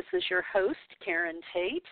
This 0.00 0.22
is 0.22 0.30
your 0.30 0.44
host, 0.50 0.78
Karen 1.04 1.40
Tate, 1.52 1.84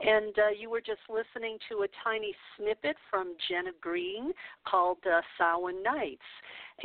and 0.00 0.38
uh, 0.38 0.50
you 0.56 0.70
were 0.70 0.80
just 0.80 1.00
listening 1.08 1.58
to 1.68 1.82
a 1.82 1.88
tiny 2.04 2.32
snippet 2.56 2.94
from 3.10 3.34
Jenna 3.48 3.72
Green 3.80 4.32
called 4.64 4.98
uh, 5.04 5.20
Samhain 5.36 5.82
Nights. 5.82 6.20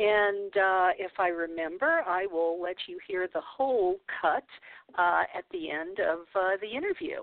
And 0.00 0.56
uh, 0.56 0.88
if 0.98 1.12
I 1.20 1.28
remember, 1.28 2.02
I 2.04 2.26
will 2.26 2.60
let 2.60 2.74
you 2.88 2.98
hear 3.06 3.28
the 3.32 3.42
whole 3.42 4.00
cut 4.20 4.42
uh, 4.98 5.22
at 5.36 5.44
the 5.52 5.70
end 5.70 5.98
of 6.00 6.20
uh, 6.34 6.56
the 6.60 6.68
interview. 6.68 7.20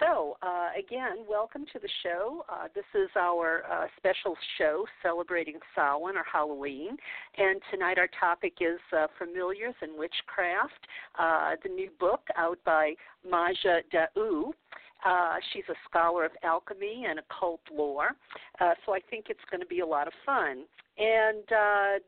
So, 0.00 0.36
uh, 0.42 0.70
again, 0.78 1.24
welcome 1.28 1.64
to 1.72 1.78
the 1.78 1.88
show. 2.02 2.44
Uh, 2.48 2.68
this 2.74 2.84
is 2.94 3.08
our 3.18 3.62
uh, 3.70 3.86
special 3.96 4.36
show 4.58 4.84
celebrating 5.02 5.58
Samhain 5.74 6.16
or 6.16 6.24
Halloween. 6.30 6.96
And 7.36 7.60
tonight 7.70 7.98
our 7.98 8.08
topic 8.18 8.54
is 8.60 8.78
Familiars 9.18 9.74
and 9.80 9.92
Witchcraft, 9.98 10.86
the 11.62 11.68
new 11.68 11.90
book 12.00 12.22
out 12.36 12.58
by 12.64 12.94
Maja 13.28 13.80
D'Aoust. 13.90 14.56
Uh, 15.04 15.36
she's 15.52 15.64
a 15.68 15.74
scholar 15.88 16.24
of 16.24 16.30
alchemy 16.44 17.06
and 17.08 17.18
occult 17.18 17.60
lore, 17.72 18.10
uh, 18.60 18.74
so 18.86 18.94
I 18.94 19.00
think 19.10 19.26
it's 19.28 19.40
going 19.50 19.60
to 19.60 19.66
be 19.66 19.80
a 19.80 19.86
lot 19.86 20.06
of 20.06 20.12
fun. 20.24 20.64
And 20.98 21.44
uh, 21.50 21.98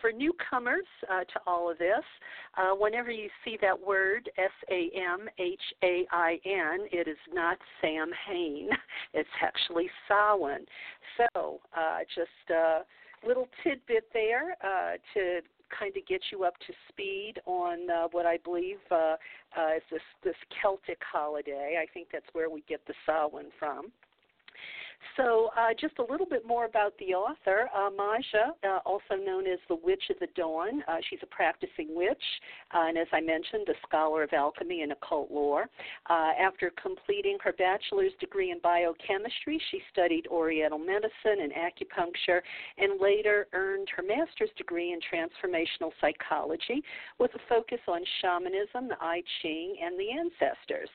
for 0.00 0.12
newcomers 0.12 0.84
uh, 1.10 1.20
to 1.20 1.40
all 1.46 1.70
of 1.70 1.78
this, 1.78 2.04
uh, 2.56 2.74
whenever 2.76 3.10
you 3.10 3.28
see 3.44 3.56
that 3.62 3.78
word 3.78 4.28
S 4.36 4.50
A 4.70 4.90
M 4.94 5.28
H 5.38 5.60
A 5.82 6.06
I 6.12 6.38
N, 6.44 6.86
it 6.92 7.08
is 7.08 7.16
not 7.32 7.58
Sam 7.80 8.10
Hain. 8.26 8.68
It's 9.14 9.28
actually 9.40 9.88
Samhain. 10.08 10.66
So 11.16 11.60
uh, 11.76 11.98
just 12.14 12.50
a 12.50 12.80
little 13.26 13.48
tidbit 13.62 14.08
there 14.12 14.56
uh, 14.62 14.94
to 15.14 15.40
kind 15.78 15.96
of 15.96 16.06
get 16.06 16.20
you 16.30 16.44
up 16.44 16.54
to 16.66 16.72
speed 16.88 17.34
on 17.46 17.90
uh, 17.90 18.08
what 18.12 18.26
I 18.26 18.38
believe 18.38 18.78
uh, 18.90 19.16
uh, 19.56 19.76
is 19.76 19.82
this 19.90 20.00
this 20.22 20.36
Celtic 20.60 20.98
holiday. 21.12 21.78
I 21.80 21.86
think 21.92 22.08
that's 22.12 22.26
where 22.32 22.50
we 22.50 22.62
get 22.68 22.80
the 22.86 22.94
Samhain 23.06 23.50
from. 23.58 23.92
So, 25.16 25.50
uh, 25.56 25.68
just 25.80 25.98
a 25.98 26.10
little 26.10 26.26
bit 26.26 26.46
more 26.46 26.64
about 26.64 26.96
the 26.98 27.14
author, 27.14 27.68
uh, 27.74 27.90
Maja, 27.90 28.52
uh, 28.64 28.78
also 28.84 29.14
known 29.14 29.46
as 29.46 29.58
the 29.68 29.76
Witch 29.76 30.02
of 30.10 30.18
the 30.18 30.28
Dawn. 30.34 30.82
Uh, 30.88 30.96
she's 31.08 31.20
a 31.22 31.26
practicing 31.26 31.94
witch, 31.94 32.22
uh, 32.74 32.86
and 32.88 32.98
as 32.98 33.06
I 33.12 33.20
mentioned, 33.20 33.68
a 33.68 33.74
scholar 33.86 34.22
of 34.22 34.32
alchemy 34.32 34.82
and 34.82 34.92
occult 34.92 35.30
lore. 35.30 35.68
Uh, 36.10 36.32
after 36.40 36.72
completing 36.80 37.38
her 37.42 37.52
bachelor's 37.52 38.12
degree 38.20 38.50
in 38.50 38.58
biochemistry, 38.60 39.60
she 39.70 39.80
studied 39.92 40.26
Oriental 40.28 40.78
medicine 40.78 41.42
and 41.42 41.52
acupuncture, 41.52 42.40
and 42.78 43.00
later 43.00 43.46
earned 43.52 43.88
her 43.96 44.02
master's 44.02 44.50
degree 44.56 44.92
in 44.92 45.00
transformational 45.00 45.92
psychology 46.00 46.82
with 47.18 47.30
a 47.34 47.40
focus 47.48 47.80
on 47.88 48.00
shamanism, 48.20 48.88
the 48.88 48.96
I 49.00 49.22
Ching, 49.42 49.76
and 49.82 49.98
the 49.98 50.10
ancestors. 50.10 50.88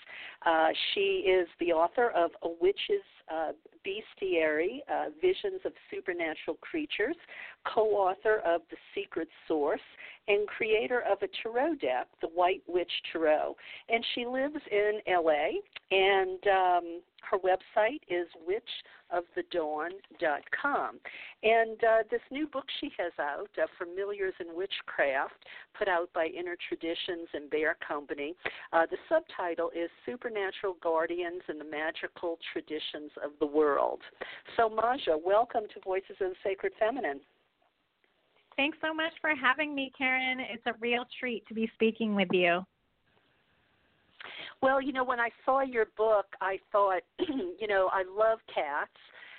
she 0.94 1.24
is 1.26 1.48
the 1.60 1.72
author 1.72 2.10
of 2.10 2.32
A 2.44 2.50
Witch's 2.62 3.04
uh, 3.32 3.52
Bestiary 4.00 4.80
uh, 4.92 5.10
Visions 5.22 5.62
of 5.66 5.74
Supernatural 5.92 6.58
Creatures, 6.62 7.16
co 7.74 7.82
author 7.92 8.42
of 8.46 8.62
The 8.70 8.78
Secret 8.96 9.28
Source, 9.48 9.82
and 10.30 10.48
creator 10.48 11.04
of 11.12 11.18
a 11.24 11.28
tarot 11.42 11.76
deck, 11.76 12.08
the 12.22 12.28
White 12.28 12.62
Witch 12.68 12.92
Tarot. 13.12 13.58
And 13.90 14.06
she 14.14 14.26
lives 14.26 14.62
in 14.72 15.02
LA, 15.08 15.60
and 15.92 16.40
um, 16.48 17.02
her 17.30 17.40
website 17.40 18.02
is 18.08 18.28
witchofthedawn.com. 19.12 21.00
And 21.42 21.84
uh, 21.84 22.04
this 22.12 22.22
new 22.32 22.48
book 22.48 22.66
she 22.80 22.92
has 22.98 23.12
out, 23.20 23.50
uh, 23.62 23.66
Familiars 23.78 24.36
in 24.40 24.56
Witchcraft, 24.56 25.46
put 25.78 25.88
out 25.88 26.14
by 26.14 26.28
Inner 26.28 26.56
Traditions 26.68 27.28
and 27.34 27.50
Bear 27.50 27.76
Company, 27.86 28.36
uh, 28.72 28.86
the 28.90 28.98
subtitle 29.08 29.72
is 29.76 29.90
Supernatural 30.06 30.78
Guardians 30.82 31.42
and 31.48 31.60
the 31.60 31.66
Magical 31.66 32.38
Traditions 32.54 33.12
of 33.24 33.32
the 33.40 33.48
World. 33.48 34.02
So, 34.58 34.70
Maja, 34.70 35.18
welcome 35.18 35.64
to 35.74 35.80
Voices 35.84 36.18
of 36.22 36.30
the 36.30 36.36
Sacred 36.44 36.74
Feminine. 36.80 37.22
Thanks 38.60 38.78
so 38.82 38.94
much 38.94 39.14
for 39.22 39.32
having 39.42 39.74
me, 39.74 39.90
Karen. 39.98 40.42
It's 40.42 40.66
a 40.66 40.74
real 40.82 41.06
treat 41.18 41.48
to 41.48 41.54
be 41.54 41.72
speaking 41.76 42.14
with 42.14 42.28
you. 42.34 42.66
Well, 44.62 44.82
you 44.82 44.92
know, 44.92 45.06
when 45.06 45.18
I 45.18 45.30
saw 45.46 45.62
your 45.62 45.86
book, 45.96 46.26
I 46.42 46.60
thought, 46.70 47.04
you 47.20 47.68
know, 47.70 47.90
I 47.94 48.04
love 48.04 48.40
cats, 48.54 48.92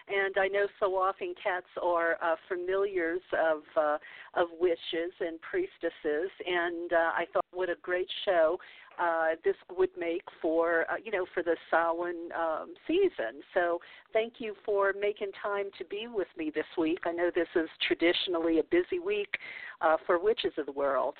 and 0.09 0.35
I 0.39 0.49
know 0.49 0.67
so 0.81 0.95
often 0.95 1.35
cats 1.45 1.67
are 1.83 2.17
uh, 2.23 2.37
familiars 2.49 3.21
of 3.39 3.61
uh, 3.77 3.99
of 4.41 4.49
witches 4.59 5.13
and 5.21 5.39
priestesses, 5.43 6.31
and 6.47 6.91
uh, 6.91 7.11
I 7.15 7.27
thought, 7.31 7.45
what 7.53 7.69
a 7.69 7.77
great 7.83 8.09
show 8.25 8.57
uh, 9.01 9.29
this 9.45 9.57
would 9.77 9.91
make 9.99 10.23
for 10.43 10.85
uh, 10.91 10.97
you 11.03 11.11
know 11.11 11.25
for 11.33 11.43
the 11.43 11.57
Samhain 11.71 12.31
um, 12.39 12.75
season. 12.87 13.41
So 13.55 13.79
thank 14.13 14.35
you 14.39 14.55
for 14.65 14.93
making 14.99 15.31
time 15.43 15.67
to 15.79 15.85
be 15.87 16.07
with 16.13 16.29
me 16.37 16.53
this 16.55 16.67
week. 16.77 17.01
I 17.05 17.13
know 17.13 17.31
this 17.35 17.49
is 17.57 17.69
traditionally 17.87 18.59
a 18.59 18.65
busy 18.65 18.99
week 19.05 19.35
uh, 19.81 19.97
for 20.07 20.23
witches 20.23 20.53
of 20.59 20.67
the 20.67 20.73
world. 20.73 21.15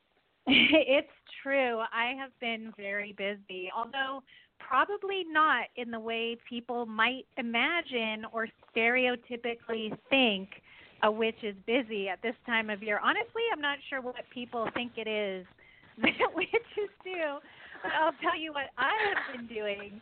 it's 0.46 1.08
true. 1.42 1.80
I 1.92 2.14
have 2.18 2.30
been 2.40 2.72
very 2.76 3.12
busy, 3.12 3.70
although 3.76 4.22
probably 4.58 5.24
not 5.30 5.66
in 5.76 5.90
the 5.90 6.00
way 6.00 6.36
people 6.48 6.84
might 6.84 7.26
imagine 7.36 8.24
or 8.32 8.48
stereotypically 8.74 9.96
think 10.10 10.48
a 11.02 11.10
witch 11.10 11.36
is 11.42 11.54
busy 11.66 12.08
at 12.08 12.20
this 12.22 12.34
time 12.44 12.70
of 12.70 12.82
year. 12.82 12.98
Honestly, 13.02 13.42
I'm 13.52 13.60
not 13.60 13.78
sure 13.88 14.00
what 14.00 14.16
people 14.32 14.68
think 14.74 14.92
it 14.96 15.06
is 15.06 15.46
that 16.02 16.34
witches 16.34 16.90
do. 17.04 17.38
But 17.82 17.92
I'll 17.92 18.14
tell 18.22 18.38
you 18.38 18.52
what 18.52 18.66
I 18.76 18.92
have 19.08 19.36
been 19.36 19.46
doing. 19.46 20.00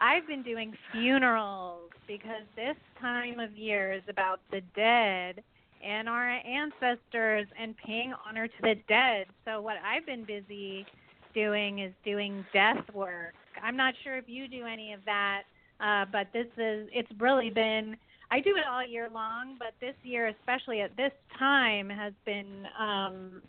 I've 0.00 0.26
been 0.26 0.42
doing 0.42 0.74
funerals 0.92 1.90
because 2.06 2.42
this 2.56 2.76
time 3.00 3.38
of 3.38 3.56
year 3.56 3.92
is 3.92 4.02
about 4.08 4.40
the 4.50 4.60
dead 4.74 5.42
and 5.84 6.08
our 6.08 6.28
ancestors 6.28 7.46
and 7.60 7.74
paying 7.76 8.12
honor 8.26 8.46
to 8.46 8.62
the 8.62 8.74
dead. 8.88 9.26
So 9.44 9.60
what 9.60 9.76
I've 9.84 10.06
been 10.06 10.24
busy 10.24 10.86
doing 11.34 11.80
is 11.80 11.92
doing 12.04 12.44
death 12.52 12.84
work. 12.94 13.34
I'm 13.62 13.76
not 13.76 13.94
sure 14.02 14.16
if 14.16 14.24
you 14.26 14.48
do 14.48 14.64
any 14.64 14.92
of 14.92 15.00
that, 15.06 15.42
uh, 15.80 16.04
but 16.10 16.28
this 16.32 16.46
is 16.56 16.88
it's 16.92 17.10
really 17.18 17.50
been 17.50 17.96
I 18.30 18.40
do 18.40 18.56
it 18.56 18.64
all 18.68 18.86
year 18.86 19.08
long, 19.12 19.56
but 19.58 19.74
this 19.80 19.94
year, 20.02 20.28
especially 20.28 20.80
at 20.80 20.96
this 20.96 21.12
time, 21.38 21.90
has 21.90 22.14
been 22.24 22.66
um, 22.80 23.42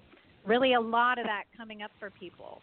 really 0.45 0.73
a 0.73 0.81
lot 0.81 1.19
of 1.19 1.25
that 1.25 1.43
coming 1.57 1.81
up 1.81 1.91
for 1.99 2.09
people. 2.09 2.61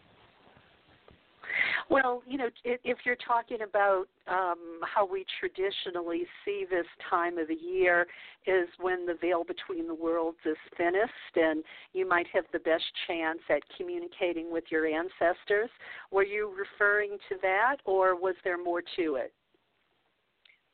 Well, 1.89 2.23
you 2.25 2.37
know, 2.37 2.47
if 2.63 2.99
you're 3.03 3.17
talking 3.17 3.59
about 3.67 4.05
um, 4.27 4.79
how 4.83 5.05
we 5.05 5.25
traditionally 5.39 6.23
see 6.45 6.65
this 6.69 6.85
time 7.09 7.37
of 7.37 7.49
the 7.49 7.55
year 7.55 8.07
is 8.47 8.69
when 8.79 9.05
the 9.05 9.15
veil 9.19 9.43
between 9.43 9.87
the 9.87 9.93
worlds 9.93 10.37
is 10.45 10.57
thinnest 10.77 11.11
and 11.35 11.63
you 11.93 12.07
might 12.07 12.27
have 12.33 12.45
the 12.53 12.59
best 12.59 12.85
chance 13.07 13.39
at 13.49 13.61
communicating 13.77 14.51
with 14.51 14.63
your 14.69 14.85
ancestors. 14.85 15.69
Were 16.11 16.23
you 16.23 16.53
referring 16.57 17.17
to 17.29 17.35
that 17.41 17.77
or 17.85 18.15
was 18.15 18.35
there 18.43 18.61
more 18.61 18.81
to 18.95 19.15
it? 19.15 19.33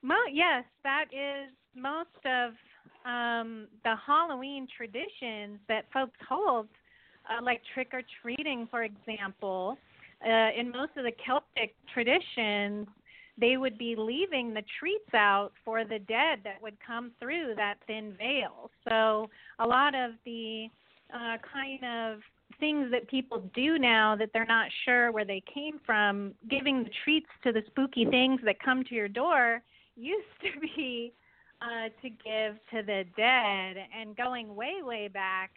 Mo- 0.04 0.16
yes, 0.32 0.64
that 0.84 1.06
is 1.12 1.52
most 1.76 2.10
of 2.26 2.54
um, 3.06 3.68
the 3.84 3.96
Halloween 4.06 4.68
traditions 4.76 5.60
that 5.68 5.86
folks 5.92 6.18
hold, 6.30 6.68
uh, 7.30 7.44
like 7.44 7.62
trick 7.74 7.90
or 7.94 8.02
treating, 8.22 8.68
for 8.70 8.84
example 8.84 9.78
uh, 10.26 10.50
in 10.58 10.72
most 10.72 10.92
of 10.98 11.04
the 11.04 11.12
Celtic 11.24 11.76
traditions, 11.94 12.88
they 13.40 13.58
would 13.58 13.78
be 13.78 13.96
leaving 13.96 14.54
the 14.54 14.64
treats 14.80 15.14
out 15.14 15.52
for 15.64 15.86
the 15.86 16.00
dead 16.00 16.40
that 16.44 16.62
would 16.62 16.76
come 16.86 17.12
through 17.20 17.54
that 17.56 17.76
thin 17.86 18.16
veil. 18.18 18.72
So 18.90 19.30
a 19.60 19.68
lot 19.68 19.94
of 19.94 20.12
the 20.26 20.68
uh, 21.14 21.38
kind 21.54 21.84
of 21.84 22.20
things 22.60 22.90
that 22.92 23.08
people 23.08 23.44
do 23.54 23.78
now 23.78 24.16
that 24.16 24.30
they're 24.34 24.46
not 24.46 24.70
sure 24.86 25.12
where 25.12 25.26
they 25.26 25.44
came 25.54 25.80
from, 25.86 26.34
giving 26.50 26.84
the 26.84 26.90
treats 27.04 27.30
to 27.44 27.52
the 27.52 27.62
spooky 27.68 28.06
things 28.06 28.42
that 28.44 28.60
come 28.60 28.84
to 28.86 28.96
your 28.96 29.08
door 29.08 29.62
used 29.96 30.26
to 30.42 30.60
be 30.60 31.14
uh, 31.62 31.90
to 32.02 32.10
give 32.10 32.56
to 32.72 32.84
the 32.84 33.04
dead. 33.16 33.86
And 33.96 34.18
going 34.18 34.56
way, 34.56 34.82
way 34.82 35.08
back, 35.08 35.52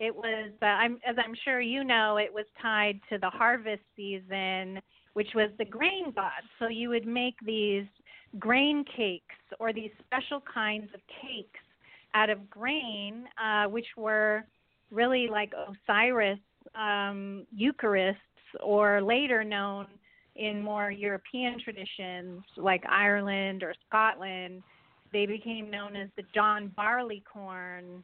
it 0.00 0.14
was 0.14 0.50
uh, 0.62 0.66
I'm 0.66 0.98
as 1.06 1.16
I'm 1.18 1.34
sure 1.44 1.60
you 1.60 1.84
know, 1.84 2.16
it 2.16 2.32
was 2.32 2.46
tied 2.60 3.00
to 3.10 3.18
the 3.18 3.30
harvest 3.30 3.82
season, 3.96 4.80
which 5.14 5.28
was 5.34 5.50
the 5.58 5.64
grain 5.64 6.12
god. 6.14 6.42
So 6.58 6.68
you 6.68 6.88
would 6.88 7.06
make 7.06 7.36
these 7.44 7.86
grain 8.38 8.84
cakes 8.96 9.34
or 9.60 9.72
these 9.72 9.90
special 10.04 10.42
kinds 10.52 10.88
of 10.94 11.00
cakes 11.22 11.60
out 12.14 12.30
of 12.30 12.50
grain, 12.50 13.24
uh, 13.42 13.66
which 13.68 13.86
were 13.96 14.44
really 14.90 15.28
like 15.28 15.52
Osiris 15.52 16.38
um, 16.74 17.46
Eucharists, 17.56 18.16
or 18.60 19.02
later 19.02 19.44
known 19.44 19.86
in 20.36 20.62
more 20.62 20.90
European 20.90 21.60
traditions 21.62 22.42
like 22.56 22.82
Ireland 22.88 23.62
or 23.62 23.74
Scotland, 23.86 24.62
they 25.12 25.26
became 25.26 25.70
known 25.70 25.94
as 25.94 26.08
the 26.16 26.24
John 26.34 26.72
Barleycorn 26.76 28.02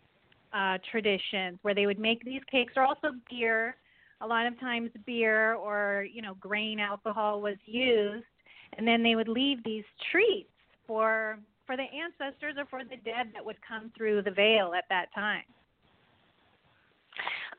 uh, 0.52 0.78
traditions, 0.90 1.58
where 1.62 1.74
they 1.74 1.86
would 1.86 1.98
make 1.98 2.24
these 2.24 2.42
cakes, 2.50 2.74
or 2.76 2.84
also 2.84 3.12
beer. 3.28 3.76
A 4.22 4.26
lot 4.26 4.46
of 4.46 4.58
times, 4.60 4.90
beer 5.06 5.54
or 5.54 6.06
you 6.12 6.22
know 6.22 6.34
grain 6.34 6.78
alcohol 6.78 7.40
was 7.40 7.56
used, 7.64 8.26
and 8.76 8.86
then 8.86 9.02
they 9.02 9.14
would 9.14 9.28
leave 9.28 9.62
these 9.64 9.84
treats 10.10 10.50
for 10.86 11.38
for 11.66 11.76
the 11.76 11.84
ancestors 11.84 12.54
or 12.58 12.66
for 12.66 12.82
the 12.84 12.96
dead 13.04 13.30
that 13.32 13.44
would 13.44 13.56
come 13.66 13.92
through 13.96 14.22
the 14.22 14.30
veil 14.30 14.72
at 14.76 14.84
that 14.90 15.06
time. 15.14 15.44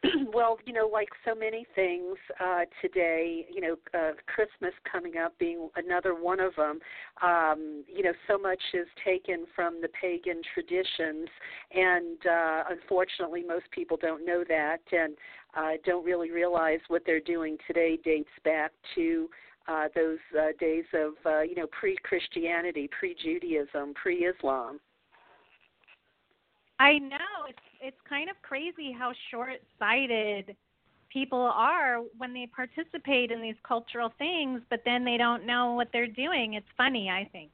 well, 0.34 0.58
you 0.66 0.74
know, 0.74 0.88
like 0.88 1.10
so 1.26 1.36
many 1.36 1.66
things 1.76 2.18
uh, 2.40 2.62
today, 2.82 3.46
you 3.54 3.62
know, 3.62 3.76
uh, 3.94 4.12
Christmas 4.26 4.74
coming 4.92 5.18
up 5.18 5.38
being 5.38 5.70
another 5.76 6.16
one 6.16 6.40
of 6.40 6.56
them. 6.56 6.80
Um, 7.22 7.84
you 7.88 8.04
know, 8.04 8.14
so 8.28 8.38
much 8.38 8.62
is 8.74 8.88
taken 9.06 9.46
from 9.56 9.80
the 9.82 9.90
pagan 9.90 10.42
traditions, 10.54 11.30
and 11.72 12.18
uh, 12.26 12.64
unfortunately, 12.70 13.44
most 13.48 13.70
people 13.72 13.98
don't 13.98 14.26
know 14.26 14.44
that 14.48 14.82
and 14.92 15.16
uh, 15.56 15.72
don't 15.86 16.06
really 16.06 16.32
realize 16.32 16.80
what 16.88 17.04
they're 17.06 17.20
doing 17.20 17.58
today 17.68 17.98
dates 18.04 18.30
back 18.44 18.72
to. 18.96 19.30
Uh, 19.68 19.88
those 19.94 20.18
uh, 20.38 20.48
days 20.60 20.86
of 20.92 21.12
uh, 21.24 21.42
you 21.42 21.54
know 21.54 21.68
pre-Christianity, 21.68 22.90
pre-Judaism, 22.98 23.94
pre-Islam. 23.94 24.80
I 26.82 26.98
know 26.98 27.46
it's 27.48 27.60
it's 27.80 27.98
kind 28.10 28.28
of 28.28 28.36
crazy 28.42 28.92
how 28.92 29.12
short-sighted 29.30 30.56
people 31.14 31.40
are 31.40 31.98
when 32.18 32.34
they 32.34 32.48
participate 32.48 33.32
in 33.32 33.40
these 33.40 33.56
cultural 33.68 34.12
things, 34.18 34.62
but 34.70 34.82
then 34.84 35.04
they 35.04 35.18
don't 35.18 35.46
know 35.46 35.74
what 35.74 35.90
they're 35.94 36.08
doing. 36.08 36.56
It's 36.56 36.66
funny, 36.78 37.10
I 37.10 37.30
think. 37.32 37.52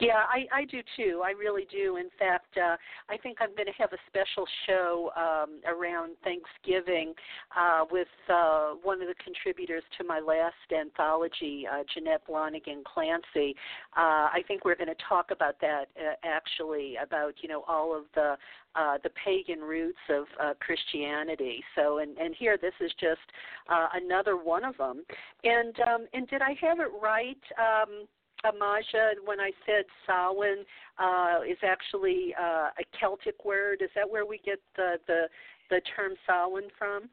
Yeah, 0.00 0.24
I, 0.28 0.46
I 0.52 0.64
do 0.64 0.80
too. 0.96 1.22
I 1.24 1.30
really 1.30 1.66
do. 1.70 1.96
In 1.96 2.08
fact, 2.18 2.56
uh, 2.56 2.76
I 3.08 3.16
think 3.16 3.38
I'm 3.40 3.54
going 3.54 3.66
to 3.66 3.72
have 3.78 3.92
a 3.92 3.98
special 4.06 4.46
show 4.66 5.10
um, 5.16 5.60
around 5.66 6.16
Thanksgiving 6.24 7.14
uh, 7.56 7.84
with 7.90 8.08
uh, 8.28 8.72
one 8.82 9.00
of 9.00 9.08
the 9.08 9.14
contributors 9.22 9.82
to 9.98 10.04
my 10.04 10.20
last 10.20 10.54
anthology, 10.76 11.66
uh, 11.70 11.82
Jeanette 11.92 12.22
Blonigan 12.28 12.82
Clancy. 12.84 13.54
Uh, 13.96 14.28
I 14.32 14.42
think 14.46 14.64
we're 14.64 14.76
going 14.76 14.88
to 14.88 15.02
talk 15.08 15.30
about 15.30 15.56
that 15.60 15.86
uh, 15.98 16.14
actually, 16.24 16.96
about 17.02 17.34
you 17.42 17.48
know 17.48 17.64
all 17.66 17.96
of 17.96 18.04
the 18.14 18.36
uh, 18.74 18.98
the 19.02 19.10
pagan 19.24 19.60
roots 19.60 19.98
of 20.08 20.24
uh, 20.42 20.54
Christianity. 20.60 21.62
So, 21.76 21.98
and, 21.98 22.16
and 22.18 22.34
here 22.34 22.56
this 22.60 22.72
is 22.80 22.90
just 22.98 23.20
uh, 23.68 23.88
another 23.94 24.36
one 24.36 24.64
of 24.64 24.76
them. 24.78 25.04
And 25.44 25.74
um, 25.80 26.06
and 26.12 26.26
did 26.28 26.42
I 26.42 26.56
have 26.60 26.80
it 26.80 26.90
right? 27.00 27.38
Um, 27.58 28.06
Amaja, 28.44 29.14
when 29.24 29.40
I 29.40 29.50
said 29.66 29.84
Samhain, 30.06 30.64
uh, 30.98 31.40
is 31.48 31.58
actually 31.62 32.34
uh, 32.40 32.70
a 32.78 32.84
Celtic 32.98 33.44
word. 33.44 33.82
Is 33.82 33.90
that 33.94 34.08
where 34.08 34.26
we 34.26 34.38
get 34.44 34.60
the 34.76 34.96
the, 35.06 35.28
the 35.70 35.80
term 35.96 36.12
Samhain 36.26 36.68
from? 36.78 37.08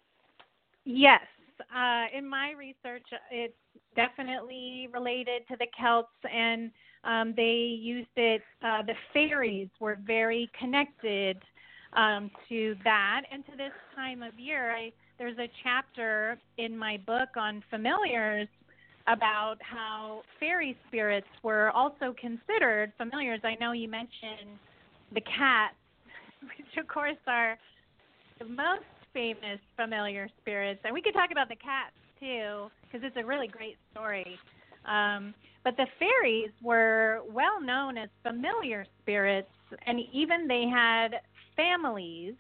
Yes. 0.85 1.21
Uh, 1.75 2.05
in 2.17 2.27
my 2.27 2.51
research, 2.57 3.05
it's 3.29 3.53
definitely 3.95 4.87
related 4.93 5.47
to 5.49 5.57
the 5.57 5.67
Celts, 5.77 6.07
and 6.31 6.71
um, 7.03 7.33
they 7.35 7.77
used 7.79 8.07
it. 8.15 8.41
Uh, 8.63 8.81
the 8.83 8.93
fairies 9.13 9.69
were 9.79 9.97
very 10.05 10.49
connected 10.57 11.37
um, 11.93 12.31
to 12.47 12.75
that, 12.83 13.23
and 13.31 13.45
to 13.45 13.51
this 13.57 13.73
time 13.95 14.23
of 14.23 14.37
year. 14.39 14.71
I, 14.71 14.91
there's 15.17 15.37
a 15.37 15.49
chapter 15.63 16.39
in 16.57 16.77
my 16.77 16.97
book 17.05 17.29
on 17.35 17.63
familiars 17.69 18.47
about 19.07 19.55
how 19.61 20.21
fairy 20.39 20.77
spirits 20.87 21.27
were 21.43 21.71
also 21.71 22.13
considered 22.19 22.91
familiars. 22.97 23.39
I 23.43 23.55
know 23.59 23.71
you 23.71 23.89
mentioned 23.89 24.57
the 25.13 25.21
cats, 25.21 25.75
which 26.41 26.77
of 26.77 26.87
course 26.87 27.17
are 27.27 27.57
the 28.39 28.45
most 28.45 28.83
famous 29.13 29.59
familiar 29.75 30.29
spirits, 30.41 30.81
and 30.83 30.93
we 30.93 31.01
could 31.01 31.13
talk 31.13 31.31
about 31.31 31.49
the 31.49 31.55
cats 31.55 31.95
too 32.19 32.69
because 32.83 33.05
it's 33.05 33.17
a 33.17 33.25
really 33.25 33.47
great 33.47 33.77
story. 33.91 34.37
Um, 34.85 35.33
but 35.63 35.75
the 35.77 35.87
fairies 35.99 36.51
were 36.63 37.21
well 37.29 37.61
known 37.61 37.97
as 37.97 38.09
familiar 38.23 38.85
spirits, 39.01 39.49
and 39.85 39.99
even 40.13 40.47
they 40.47 40.65
had 40.71 41.19
families. 41.55 42.33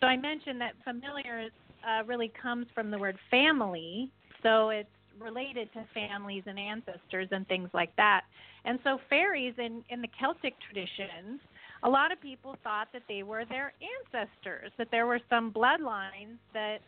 So 0.00 0.06
I 0.06 0.16
mentioned 0.16 0.60
that 0.60 0.72
familiars 0.84 1.52
uh, 1.86 2.04
really 2.06 2.32
comes 2.40 2.66
from 2.74 2.90
the 2.90 2.98
word 2.98 3.18
family. 3.30 4.10
So 4.42 4.70
it's 4.70 4.88
related 5.20 5.72
to 5.74 5.84
families 5.94 6.42
and 6.46 6.58
ancestors 6.58 7.28
and 7.30 7.46
things 7.48 7.68
like 7.72 7.94
that. 7.96 8.22
And 8.64 8.78
so 8.84 8.98
fairies 9.08 9.54
in 9.58 9.82
in 9.90 10.02
the 10.02 10.08
Celtic 10.18 10.54
traditions, 10.60 11.40
a 11.82 11.88
lot 11.88 12.12
of 12.12 12.20
people 12.20 12.56
thought 12.62 12.88
that 12.92 13.02
they 13.08 13.22
were 13.22 13.44
their 13.44 13.72
ancestors, 13.80 14.70
that 14.78 14.88
there 14.90 15.06
were 15.06 15.20
some 15.30 15.52
bloodlines 15.52 16.38
that 16.52 16.78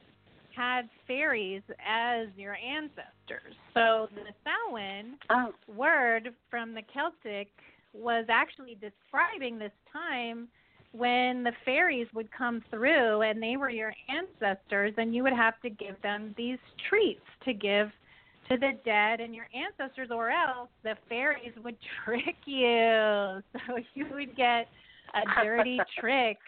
had 0.55 0.88
fairies 1.06 1.62
as 1.87 2.29
your 2.37 2.56
ancestors. 2.56 3.55
So 3.75 4.08
the 4.14 4.32
Samhain 4.44 5.17
oh. 5.31 5.52
word 5.67 6.34
from 6.50 6.75
the 6.75 6.82
Celtic 6.93 7.49
was 7.94 8.26
actually 8.29 8.76
describing 8.81 9.58
this 9.58 9.72
time 9.93 10.48
when 10.93 11.43
the 11.43 11.53
fairies 11.65 12.06
would 12.15 12.31
come 12.32 12.62
through 12.70 13.22
and 13.22 13.43
they 13.43 13.56
were 13.56 13.70
your 13.70 13.94
ancestors 14.08 14.93
and 14.98 15.15
you 15.15 15.22
would 15.22 15.32
have 15.32 15.58
to 15.62 15.70
give 15.70 16.01
them 16.03 16.34
these 16.36 16.58
treats 16.89 17.24
to 17.44 17.55
give 17.55 17.91
to 18.49 18.56
the 18.56 18.72
dead 18.84 19.20
and 19.20 19.34
your 19.34 19.46
ancestors, 19.55 20.08
or 20.11 20.31
else 20.31 20.69
the 20.82 20.94
fairies 21.08 21.53
would 21.63 21.77
trick 22.05 22.37
you. 22.44 23.43
So 23.67 23.79
you 23.94 24.06
would 24.13 24.37
get 24.37 24.69
a 25.15 25.44
dirty 25.44 25.79
trick 26.01 26.39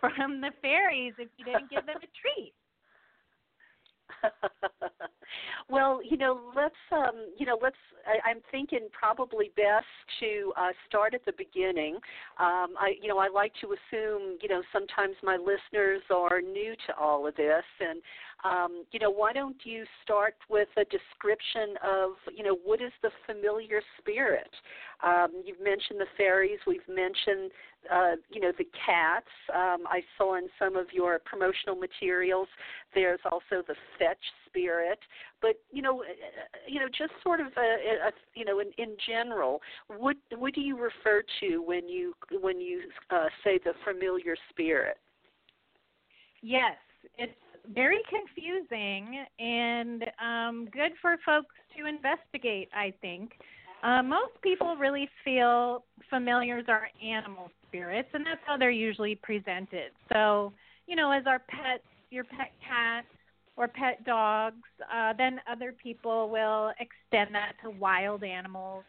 from 0.00 0.40
the 0.40 0.50
fairies 0.62 1.14
if 1.18 1.28
you 1.36 1.44
didn't 1.44 1.70
give 1.70 1.86
them 1.86 1.96
a 1.96 2.10
treat. 2.20 2.52
well, 5.68 6.00
you 6.02 6.16
know, 6.16 6.40
let's 6.54 6.74
um, 6.92 7.26
you 7.38 7.46
know, 7.46 7.58
let's. 7.60 7.76
I, 8.06 8.30
I'm 8.30 8.40
thinking 8.50 8.88
probably 8.92 9.50
best 9.56 9.86
to 10.20 10.52
uh, 10.56 10.70
start 10.88 11.14
at 11.14 11.24
the 11.24 11.32
beginning. 11.36 11.96
Um, 12.38 12.74
I, 12.78 12.94
you 13.00 13.08
know, 13.08 13.18
I 13.18 13.28
like 13.28 13.52
to 13.60 13.68
assume, 13.68 14.38
you 14.40 14.48
know, 14.48 14.62
sometimes 14.72 15.16
my 15.22 15.36
listeners 15.36 16.02
are 16.10 16.40
new 16.40 16.74
to 16.86 16.96
all 16.96 17.26
of 17.26 17.34
this, 17.36 17.64
and 17.80 18.00
um, 18.44 18.84
you 18.92 19.00
know, 19.00 19.10
why 19.10 19.32
don't 19.32 19.56
you 19.64 19.84
start 20.02 20.34
with 20.48 20.68
a 20.76 20.84
description 20.84 21.76
of, 21.82 22.10
you 22.34 22.44
know, 22.44 22.56
what 22.64 22.80
is 22.82 22.92
the 23.02 23.10
familiar 23.26 23.80
spirit? 23.98 24.50
Um, 25.04 25.42
you've 25.44 25.60
mentioned 25.60 26.00
the 26.00 26.06
fairies. 26.16 26.58
We've 26.66 26.86
mentioned, 26.88 27.50
uh, 27.92 28.16
you 28.30 28.40
know, 28.40 28.52
the 28.56 28.66
cats. 28.86 29.26
Um, 29.54 29.84
I 29.86 30.02
saw 30.16 30.36
in 30.36 30.48
some 30.58 30.76
of 30.76 30.86
your 30.92 31.18
promotional 31.24 31.76
materials. 31.76 32.48
There's 32.94 33.20
also 33.24 33.62
the 33.66 33.74
fetch 33.98 34.18
spirit. 34.46 34.98
But 35.40 35.56
you 35.70 35.82
know, 35.82 36.00
uh, 36.00 36.02
uh, 36.02 36.58
you 36.66 36.80
know, 36.80 36.88
just 36.88 37.12
sort 37.22 37.40
of, 37.40 37.48
a, 37.56 38.08
a, 38.08 38.10
you 38.34 38.44
know, 38.44 38.60
in, 38.60 38.70
in 38.78 38.96
general, 39.06 39.60
what 39.88 40.16
what 40.36 40.54
do 40.54 40.60
you 40.60 40.76
refer 40.76 41.22
to 41.40 41.58
when 41.58 41.88
you 41.88 42.14
when 42.40 42.60
you 42.60 42.82
uh, 43.10 43.26
say 43.44 43.58
the 43.64 43.72
familiar 43.84 44.36
spirit? 44.50 44.96
Yes, 46.42 46.76
it's 47.18 47.32
very 47.74 48.00
confusing 48.08 49.24
and 49.38 50.04
um, 50.22 50.68
good 50.72 50.92
for 51.00 51.16
folks 51.24 51.54
to 51.76 51.86
investigate, 51.86 52.68
I 52.74 52.92
think. 53.00 53.32
Uh, 53.82 54.02
most 54.02 54.32
people 54.42 54.76
really 54.76 55.08
feel 55.24 55.84
familiars 56.08 56.64
are 56.68 56.88
animal 57.04 57.50
spirits, 57.68 58.08
and 58.14 58.24
that's 58.24 58.40
how 58.46 58.56
they're 58.56 58.70
usually 58.70 59.14
presented. 59.16 59.90
So, 60.12 60.52
you 60.86 60.96
know, 60.96 61.10
as 61.12 61.24
our 61.26 61.40
pets, 61.40 61.84
your 62.10 62.24
pet 62.24 62.52
cat 62.66 63.04
or 63.56 63.68
pet 63.68 64.04
dogs, 64.04 64.56
uh, 64.92 65.12
then 65.16 65.40
other 65.50 65.72
people 65.72 66.28
will 66.30 66.72
extend 66.80 67.34
that 67.34 67.52
to 67.62 67.70
wild 67.70 68.24
animals, 68.24 68.84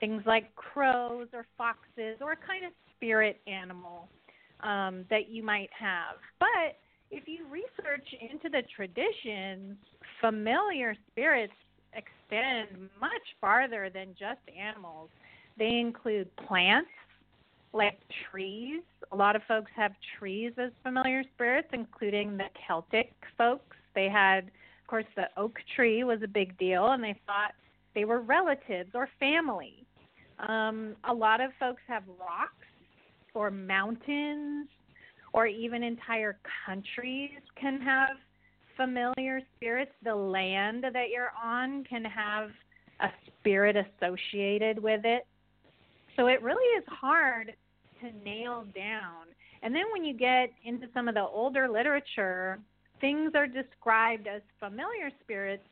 things 0.00 0.22
like 0.26 0.54
crows 0.54 1.28
or 1.32 1.46
foxes, 1.56 2.18
or 2.20 2.32
a 2.32 2.36
kind 2.36 2.64
of 2.64 2.72
spirit 2.96 3.40
animal 3.46 4.08
um, 4.60 5.04
that 5.10 5.28
you 5.30 5.42
might 5.42 5.70
have. 5.78 6.16
But 6.38 6.76
if 7.10 7.26
you 7.26 7.46
research 7.50 8.06
into 8.20 8.48
the 8.48 8.62
traditions, 8.74 9.76
familiar 10.20 10.94
spirits 11.10 11.52
extend 11.92 12.88
much 13.00 13.10
farther 13.40 13.90
than 13.92 14.08
just 14.18 14.40
animals. 14.56 15.08
They 15.58 15.78
include 15.78 16.34
plants, 16.36 16.90
like 17.72 17.98
trees. 18.30 18.82
A 19.12 19.16
lot 19.16 19.36
of 19.36 19.42
folks 19.48 19.70
have 19.74 19.92
trees 20.18 20.52
as 20.58 20.70
familiar 20.82 21.22
spirits, 21.34 21.68
including 21.72 22.36
the 22.36 22.44
Celtic 22.66 23.12
folks. 23.36 23.76
They 23.94 24.08
had, 24.08 24.44
of 24.44 24.86
course, 24.86 25.06
the 25.16 25.28
oak 25.36 25.58
tree 25.74 26.04
was 26.04 26.22
a 26.22 26.28
big 26.28 26.56
deal, 26.58 26.92
and 26.92 27.02
they 27.02 27.18
thought 27.26 27.52
they 27.94 28.04
were 28.04 28.20
relatives 28.20 28.90
or 28.94 29.08
family. 29.18 29.84
Um, 30.46 30.94
a 31.04 31.12
lot 31.12 31.40
of 31.40 31.50
folks 31.58 31.82
have 31.88 32.04
rocks 32.20 32.52
or 33.34 33.50
mountains 33.50 34.68
or 35.32 35.46
even 35.46 35.82
entire 35.82 36.38
countries 36.66 37.30
can 37.60 37.80
have 37.80 38.16
familiar 38.76 39.40
spirits. 39.56 39.92
The 40.02 40.14
land 40.14 40.84
that 40.84 41.10
you're 41.12 41.32
on 41.42 41.84
can 41.84 42.04
have 42.04 42.50
a 43.00 43.08
spirit 43.38 43.76
associated 43.76 44.82
with 44.82 45.02
it. 45.04 45.26
So 46.16 46.26
it 46.26 46.42
really 46.42 46.66
is 46.78 46.84
hard 46.88 47.52
to 48.00 48.24
nail 48.24 48.64
down. 48.74 49.26
And 49.62 49.74
then 49.74 49.84
when 49.92 50.04
you 50.04 50.14
get 50.14 50.50
into 50.64 50.86
some 50.94 51.08
of 51.08 51.14
the 51.14 51.22
older 51.22 51.68
literature, 51.68 52.58
things 53.00 53.32
are 53.34 53.46
described 53.46 54.26
as 54.26 54.42
familiar 54.58 55.10
spirits 55.20 55.64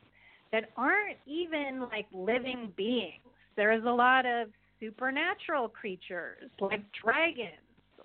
that 0.51 0.69
aren't 0.77 1.17
even 1.25 1.81
like 1.91 2.05
living 2.13 2.71
beings. 2.75 3.21
There 3.55 3.71
is 3.71 3.83
a 3.85 3.91
lot 3.91 4.25
of 4.25 4.49
supernatural 4.79 5.69
creatures 5.69 6.49
like 6.61 6.83
dragons 7.03 7.51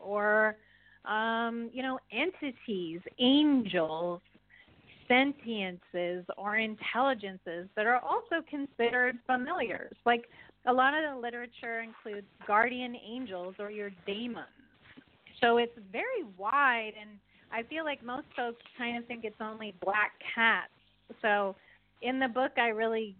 or 0.00 0.56
um, 1.04 1.71
you 1.73 1.82
know 1.82 1.99
entities, 2.12 3.00
angels, 3.18 4.21
sentiences 5.09 6.25
or 6.37 6.56
intelligences 6.56 7.68
that 7.76 7.87
are 7.87 8.00
also 8.00 8.44
considered 8.49 9.16
familiars. 9.26 9.94
Like 10.06 10.25
a 10.66 10.73
lot 10.73 10.94
of 10.94 11.14
the 11.14 11.21
literature 11.21 11.80
includes 11.80 12.26
guardian 12.47 12.97
angels 12.97 13.54
or 13.59 13.71
your 13.71 13.90
daemons. 14.06 14.47
So 15.40 15.56
it's 15.56 15.76
very 15.90 16.25
wide, 16.38 16.92
and 17.00 17.18
I 17.52 17.64
feel 17.64 17.85
like 17.85 18.04
most 18.04 18.26
folks 18.37 18.62
kind 18.78 18.97
of 18.97 19.06
think 19.06 19.25
it's 19.25 19.40
only 19.40 19.75
black 19.85 20.12
cats. 20.35 20.71
So 21.21 21.56
in 22.00 22.21
the 22.21 22.28
book, 22.28 22.52
I 22.56 22.68
really 22.68 23.16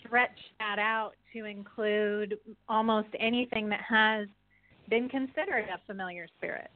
stretch 0.00 0.38
that 0.58 0.78
out 0.78 1.12
to 1.34 1.44
include 1.44 2.38
almost 2.68 3.08
anything 3.20 3.68
that 3.68 3.82
has 3.86 4.26
been 4.88 5.08
considered 5.08 5.66
a 5.68 5.80
familiar 5.86 6.26
spirit. 6.38 6.70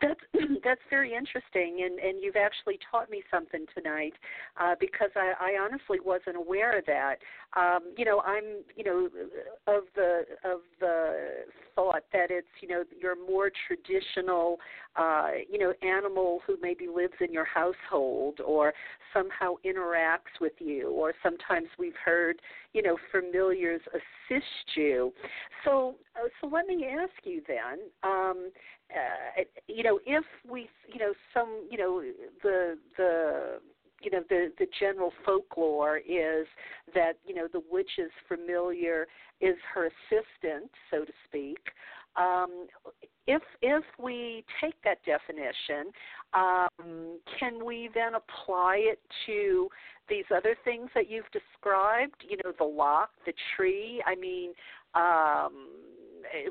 That's 0.00 0.20
that's 0.64 0.80
very 0.88 1.14
interesting, 1.14 1.82
and 1.84 1.98
and 1.98 2.22
you've 2.22 2.36
actually 2.36 2.78
taught 2.90 3.10
me 3.10 3.22
something 3.30 3.66
tonight, 3.74 4.14
uh, 4.60 4.74
because 4.78 5.10
I, 5.16 5.32
I 5.40 5.62
honestly 5.62 5.98
wasn't 6.04 6.36
aware 6.36 6.78
of 6.78 6.86
that. 6.86 7.16
Um, 7.56 7.92
you 7.96 8.04
know, 8.04 8.20
I'm 8.20 8.62
you 8.76 8.84
know 8.84 9.08
of 9.66 9.84
the 9.94 10.22
of 10.44 10.60
the 10.80 11.44
thought 11.74 12.04
that 12.12 12.30
it's 12.30 12.48
you 12.60 12.68
know 12.68 12.84
your 13.00 13.14
more 13.16 13.50
traditional, 13.66 14.58
uh, 14.96 15.30
you 15.50 15.58
know, 15.58 15.72
animal 15.82 16.40
who 16.46 16.56
maybe 16.60 16.86
lives 16.86 17.14
in 17.20 17.32
your 17.32 17.46
household 17.46 18.40
or 18.44 18.72
somehow 19.12 19.54
interacts 19.64 20.40
with 20.40 20.52
you, 20.58 20.90
or 20.90 21.12
sometimes 21.22 21.68
we've 21.78 21.92
heard 22.04 22.40
you 22.72 22.82
know 22.82 22.96
familiars 23.10 23.80
assist 23.92 24.76
you. 24.76 25.12
So 25.64 25.96
uh, 26.16 26.28
so 26.40 26.46
let 26.46 26.66
me 26.66 26.86
ask 26.86 27.12
you 27.24 27.42
then. 27.46 27.80
Um, 28.02 28.50
uh, 28.94 29.42
you 29.66 29.82
know, 29.82 30.00
if 30.06 30.24
we, 30.48 30.68
you 30.92 30.98
know, 30.98 31.12
some, 31.32 31.66
you 31.70 31.78
know, 31.78 32.02
the 32.42 32.78
the 32.96 33.60
you 34.02 34.10
know 34.10 34.22
the 34.28 34.52
the 34.58 34.66
general 34.78 35.12
folklore 35.24 35.98
is 35.98 36.46
that 36.94 37.14
you 37.26 37.34
know 37.34 37.46
the 37.52 37.62
witch's 37.70 38.10
familiar 38.28 39.06
is 39.40 39.56
her 39.74 39.86
assistant, 39.86 40.70
so 40.90 41.04
to 41.04 41.12
speak. 41.28 41.58
Um, 42.16 42.66
if 43.26 43.42
if 43.62 43.84
we 43.98 44.44
take 44.60 44.74
that 44.84 44.98
definition, 45.04 45.92
um, 46.34 47.18
can 47.38 47.64
we 47.64 47.90
then 47.94 48.12
apply 48.14 48.76
it 48.78 49.00
to 49.26 49.68
these 50.08 50.24
other 50.34 50.56
things 50.64 50.90
that 50.94 51.08
you've 51.08 51.30
described? 51.32 52.24
You 52.28 52.38
know, 52.44 52.52
the 52.58 52.64
lock, 52.64 53.10
the 53.26 53.32
tree. 53.56 54.02
I 54.06 54.16
mean, 54.16 54.52
um, 54.94 55.68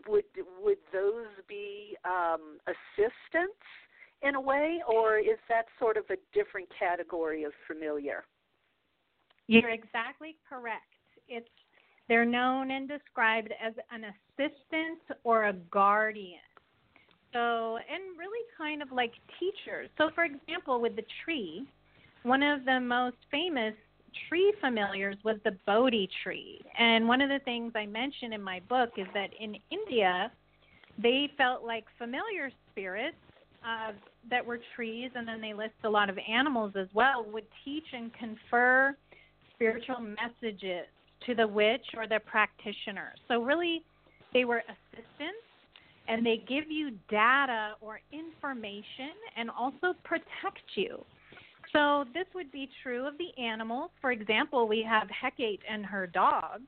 would 0.07 0.25
would 0.61 0.77
those 0.91 1.27
be 1.47 1.95
um, 2.05 2.57
assistants 2.67 3.63
in 4.21 4.35
a 4.35 4.41
way, 4.41 4.81
or 4.87 5.17
is 5.17 5.39
that 5.47 5.65
sort 5.79 5.97
of 5.97 6.03
a 6.09 6.17
different 6.33 6.67
category 6.77 7.43
of 7.43 7.51
familiar? 7.67 8.25
You're 9.47 9.69
exactly 9.69 10.35
correct. 10.47 10.83
It's 11.27 11.47
they're 12.07 12.25
known 12.25 12.71
and 12.71 12.87
described 12.87 13.53
as 13.63 13.73
an 13.91 14.03
assistant 14.03 14.99
or 15.23 15.45
a 15.45 15.53
guardian. 15.53 16.39
So, 17.33 17.77
and 17.77 18.17
really 18.17 18.45
kind 18.57 18.81
of 18.81 18.91
like 18.91 19.11
teachers. 19.39 19.89
So, 19.99 20.09
for 20.15 20.25
example, 20.25 20.81
with 20.81 20.95
the 20.95 21.05
tree, 21.23 21.67
one 22.23 22.41
of 22.41 22.65
the 22.65 22.79
most 22.79 23.17
famous 23.29 23.75
tree 24.27 24.53
familiars 24.61 25.17
was 25.23 25.37
the 25.43 25.55
Bodhi 25.65 26.09
tree. 26.23 26.61
And 26.77 27.07
one 27.07 27.21
of 27.21 27.29
the 27.29 27.39
things 27.45 27.73
I 27.75 27.85
mention 27.85 28.33
in 28.33 28.41
my 28.41 28.61
book 28.69 28.91
is 28.97 29.07
that 29.13 29.29
in 29.39 29.55
India, 29.71 30.31
they 31.01 31.29
felt 31.37 31.63
like 31.63 31.85
familiar 31.97 32.51
spirits 32.71 33.17
uh, 33.63 33.93
that 34.29 34.45
were 34.45 34.59
trees, 34.75 35.11
and 35.15 35.27
then 35.27 35.41
they 35.41 35.53
list 35.53 35.73
a 35.83 35.89
lot 35.89 36.09
of 36.09 36.17
animals 36.29 36.73
as 36.75 36.87
well, 36.93 37.25
would 37.31 37.47
teach 37.65 37.85
and 37.93 38.11
confer 38.13 38.95
spiritual 39.55 39.99
messages 39.99 40.85
to 41.25 41.35
the 41.35 41.47
witch 41.47 41.85
or 41.97 42.07
the 42.07 42.19
practitioner. 42.25 43.13
So, 43.27 43.43
really, 43.43 43.83
they 44.33 44.45
were 44.45 44.63
assistants 44.67 45.45
and 46.07 46.25
they 46.25 46.43
give 46.47 46.69
you 46.69 46.91
data 47.09 47.73
or 47.81 48.01
information 48.11 49.11
and 49.37 49.49
also 49.49 49.93
protect 50.03 50.63
you. 50.75 51.03
So 51.73 52.05
this 52.13 52.25
would 52.33 52.51
be 52.51 52.69
true 52.81 53.07
of 53.07 53.13
the 53.17 53.41
animals. 53.41 53.91
For 54.01 54.11
example, 54.11 54.67
we 54.67 54.83
have 54.87 55.07
Hecate 55.09 55.61
and 55.69 55.85
her 55.85 56.07
dogs. 56.07 56.67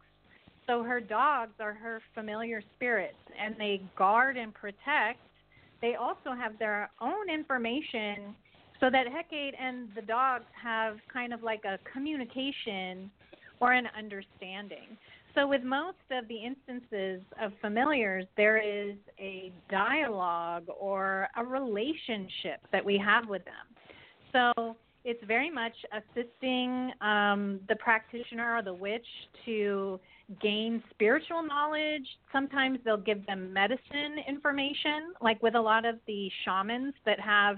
So 0.68 0.84
her 0.84 1.00
dogs 1.00 1.54
are 1.60 1.74
her 1.74 2.02
familiar 2.14 2.62
spirits 2.76 3.16
and 3.40 3.56
they 3.58 3.82
guard 3.98 4.38
and 4.38 4.54
protect. 4.54 5.20
They 5.82 5.96
also 5.96 6.34
have 6.38 6.60
their 6.60 6.92
own 7.02 7.30
information 7.30 8.36
so 8.80 8.90
that 8.92 9.08
Hecate 9.08 9.56
and 9.60 9.90
the 9.96 10.02
dogs 10.02 10.46
have 10.62 10.98
kind 11.12 11.34
of 11.34 11.42
like 11.42 11.66
a 11.66 11.80
communication 11.92 13.10
or 13.60 13.74
an 13.74 13.88
understanding. 13.98 14.98
So, 15.34 15.48
with 15.48 15.64
most 15.64 15.98
of 16.12 16.28
the 16.28 16.36
instances 16.36 17.22
of 17.42 17.54
familiars, 17.62 18.26
there 18.36 18.58
is 18.58 18.96
a 19.18 19.54
dialogue 19.70 20.66
or 20.78 21.30
a 21.38 21.46
relationship 21.46 22.60
that 22.74 22.84
we 22.84 22.98
have 22.98 23.30
with 23.30 23.44
them. 23.46 23.54
So, 24.34 24.76
it's 25.04 25.24
very 25.26 25.50
much 25.50 25.74
assisting 25.92 26.92
um, 27.02 27.60
the 27.68 27.76
practitioner 27.76 28.58
or 28.58 28.62
the 28.62 28.74
witch 28.74 29.06
to 29.46 30.00
gain 30.42 30.82
spiritual 30.92 31.44
knowledge. 31.44 32.06
Sometimes 32.32 32.80
they'll 32.86 32.98
give 32.98 33.26
them 33.26 33.52
medicine 33.52 34.18
information, 34.28 35.14
like 35.22 35.42
with 35.42 35.56
a 35.56 35.62
lot 35.62 35.86
of 35.86 35.96
the 36.08 36.30
shamans 36.46 36.94
that 37.06 37.20
have 37.20 37.58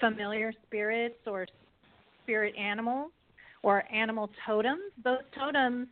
familiar 0.00 0.52
spirits 0.66 1.18
or 1.26 1.46
spirit 2.22 2.54
animals 2.56 3.12
or 3.62 3.84
animal 3.92 4.30
totems. 4.46 4.92
Those 5.04 5.20
totems 5.38 5.88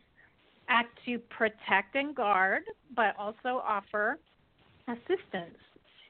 act 0.67 0.97
to 1.05 1.17
protect 1.19 1.95
and 1.95 2.15
guard, 2.15 2.63
but 2.95 3.15
also 3.17 3.61
offer 3.65 4.19
assistance 4.87 5.57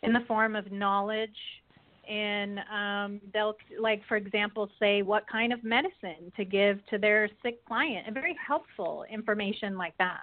in 0.04 0.14
the 0.14 0.22
form 0.28 0.56
of 0.56 0.72
knowledge 0.72 1.30
and 2.10 2.60
um, 2.74 3.22
they'll 3.34 3.56
like 3.80 4.02
for 4.08 4.18
example 4.18 4.70
say 4.80 5.02
what 5.02 5.26
kind 5.32 5.54
of 5.54 5.64
medicine 5.64 6.32
to 6.36 6.44
give 6.44 6.86
to 6.88 6.98
their 6.98 7.30
sick 7.44 7.64
client 7.66 8.06
and 8.08 8.14
very 8.14 8.36
helpful 8.46 9.06
information 9.12 9.78
like 9.78 9.94
that. 10.00 10.22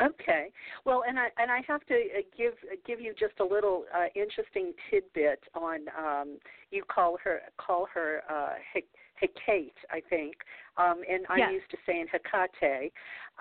Okay. 0.00 0.48
Well 0.84 1.04
and 1.08 1.18
i 1.18 1.28
and 1.38 1.50
i 1.50 1.62
have 1.66 1.84
to 1.86 1.94
uh, 1.94 2.22
give 2.36 2.52
give 2.86 3.00
you 3.00 3.14
just 3.18 3.34
a 3.40 3.44
little 3.44 3.84
uh, 3.94 4.06
interesting 4.14 4.72
tidbit 4.90 5.40
on 5.54 5.80
um, 5.98 6.38
you 6.70 6.82
call 6.84 7.16
her 7.22 7.40
call 7.56 7.86
her 7.94 8.22
uh, 8.28 8.54
Hecate, 9.20 9.76
I 9.90 10.00
think, 10.08 10.36
um, 10.76 11.02
and 11.08 11.26
I'm 11.28 11.38
yes. 11.38 11.50
used 11.52 11.70
to 11.70 11.76
saying 11.86 12.06
Hecate. 12.12 12.92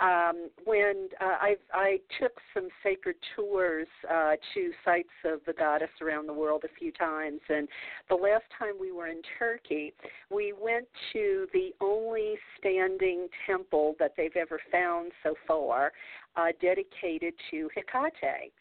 Um, 0.01 0.49
when 0.65 1.07
uh, 1.21 1.37
I, 1.39 1.55
I 1.73 1.97
took 2.19 2.33
some 2.53 2.67
sacred 2.83 3.15
tours 3.33 3.87
uh, 4.11 4.33
to 4.53 4.71
sites 4.83 5.07
of 5.23 5.39
the 5.47 5.53
goddess 5.53 5.89
around 6.01 6.27
the 6.27 6.33
world 6.33 6.63
a 6.65 6.79
few 6.79 6.91
times, 6.91 7.39
and 7.47 7.67
the 8.09 8.15
last 8.15 8.43
time 8.59 8.73
we 8.79 8.91
were 8.91 9.07
in 9.07 9.21
Turkey, 9.39 9.93
we 10.29 10.53
went 10.53 10.87
to 11.13 11.47
the 11.53 11.69
only 11.79 12.35
standing 12.57 13.27
temple 13.45 13.95
that 13.99 14.13
they've 14.17 14.35
ever 14.35 14.59
found 14.69 15.13
so 15.23 15.33
far, 15.47 15.93
uh, 16.35 16.47
dedicated 16.61 17.33
to 17.51 17.69
Hecate. 17.73 18.51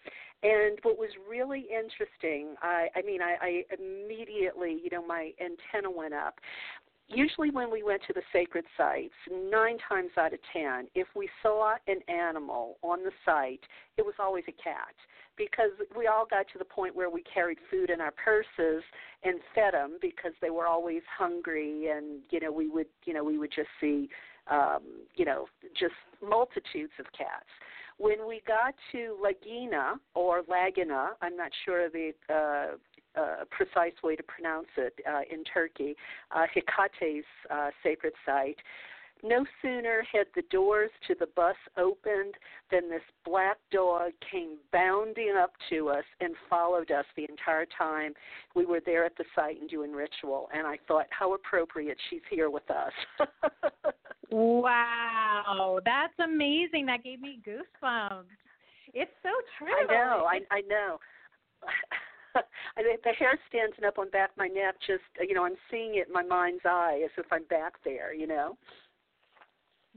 And 0.45 0.79
what 0.83 0.99
was 0.99 1.09
really 1.29 1.67
interesting, 1.71 2.55
I, 2.61 2.89
I 2.95 3.01
mean, 3.01 3.23
I, 3.23 3.37
I 3.41 3.65
immediately, 3.79 4.79
you 4.85 4.91
know, 4.93 5.05
my 5.05 5.33
antenna 5.41 5.91
went 5.91 6.13
up 6.13 6.39
usually 7.09 7.51
when 7.51 7.71
we 7.71 7.83
went 7.83 8.03
to 8.07 8.13
the 8.13 8.23
sacred 8.33 8.65
sites, 8.77 9.15
nine 9.31 9.79
times 9.89 10.11
out 10.17 10.33
of 10.33 10.39
ten, 10.53 10.87
if 10.95 11.07
we 11.15 11.29
saw 11.43 11.75
an 11.87 12.01
animal 12.09 12.77
on 12.83 13.03
the 13.03 13.13
site, 13.25 13.61
it 13.97 14.03
was 14.03 14.15
always 14.19 14.45
a 14.49 14.53
cat. 14.53 14.95
Because 15.37 15.71
we 15.97 16.07
all 16.07 16.27
got 16.31 16.47
to 16.53 16.59
the 16.59 16.65
point 16.65 16.95
where 16.95 17.11
we 17.11 17.23
carried 17.23 17.59
food 17.69 17.91
in 17.91 18.01
our 18.01 18.13
purses 18.13 18.85
and 19.25 19.41
fed 19.53 19.75
them 19.75 19.99
because 20.01 20.33
they 20.41 20.51
were 20.51 20.69
always 20.69 21.03
hungry 21.19 21.89
and 21.89 22.21
you 22.31 22.39
know 22.39 22.53
we 22.53 22.69
would 22.69 22.87
you 23.05 23.13
know 23.13 23.25
we 23.25 23.37
would 23.37 23.51
just 23.51 23.69
see 23.81 24.09
um 24.49 24.83
you 25.17 25.25
know 25.25 25.47
just 25.77 25.95
multitudes 26.23 26.93
of 27.01 27.07
cats. 27.19 27.51
When 27.99 28.29
we 28.29 28.43
got 28.47 28.75
to 28.93 29.17
Lagina 29.23 29.95
or 30.15 30.43
Lagina, 30.43 31.11
I'm 31.21 31.37
not 31.37 31.51
sure 31.65 31.89
the 31.91 32.13
uh, 32.29 32.77
uh, 33.17 33.45
precise 33.51 33.95
way 34.03 34.17
to 34.17 34.23
pronounce 34.23 34.69
it 34.77 34.95
uh, 35.09 35.21
in 35.31 35.45
Turkey, 35.45 35.95
uh, 36.35 36.45
Hekate's 36.55 37.25
uh, 37.51 37.71
sacred 37.83 38.13
site. 38.27 38.59
No 39.23 39.47
sooner 39.63 40.05
had 40.13 40.27
the 40.35 40.43
doors 40.51 40.91
to 41.07 41.15
the 41.19 41.29
bus 41.35 41.57
opened 41.79 42.35
than 42.71 42.91
this 42.91 43.03
black 43.25 43.57
dog 43.73 44.13
came 44.31 44.59
bounding 44.71 45.35
up 45.41 45.53
to 45.71 45.89
us 45.89 46.05
and 46.21 46.35
followed 46.51 46.91
us 46.91 47.07
the 47.17 47.27
entire 47.31 47.65
time 47.79 48.13
we 48.55 48.67
were 48.67 48.81
there 48.85 49.05
at 49.05 49.17
the 49.17 49.25
site 49.35 49.59
and 49.59 49.71
doing 49.71 49.93
ritual. 49.93 50.51
And 50.53 50.67
I 50.67 50.77
thought, 50.87 51.07
how 51.09 51.33
appropriate 51.33 51.97
she's 52.11 52.21
here 52.31 52.51
with 52.51 52.71
us. 52.71 53.29
wow, 54.31 55.81
that's 55.87 56.19
amazing. 56.23 56.85
That 56.87 57.03
gave 57.03 57.21
me 57.21 57.41
goosebumps. 57.47 58.25
It's 58.93 59.11
so 59.23 59.31
true. 59.59 59.73
I 59.73 59.85
know. 59.91 60.27
I, 60.27 60.41
I 60.55 60.61
know. 60.69 60.99
I 62.77 62.83
the 63.05 63.13
hair 63.13 63.39
standing 63.49 63.85
up 63.85 63.99
on 63.99 64.11
back 64.11 64.31
of 64.31 64.37
my 64.37 64.49
neck. 64.49 64.77
Just 64.87 65.03
you 65.21 65.35
know, 65.35 65.45
I'm 65.45 65.57
seeing 65.71 65.97
it 65.97 66.09
in 66.09 66.13
my 66.13 66.23
mind's 66.23 66.65
eye 66.65 67.03
as 67.05 67.11
if 67.17 67.27
I'm 67.33 67.45
back 67.45 67.75
there. 67.85 68.15
You 68.15 68.27
know. 68.27 68.57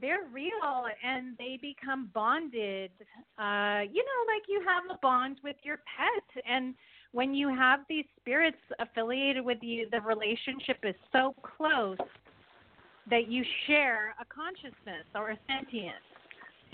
They're 0.00 0.28
real 0.32 0.84
and 1.04 1.36
they 1.38 1.58
become 1.60 2.08
bonded. 2.14 2.92
Uh, 3.36 3.82
you 3.90 4.04
know, 4.04 4.20
like 4.32 4.44
you 4.48 4.62
have 4.64 4.84
a 4.96 4.98
bond 5.02 5.40
with 5.42 5.56
your 5.64 5.78
pet, 5.78 6.44
and 6.48 6.74
when 7.12 7.34
you 7.34 7.48
have 7.48 7.80
these 7.88 8.04
spirits 8.20 8.58
affiliated 8.78 9.44
with 9.44 9.58
you, 9.60 9.88
the 9.90 10.00
relationship 10.00 10.78
is 10.84 10.94
so 11.10 11.34
close 11.42 11.98
that 13.10 13.28
you 13.28 13.44
share 13.66 14.14
a 14.20 14.24
consciousness 14.24 15.04
or 15.14 15.30
a 15.30 15.38
sentience, 15.48 15.94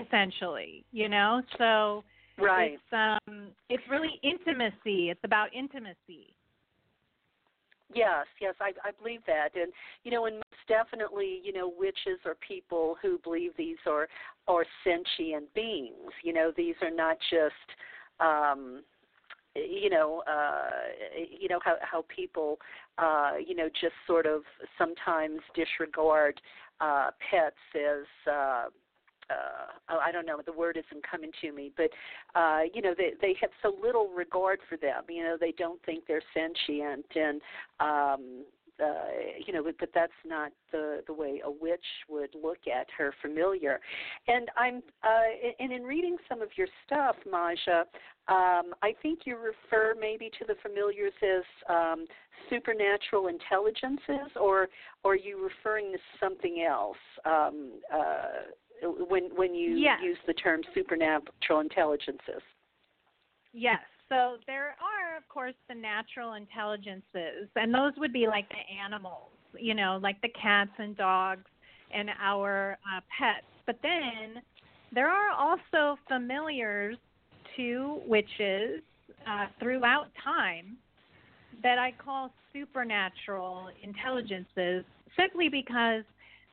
essentially. 0.05 0.85
You 0.93 1.09
know, 1.09 1.43
so 1.59 2.05
Right. 2.39 2.73
It's 2.73 3.23
um 3.29 3.49
it's 3.69 3.83
really 3.89 4.21
intimacy. 4.23 5.11
It's 5.11 5.21
about 5.25 5.55
intimacy. 5.55 6.35
Yes, 7.93 8.27
yes, 8.41 8.55
I, 8.61 8.73
I 8.83 8.91
believe 8.99 9.21
that, 9.27 9.51
and 9.55 9.73
you 10.03 10.11
know, 10.11 10.25
and 10.27 10.37
most 10.37 10.67
definitely, 10.67 11.41
you 11.45 11.53
know, 11.53 11.73
witches 11.79 12.19
are 12.25 12.35
people 12.47 12.97
who 13.01 13.19
believe 13.23 13.53
these 13.57 13.77
are 13.87 14.09
are 14.49 14.65
sentient 14.83 15.53
beings. 15.55 16.11
You 16.25 16.33
know, 16.33 16.51
these 16.57 16.75
are 16.83 16.91
not 16.91 17.19
just, 17.31 17.55
um, 18.19 18.83
you 19.55 19.91
know, 19.91 20.25
uh, 20.27 20.71
you 21.41 21.49
know 21.49 21.61
how 21.63 21.77
how 21.83 22.05
people, 22.15 22.59
uh, 22.99 23.33
you 23.47 23.55
know, 23.55 23.69
just 23.81 23.95
sort 24.09 24.27
of 24.27 24.43
sometimes 24.77 25.41
disregard 25.55 26.41
uh, 26.81 27.11
pets 27.31 27.57
as. 27.77 28.33
Uh, 28.33 28.65
uh, 29.31 29.73
oh, 29.91 29.99
I 30.05 30.13
don't 30.13 30.27
know, 30.27 30.41
the 30.45 30.53
word 30.53 30.77
isn't 30.77 31.05
coming 31.09 31.31
to 31.41 31.53
me, 31.53 31.73
but 31.77 31.91
uh, 32.39 32.61
you 32.73 32.83
know, 32.83 32.95
they 32.97 33.13
they 33.21 33.35
have 33.41 33.51
so 33.63 33.75
little 33.83 34.09
regard 34.09 34.61
for 34.69 34.77
them. 34.77 35.05
You 35.09 35.23
know, 35.25 35.37
they 35.39 35.53
don't 35.53 35.83
think 35.85 36.05
they're 36.07 36.23
sentient, 36.33 37.07
and 37.15 37.41
um, 37.81 38.45
uh, 38.83 39.05
you 39.47 39.53
know, 39.53 39.63
but, 39.63 39.77
but 39.79 39.91
that's 39.95 40.13
not 40.27 40.51
the 40.73 41.03
the 41.07 41.13
way 41.13 41.41
a 41.45 41.51
witch 41.51 41.85
would 42.09 42.35
look 42.41 42.67
at 42.67 42.87
her 42.97 43.15
familiar. 43.23 43.81
And 44.27 44.51
I'm 44.57 44.83
uh, 45.03 45.53
and 45.61 45.73
in 45.73 45.83
reading 45.83 46.17
some 46.29 46.43
of 46.43 46.49
your 46.57 46.69
stuff, 46.87 47.17
Maja, 47.31 47.85
um, 48.27 48.73
I 48.83 48.95
think 49.03 49.21
you 49.27 49.37
refer 49.37 49.95
maybe 50.01 50.31
to 50.39 50.47
the 50.47 50.55
familiars 50.63 51.13
as 51.23 51.45
um, 51.69 52.07
supernatural 52.49 53.29
intelligences, 53.29 54.33
or, 54.41 54.69
or 55.03 55.13
are 55.13 55.17
you 55.17 55.43
referring 55.45 55.93
to 55.93 55.99
something 56.19 56.65
else? 56.67 56.97
Um, 57.27 57.73
uh, 57.93 58.27
when 58.85 59.25
when 59.35 59.55
you 59.55 59.77
yes. 59.77 59.99
use 60.03 60.19
the 60.27 60.35
term 60.35 60.63
supernatural 60.75 61.61
intelligences. 61.61 62.43
Yes. 63.53 63.81
So 64.09 64.37
there 64.47 64.77
are, 64.81 65.17
of 65.17 65.27
course, 65.29 65.55
the 65.69 65.75
natural 65.75 66.35
intelligences, 66.35 67.49
and 67.57 67.73
those 67.73 67.93
would 67.97 68.13
be 68.13 68.27
like 68.27 68.49
the 68.51 68.83
animals, 68.83 69.31
you 69.59 69.75
know, 69.75 69.99
like 70.03 70.21
the 70.21 70.29
cats 70.41 70.71
and 70.79 70.97
dogs 70.97 71.45
and 71.93 72.11
our 72.21 72.77
uh, 72.85 73.01
pets. 73.19 73.47
But 73.67 73.79
then 73.83 74.43
there 74.93 75.09
are 75.09 75.31
also 75.31 75.99
familiars 76.07 76.97
to 77.57 78.01
witches 78.07 78.83
uh, 79.27 79.47
throughout 79.59 80.09
time 80.23 80.77
that 81.63 81.79
I 81.79 81.93
call 81.93 82.31
supernatural 82.53 83.69
intelligences 83.83 84.85
simply 85.19 85.49
because 85.49 86.03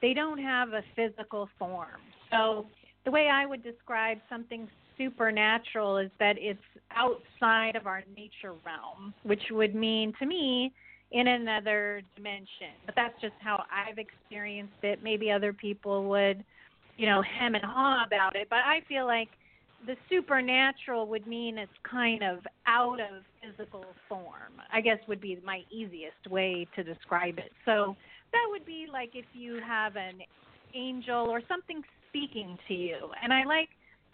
they 0.01 0.13
don't 0.13 0.37
have 0.37 0.69
a 0.69 0.83
physical 0.95 1.49
form. 1.59 1.99
So 2.31 2.65
the 3.05 3.11
way 3.11 3.29
I 3.31 3.45
would 3.45 3.63
describe 3.63 4.19
something 4.29 4.67
supernatural 4.97 5.97
is 5.97 6.11
that 6.19 6.35
it's 6.37 6.59
outside 6.95 7.75
of 7.75 7.87
our 7.87 8.03
nature 8.15 8.53
realm, 8.65 9.13
which 9.23 9.41
would 9.51 9.75
mean 9.75 10.13
to 10.19 10.25
me 10.25 10.73
in 11.11 11.27
another 11.27 12.01
dimension. 12.15 12.73
But 12.85 12.95
that's 12.95 13.19
just 13.21 13.33
how 13.39 13.63
I've 13.71 13.97
experienced 13.97 14.83
it. 14.83 15.03
Maybe 15.03 15.31
other 15.31 15.53
people 15.53 16.05
would, 16.05 16.43
you 16.97 17.07
know, 17.07 17.21
hem 17.21 17.55
and 17.55 17.63
haw 17.63 18.03
about 18.05 18.35
it. 18.35 18.47
But 18.49 18.59
I 18.59 18.81
feel 18.87 19.05
like 19.05 19.29
the 19.85 19.95
supernatural 20.09 21.07
would 21.07 21.25
mean 21.25 21.57
it's 21.57 21.71
kind 21.89 22.23
of 22.23 22.39
out 22.67 22.99
of 22.99 23.23
physical 23.41 23.85
form. 24.07 24.61
I 24.71 24.79
guess 24.81 24.99
would 25.07 25.21
be 25.21 25.39
my 25.43 25.61
easiest 25.71 26.29
way 26.29 26.67
to 26.75 26.83
describe 26.83 27.39
it. 27.39 27.51
So 27.65 27.95
that 28.31 28.45
would 28.49 28.65
be 28.65 28.85
like 28.91 29.11
if 29.15 29.25
you 29.33 29.59
have 29.65 29.95
an 29.95 30.19
angel 30.75 31.27
or 31.29 31.41
something 31.49 31.81
speaking 32.12 32.58
to 32.67 32.74
you. 32.74 32.97
And 33.24 33.34
I 33.34 33.43
like 33.45 33.69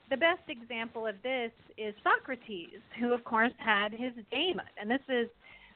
the 0.10 0.18
best 0.18 0.44
example 0.48 1.08
of 1.08 1.16
this 1.24 1.52
is 1.78 1.94
Socrates, 2.04 2.80
who 3.00 3.14
of 3.14 3.24
course 3.24 3.52
had 3.58 3.92
his 3.92 4.14
daemon. 4.32 4.66
And 4.80 4.90
this 4.90 5.02
is 5.10 5.28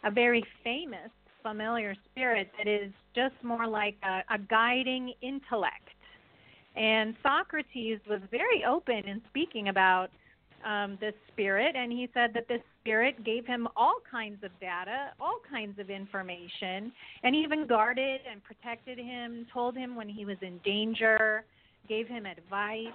a 0.04 0.12
very 0.12 0.44
famous 0.64 1.10
familiar 1.44 1.96
spirit 2.12 2.52
that 2.58 2.68
is 2.68 2.92
just 3.16 3.34
more 3.44 3.68
like 3.68 3.96
a, 4.04 4.22
a 4.34 4.38
guiding 4.38 5.14
intellect. 5.22 5.90
And 6.76 7.16
Socrates 7.22 8.00
was 8.10 8.22
very 8.30 8.64
open 8.64 9.08
in 9.08 9.22
speaking 9.30 9.68
about 9.68 10.10
um, 10.66 10.98
this 11.02 11.16
spirit, 11.32 11.76
and 11.76 11.92
he 11.92 12.08
said 12.14 12.32
that 12.36 12.48
this 12.48 12.62
spirit 12.82 13.24
gave 13.26 13.46
him 13.46 13.68
all 13.76 13.96
kinds 14.10 14.44
of 14.44 14.52
data, 14.62 15.12
all 15.20 15.40
kinds 15.50 15.80
of 15.80 15.90
information, 15.90 16.92
and 17.24 17.36
even 17.36 17.68
guarded 17.68 18.22
and 18.30 18.44
protected 18.44 18.98
him, 18.98 19.48
told 19.52 19.76
him 19.76 19.96
when 19.96 20.08
he 20.08 20.24
was 20.24 20.38
in 20.42 20.60
danger, 20.64 21.44
gave 21.92 22.08
him 22.08 22.26
advice. 22.26 22.88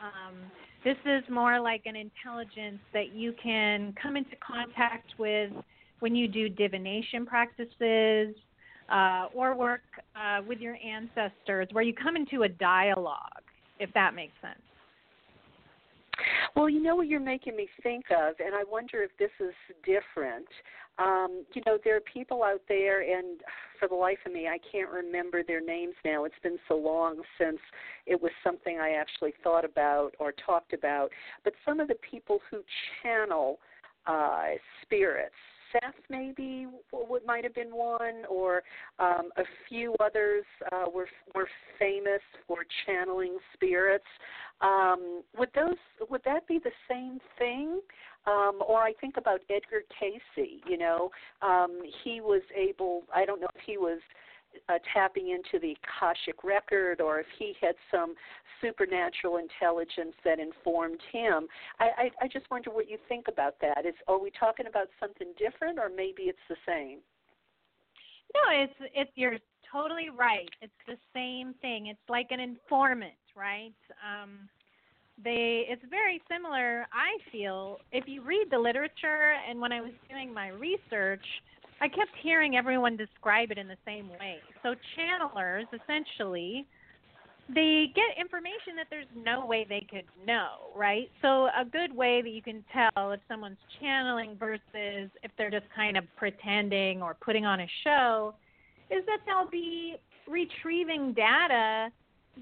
Um, 0.00 0.36
this 0.84 0.96
is 1.04 1.24
more 1.28 1.58
like 1.58 1.82
an 1.86 1.96
intelligence 1.96 2.78
that 2.92 3.12
you 3.12 3.34
can 3.42 3.92
come 4.00 4.16
into 4.16 4.36
contact 4.36 5.10
with 5.18 5.50
when 5.98 6.14
you 6.14 6.28
do 6.28 6.48
divination 6.48 7.26
practices 7.26 8.36
uh, 8.92 9.26
or 9.34 9.56
work 9.56 9.80
uh, 10.14 10.40
with 10.46 10.60
your 10.60 10.76
ancestors, 10.76 11.66
where 11.72 11.82
you 11.82 11.92
come 11.92 12.14
into 12.14 12.44
a 12.44 12.48
dialogue, 12.48 13.42
if 13.80 13.92
that 13.94 14.14
makes 14.14 14.34
sense. 14.40 14.60
Well, 16.54 16.68
you 16.68 16.80
know 16.80 16.94
what 16.94 17.08
you're 17.08 17.18
making 17.18 17.56
me 17.56 17.66
think 17.82 18.04
of, 18.12 18.34
and 18.38 18.54
I 18.54 18.62
wonder 18.70 19.02
if 19.02 19.10
this 19.18 19.30
is 19.40 19.54
different. 19.84 20.46
Um, 20.98 21.44
you 21.54 21.62
know, 21.66 21.78
there 21.82 21.96
are 21.96 22.00
people 22.00 22.44
out 22.44 22.62
there, 22.68 23.00
and 23.00 23.40
for 23.80 23.88
the 23.88 23.94
life 23.94 24.18
of 24.26 24.32
me, 24.32 24.46
I 24.46 24.58
can't 24.70 24.90
remember 24.90 25.42
their 25.42 25.60
names 25.60 25.94
now. 26.04 26.24
It's 26.24 26.34
been 26.42 26.58
so 26.68 26.76
long 26.76 27.20
since 27.38 27.58
it 28.06 28.20
was 28.20 28.30
something 28.44 28.78
I 28.78 28.90
actually 28.92 29.34
thought 29.42 29.64
about 29.64 30.14
or 30.20 30.32
talked 30.32 30.72
about. 30.72 31.10
But 31.42 31.54
some 31.64 31.80
of 31.80 31.88
the 31.88 31.96
people 32.08 32.38
who 32.50 32.62
channel 33.02 33.58
uh, 34.06 34.50
spirits, 34.82 35.34
Seth 35.72 35.94
maybe 36.08 36.68
what 36.90 37.26
might 37.26 37.42
have 37.42 37.54
been 37.54 37.74
one, 37.74 38.22
or 38.30 38.62
um, 39.00 39.30
a 39.36 39.42
few 39.68 39.96
others 39.98 40.44
uh, 40.70 40.84
were 40.94 41.08
were 41.34 41.48
famous 41.78 42.20
for 42.46 42.58
channeling 42.86 43.38
spirits. 43.54 44.04
Um, 44.60 45.22
would 45.36 45.50
those 45.54 46.08
would 46.08 46.22
that 46.24 46.46
be 46.46 46.60
the 46.62 46.70
same 46.88 47.18
thing? 47.38 47.80
Um, 48.26 48.60
or 48.66 48.78
I 48.78 48.94
think 49.00 49.16
about 49.18 49.40
Edgar 49.50 49.82
Cayce, 50.00 50.58
You 50.66 50.78
know, 50.78 51.10
um, 51.42 51.80
he 52.02 52.20
was 52.20 52.42
able. 52.56 53.02
I 53.14 53.24
don't 53.24 53.40
know 53.40 53.48
if 53.54 53.62
he 53.66 53.76
was 53.76 54.00
uh, 54.68 54.78
tapping 54.92 55.30
into 55.30 55.58
the 55.60 55.76
Akashic 55.82 56.42
record 56.42 57.00
or 57.00 57.20
if 57.20 57.26
he 57.38 57.54
had 57.60 57.74
some 57.90 58.14
supernatural 58.60 59.36
intelligence 59.36 60.14
that 60.24 60.38
informed 60.38 61.00
him. 61.12 61.46
I, 61.78 61.84
I, 61.84 62.10
I 62.22 62.28
just 62.28 62.50
wonder 62.50 62.70
what 62.70 62.88
you 62.88 62.98
think 63.08 63.26
about 63.28 63.56
that. 63.60 63.84
Is 63.86 63.94
are 64.08 64.18
we 64.18 64.30
talking 64.38 64.66
about 64.66 64.88
something 64.98 65.28
different 65.38 65.78
or 65.78 65.90
maybe 65.94 66.24
it's 66.24 66.38
the 66.48 66.56
same? 66.66 66.98
No, 68.34 68.40
it's 68.50 68.74
it's 68.94 69.10
you're 69.14 69.38
totally 69.70 70.08
right. 70.16 70.48
It's 70.60 70.72
the 70.86 70.96
same 71.12 71.54
thing. 71.60 71.86
It's 71.86 72.08
like 72.08 72.28
an 72.30 72.40
informant, 72.40 73.12
right? 73.36 73.74
Um, 74.02 74.48
they 75.22 75.66
it's 75.68 75.82
very 75.90 76.20
similar 76.30 76.86
i 76.92 77.16
feel. 77.30 77.78
If 77.92 78.04
you 78.06 78.22
read 78.22 78.48
the 78.50 78.58
literature 78.58 79.34
and 79.48 79.60
when 79.60 79.72
i 79.72 79.80
was 79.80 79.92
doing 80.10 80.32
my 80.32 80.48
research 80.48 81.24
i 81.80 81.88
kept 81.88 82.10
hearing 82.22 82.56
everyone 82.56 82.96
describe 82.96 83.50
it 83.50 83.58
in 83.58 83.68
the 83.68 83.76
same 83.84 84.08
way. 84.08 84.38
So 84.62 84.74
channelers 84.96 85.66
essentially 85.72 86.66
they 87.46 87.92
get 87.94 88.18
information 88.18 88.74
that 88.76 88.86
there's 88.88 89.06
no 89.14 89.44
way 89.44 89.66
they 89.68 89.86
could 89.90 90.06
know 90.26 90.70
right? 90.74 91.10
So 91.22 91.46
a 91.58 91.64
good 91.64 91.94
way 91.94 92.22
that 92.22 92.30
you 92.30 92.42
can 92.42 92.64
tell 92.72 93.12
if 93.12 93.20
someone's 93.28 93.58
channeling 93.80 94.36
versus 94.38 95.10
if 95.22 95.30
they're 95.38 95.50
just 95.50 95.66
kind 95.74 95.96
of 95.96 96.04
pretending 96.16 97.02
or 97.02 97.14
putting 97.14 97.44
on 97.44 97.60
a 97.60 97.68
show 97.84 98.34
is 98.90 99.04
that 99.06 99.18
they'll 99.26 99.50
be 99.50 99.96
retrieving 100.26 101.12
data 101.12 101.90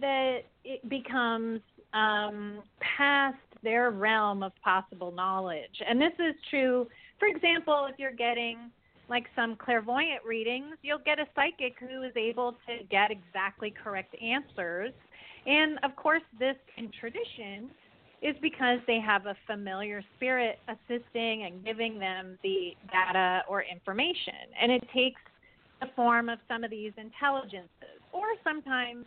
that 0.01 0.41
it 0.65 0.89
becomes 0.89 1.61
um, 1.93 2.63
past 2.81 3.37
their 3.63 3.91
realm 3.91 4.43
of 4.43 4.53
possible 4.63 5.13
knowledge. 5.13 5.83
And 5.89 6.01
this 6.01 6.13
is 6.19 6.35
true, 6.51 6.89
for 7.19 7.29
example, 7.29 7.87
if 7.91 7.99
you're 7.99 8.13
getting 8.13 8.71
like 9.09 9.27
some 9.37 9.57
clairvoyant 9.57 10.25
readings, 10.27 10.77
you'll 10.83 10.99
get 10.99 11.19
a 11.19 11.27
psychic 11.35 11.75
who 11.79 12.03
is 12.03 12.13
able 12.17 12.53
to 12.67 12.85
get 12.91 13.11
exactly 13.11 13.73
correct 13.83 14.15
answers. 14.23 14.93
And 15.47 15.79
of 15.83 15.95
course, 15.97 16.23
this 16.39 16.57
in 16.77 16.91
tradition 16.99 17.71
is 18.23 18.37
because 18.41 18.79
they 18.87 19.01
have 19.01 19.27
a 19.27 19.37
familiar 19.47 20.03
spirit 20.17 20.61
assisting 20.69 21.45
and 21.45 21.65
giving 21.65 21.99
them 21.99 22.39
the 22.43 22.77
data 22.91 23.43
or 23.49 23.63
information. 23.63 24.35
And 24.61 24.71
it 24.71 24.85
takes 24.95 25.21
the 25.81 25.89
form 25.97 26.29
of 26.29 26.39
some 26.49 26.63
of 26.63 26.71
these 26.71 26.93
intelligences, 26.97 27.99
or 28.13 28.27
sometimes 28.45 29.05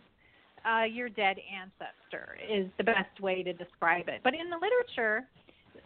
uh, 0.66 0.84
your 0.84 1.08
dead 1.08 1.36
ancestor 1.52 2.36
is 2.50 2.66
the 2.78 2.84
best 2.84 3.20
way 3.20 3.42
to 3.42 3.52
describe 3.52 4.08
it. 4.08 4.20
But 4.24 4.34
in 4.34 4.50
the 4.50 4.56
literature, 4.56 5.26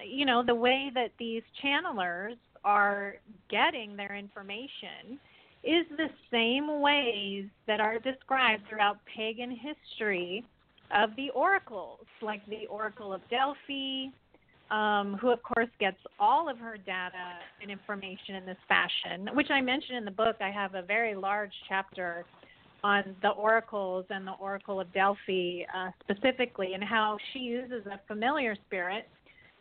you 0.05 0.25
know, 0.25 0.43
the 0.45 0.55
way 0.55 0.91
that 0.95 1.11
these 1.19 1.43
channelers 1.63 2.37
are 2.65 3.17
getting 3.51 3.97
their 3.97 4.15
information 4.15 5.19
is 5.63 5.85
the 5.97 6.09
same 6.31 6.81
ways 6.81 7.45
that 7.67 7.81
are 7.81 7.99
described 7.99 8.63
throughout 8.69 8.99
pagan 9.15 9.51
history 9.51 10.45
of 10.91 11.11
the 11.17 11.31
oracles, 11.31 12.01
like 12.23 12.45
the 12.47 12.67
Oracle 12.67 13.13
of 13.13 13.21
Delphi, 13.29 14.07
um, 14.71 15.19
who 15.21 15.31
of 15.31 15.43
course 15.43 15.69
gets 15.79 15.99
all 16.19 16.49
of 16.49 16.59
her 16.59 16.77
data 16.77 17.39
and 17.61 17.71
information 17.71 18.37
in 18.37 18.47
this 18.47 18.57
fashion, 18.69 19.29
which 19.35 19.51
I 19.51 19.61
mentioned 19.61 19.99
in 19.99 20.05
the 20.05 20.11
book. 20.11 20.37
I 20.41 20.51
have 20.51 20.75
a 20.75 20.83
very 20.83 21.15
large 21.15 21.53
chapter 21.69 22.25
on 22.83 23.17
the 23.23 23.31
oracles 23.31 24.05
and 24.11 24.27
the 24.27 24.33
Oracle 24.33 24.81
of 24.81 24.93
Delphi 24.93 25.63
uh, 25.75 25.91
specifically, 26.01 26.75
and 26.75 26.83
how 26.83 27.19
she 27.33 27.41
uses 27.41 27.87
a 27.87 28.01
familiar 28.07 28.57
spirit, 28.67 29.09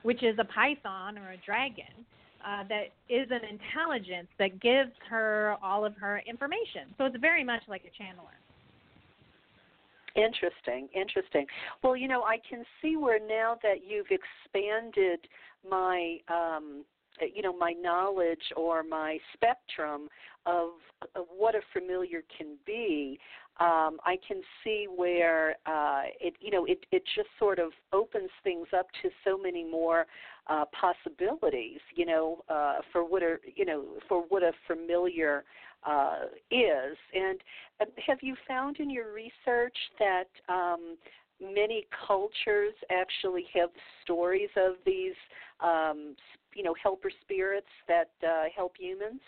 which 0.04 0.24
is 0.24 0.38
a 0.40 0.46
python 0.46 1.18
or 1.18 1.32
a 1.32 1.38
dragon, 1.46 2.06
uh, 2.46 2.64
that 2.70 2.86
is 3.10 3.28
an 3.32 3.42
intelligence 3.50 4.28
that 4.38 4.60
gives 4.62 4.92
her 5.10 5.56
all 5.62 5.86
of 5.86 5.96
her 5.98 6.22
information. 6.28 6.94
So 6.98 7.06
it's 7.06 7.18
very 7.20 7.44
much 7.44 7.62
like 7.68 7.84
a 7.84 8.02
channeler. 8.02 8.38
Interesting, 10.16 10.88
interesting. 10.94 11.46
Well, 11.84 11.96
you 11.96 12.08
know, 12.08 12.24
I 12.24 12.38
can 12.50 12.64
see 12.82 12.96
where 12.96 13.20
now 13.20 13.58
that 13.62 13.86
you've 13.88 14.08
expanded 14.10 15.20
my 15.70 16.18
um, 16.28 16.84
you 17.36 17.42
know 17.42 17.56
my 17.56 17.74
knowledge 17.74 18.42
or 18.56 18.84
my 18.84 19.18
spectrum 19.34 20.08
of, 20.50 20.70
of 21.16 21.26
what 21.36 21.56
a 21.56 21.62
familiar 21.74 22.24
can 22.38 22.58
be 22.66 23.20
um, 23.60 24.00
I 24.06 24.18
can 24.26 24.42
see 24.64 24.88
where 24.94 25.58
uh, 25.66 26.04
it 26.22 26.36
you 26.40 26.50
know 26.50 26.66
it 26.66 26.86
it 26.92 27.04
just 27.16 27.28
sort 27.38 27.60
of 27.60 27.72
opens 27.92 28.30
things 28.44 28.68
up 28.78 28.88
to 29.02 29.10
so 29.26 29.38
many 29.38 29.70
more 29.70 30.06
uh, 30.48 30.64
possibilities 30.80 31.80
you 31.94 32.06
know 32.06 32.44
uh, 32.50 32.78
for 32.92 33.04
what 33.04 33.22
are 33.22 33.42
you 33.56 33.66
know 33.66 33.84
for 34.08 34.24
what 34.30 34.44
a 34.44 34.54
familiar 34.66 35.44
uh, 35.86 36.26
is 36.52 36.98
and 37.14 37.40
uh, 37.82 37.86
have 38.06 38.20
you 38.22 38.36
found 38.48 38.78
in 38.80 38.90
your 38.90 39.14
research 39.14 39.78
that 40.00 40.30
um, 40.48 40.96
many 41.42 41.86
cultures 42.08 42.74
actually 42.90 43.46
have 43.54 43.70
stories 44.04 44.50
of 44.56 44.76
these 44.86 45.16
um, 45.60 46.16
you 46.56 46.64
know 46.64 46.76
helper 46.82 47.12
spirits 47.22 47.68
that 47.90 48.12
uh, 48.26 48.46
help 48.56 48.74
humans? 48.80 49.22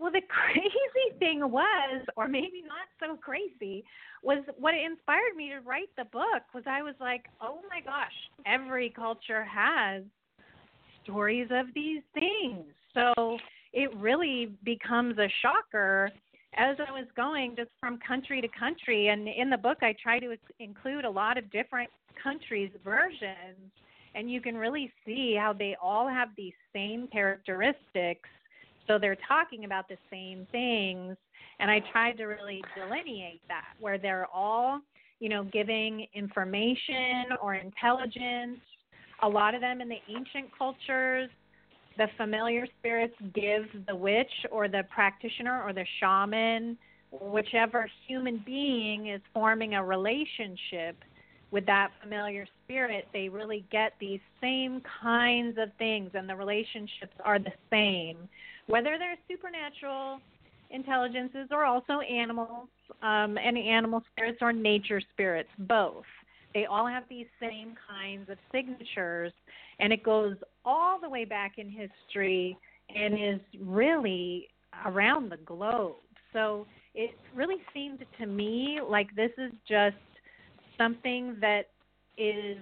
Well, 0.00 0.10
the 0.10 0.22
crazy 0.28 1.18
thing 1.18 1.40
was, 1.50 2.06
or 2.16 2.26
maybe 2.26 2.62
not 2.66 2.88
so 2.98 3.16
crazy, 3.16 3.84
was 4.22 4.42
what 4.58 4.74
inspired 4.74 5.36
me 5.36 5.50
to 5.50 5.60
write 5.60 5.90
the 5.96 6.04
book. 6.04 6.42
Was 6.54 6.64
I 6.66 6.82
was 6.82 6.94
like, 7.00 7.26
oh 7.40 7.58
my 7.68 7.80
gosh, 7.80 8.12
every 8.46 8.90
culture 8.90 9.44
has 9.44 10.02
stories 11.04 11.48
of 11.50 11.66
these 11.74 12.02
things. 12.14 12.64
So 12.94 13.38
it 13.72 13.94
really 13.96 14.56
becomes 14.64 15.18
a 15.18 15.28
shocker 15.42 16.10
as 16.56 16.76
I 16.80 16.90
was 16.90 17.06
going 17.14 17.54
just 17.56 17.70
from 17.78 17.98
country 18.06 18.40
to 18.40 18.48
country. 18.48 19.08
And 19.08 19.28
in 19.28 19.50
the 19.50 19.58
book, 19.58 19.78
I 19.82 19.94
try 20.02 20.18
to 20.18 20.36
include 20.58 21.04
a 21.04 21.10
lot 21.10 21.38
of 21.38 21.50
different 21.52 21.90
countries' 22.22 22.72
versions 22.84 23.70
and 24.14 24.30
you 24.30 24.40
can 24.40 24.56
really 24.56 24.92
see 25.06 25.36
how 25.38 25.52
they 25.52 25.76
all 25.80 26.08
have 26.08 26.30
these 26.36 26.52
same 26.72 27.06
characteristics. 27.08 28.28
So 28.86 28.98
they're 28.98 29.18
talking 29.28 29.64
about 29.64 29.88
the 29.88 29.96
same 30.10 30.46
things, 30.50 31.16
and 31.58 31.70
I 31.70 31.80
tried 31.92 32.16
to 32.18 32.24
really 32.24 32.62
delineate 32.74 33.40
that 33.48 33.68
where 33.78 33.98
they're 33.98 34.26
all, 34.32 34.80
you 35.20 35.28
know, 35.28 35.44
giving 35.44 36.06
information 36.14 37.26
or 37.42 37.54
intelligence. 37.54 38.58
A 39.22 39.28
lot 39.28 39.54
of 39.54 39.60
them 39.60 39.80
in 39.80 39.88
the 39.88 39.98
ancient 40.08 40.46
cultures, 40.56 41.28
the 41.98 42.06
familiar 42.16 42.66
spirits 42.78 43.14
give 43.34 43.64
the 43.86 43.94
witch 43.94 44.32
or 44.50 44.68
the 44.68 44.82
practitioner 44.92 45.62
or 45.62 45.72
the 45.72 45.84
shaman, 46.00 46.78
whichever 47.12 47.88
human 48.06 48.42
being 48.46 49.08
is 49.08 49.20
forming 49.34 49.74
a 49.74 49.84
relationship 49.84 50.96
with 51.50 51.66
that 51.66 51.90
familiar 52.00 52.46
spirit, 52.64 53.08
they 53.12 53.28
really 53.28 53.64
get 53.72 53.92
these 54.00 54.20
same 54.40 54.80
kinds 55.02 55.58
of 55.58 55.68
things, 55.78 56.10
and 56.14 56.28
the 56.28 56.36
relationships 56.36 57.14
are 57.24 57.38
the 57.38 57.52
same. 57.70 58.16
Whether 58.70 58.98
they're 58.98 59.18
supernatural 59.28 60.20
intelligences 60.70 61.48
or 61.50 61.64
also 61.64 62.00
animals, 62.00 62.68
um, 63.02 63.36
and 63.36 63.58
animal 63.58 64.02
spirits 64.12 64.38
or 64.40 64.52
nature 64.52 65.00
spirits, 65.12 65.48
both. 65.58 66.04
They 66.54 66.66
all 66.66 66.86
have 66.86 67.04
these 67.08 67.26
same 67.40 67.74
kinds 67.88 68.28
of 68.28 68.38
signatures, 68.52 69.32
and 69.78 69.92
it 69.92 70.02
goes 70.02 70.36
all 70.64 71.00
the 71.00 71.08
way 71.08 71.24
back 71.24 71.58
in 71.58 71.68
history 71.68 72.56
and 72.94 73.14
is 73.14 73.40
really 73.60 74.48
around 74.84 75.30
the 75.30 75.38
globe. 75.38 75.96
So 76.32 76.66
it 76.94 77.10
really 77.34 77.58
seemed 77.74 78.04
to 78.18 78.26
me 78.26 78.80
like 78.86 79.14
this 79.16 79.30
is 79.38 79.52
just 79.68 79.96
something 80.76 81.36
that 81.40 81.66
is 82.18 82.58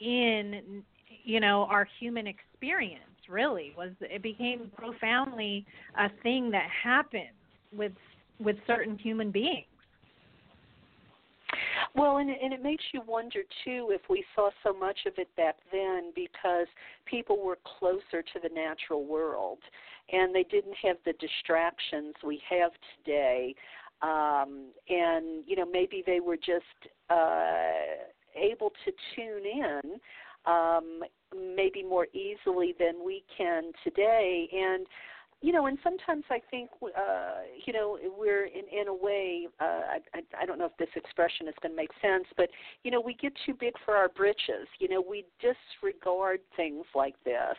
in 0.00 0.82
you 1.24 1.40
know 1.40 1.66
our 1.68 1.86
human 1.98 2.26
experience 2.26 3.09
really 3.30 3.72
was 3.76 3.90
it 4.00 4.22
became 4.22 4.70
profoundly 4.76 5.64
a 5.98 6.08
thing 6.22 6.50
that 6.50 6.68
happens 6.82 7.30
with 7.72 7.92
with 8.38 8.56
certain 8.66 8.98
human 8.98 9.30
beings. 9.30 9.66
Well, 11.94 12.18
and, 12.18 12.30
and 12.30 12.52
it 12.52 12.62
makes 12.62 12.84
you 12.92 13.02
wonder 13.06 13.40
too 13.64 13.88
if 13.90 14.02
we 14.08 14.24
saw 14.34 14.50
so 14.62 14.72
much 14.72 15.00
of 15.06 15.14
it 15.18 15.28
back 15.36 15.56
then 15.72 16.12
because 16.14 16.66
people 17.04 17.44
were 17.44 17.58
closer 17.78 18.22
to 18.22 18.40
the 18.42 18.48
natural 18.54 19.04
world 19.04 19.58
and 20.12 20.34
they 20.34 20.44
didn't 20.44 20.76
have 20.82 20.96
the 21.04 21.14
distractions 21.14 22.14
we 22.24 22.40
have 22.48 22.70
today. 22.96 23.54
Um, 24.02 24.68
and 24.88 25.44
you 25.46 25.56
know 25.56 25.66
maybe 25.70 26.02
they 26.06 26.20
were 26.20 26.36
just 26.36 26.90
uh, 27.10 28.06
able 28.36 28.72
to 28.84 28.92
tune 29.14 29.44
in 29.44 30.00
um, 30.46 31.02
maybe 31.34 31.82
more 31.82 32.06
easily 32.12 32.74
than 32.78 33.04
we 33.04 33.24
can 33.36 33.72
today. 33.84 34.48
And 34.52 34.86
you 35.42 35.52
know 35.52 35.66
and 35.66 35.78
sometimes 35.82 36.24
i 36.30 36.38
think 36.50 36.70
uh 36.82 37.40
you 37.64 37.72
know 37.72 37.98
we're 38.18 38.46
in 38.46 38.64
in 38.70 38.88
a 38.88 38.94
way 38.94 39.48
uh 39.60 39.64
I, 40.14 40.20
I 40.38 40.46
don't 40.46 40.58
know 40.58 40.66
if 40.66 40.76
this 40.78 40.88
expression 40.96 41.48
is 41.48 41.54
going 41.62 41.72
to 41.72 41.76
make 41.76 41.90
sense 42.02 42.26
but 42.36 42.48
you 42.84 42.90
know 42.90 43.00
we 43.00 43.14
get 43.14 43.32
too 43.46 43.54
big 43.58 43.74
for 43.84 43.96
our 43.96 44.08
britches. 44.08 44.68
You 44.78 44.88
know 44.88 45.00
we 45.00 45.24
disregard 45.40 46.40
things 46.56 46.84
like 46.94 47.14
this 47.24 47.56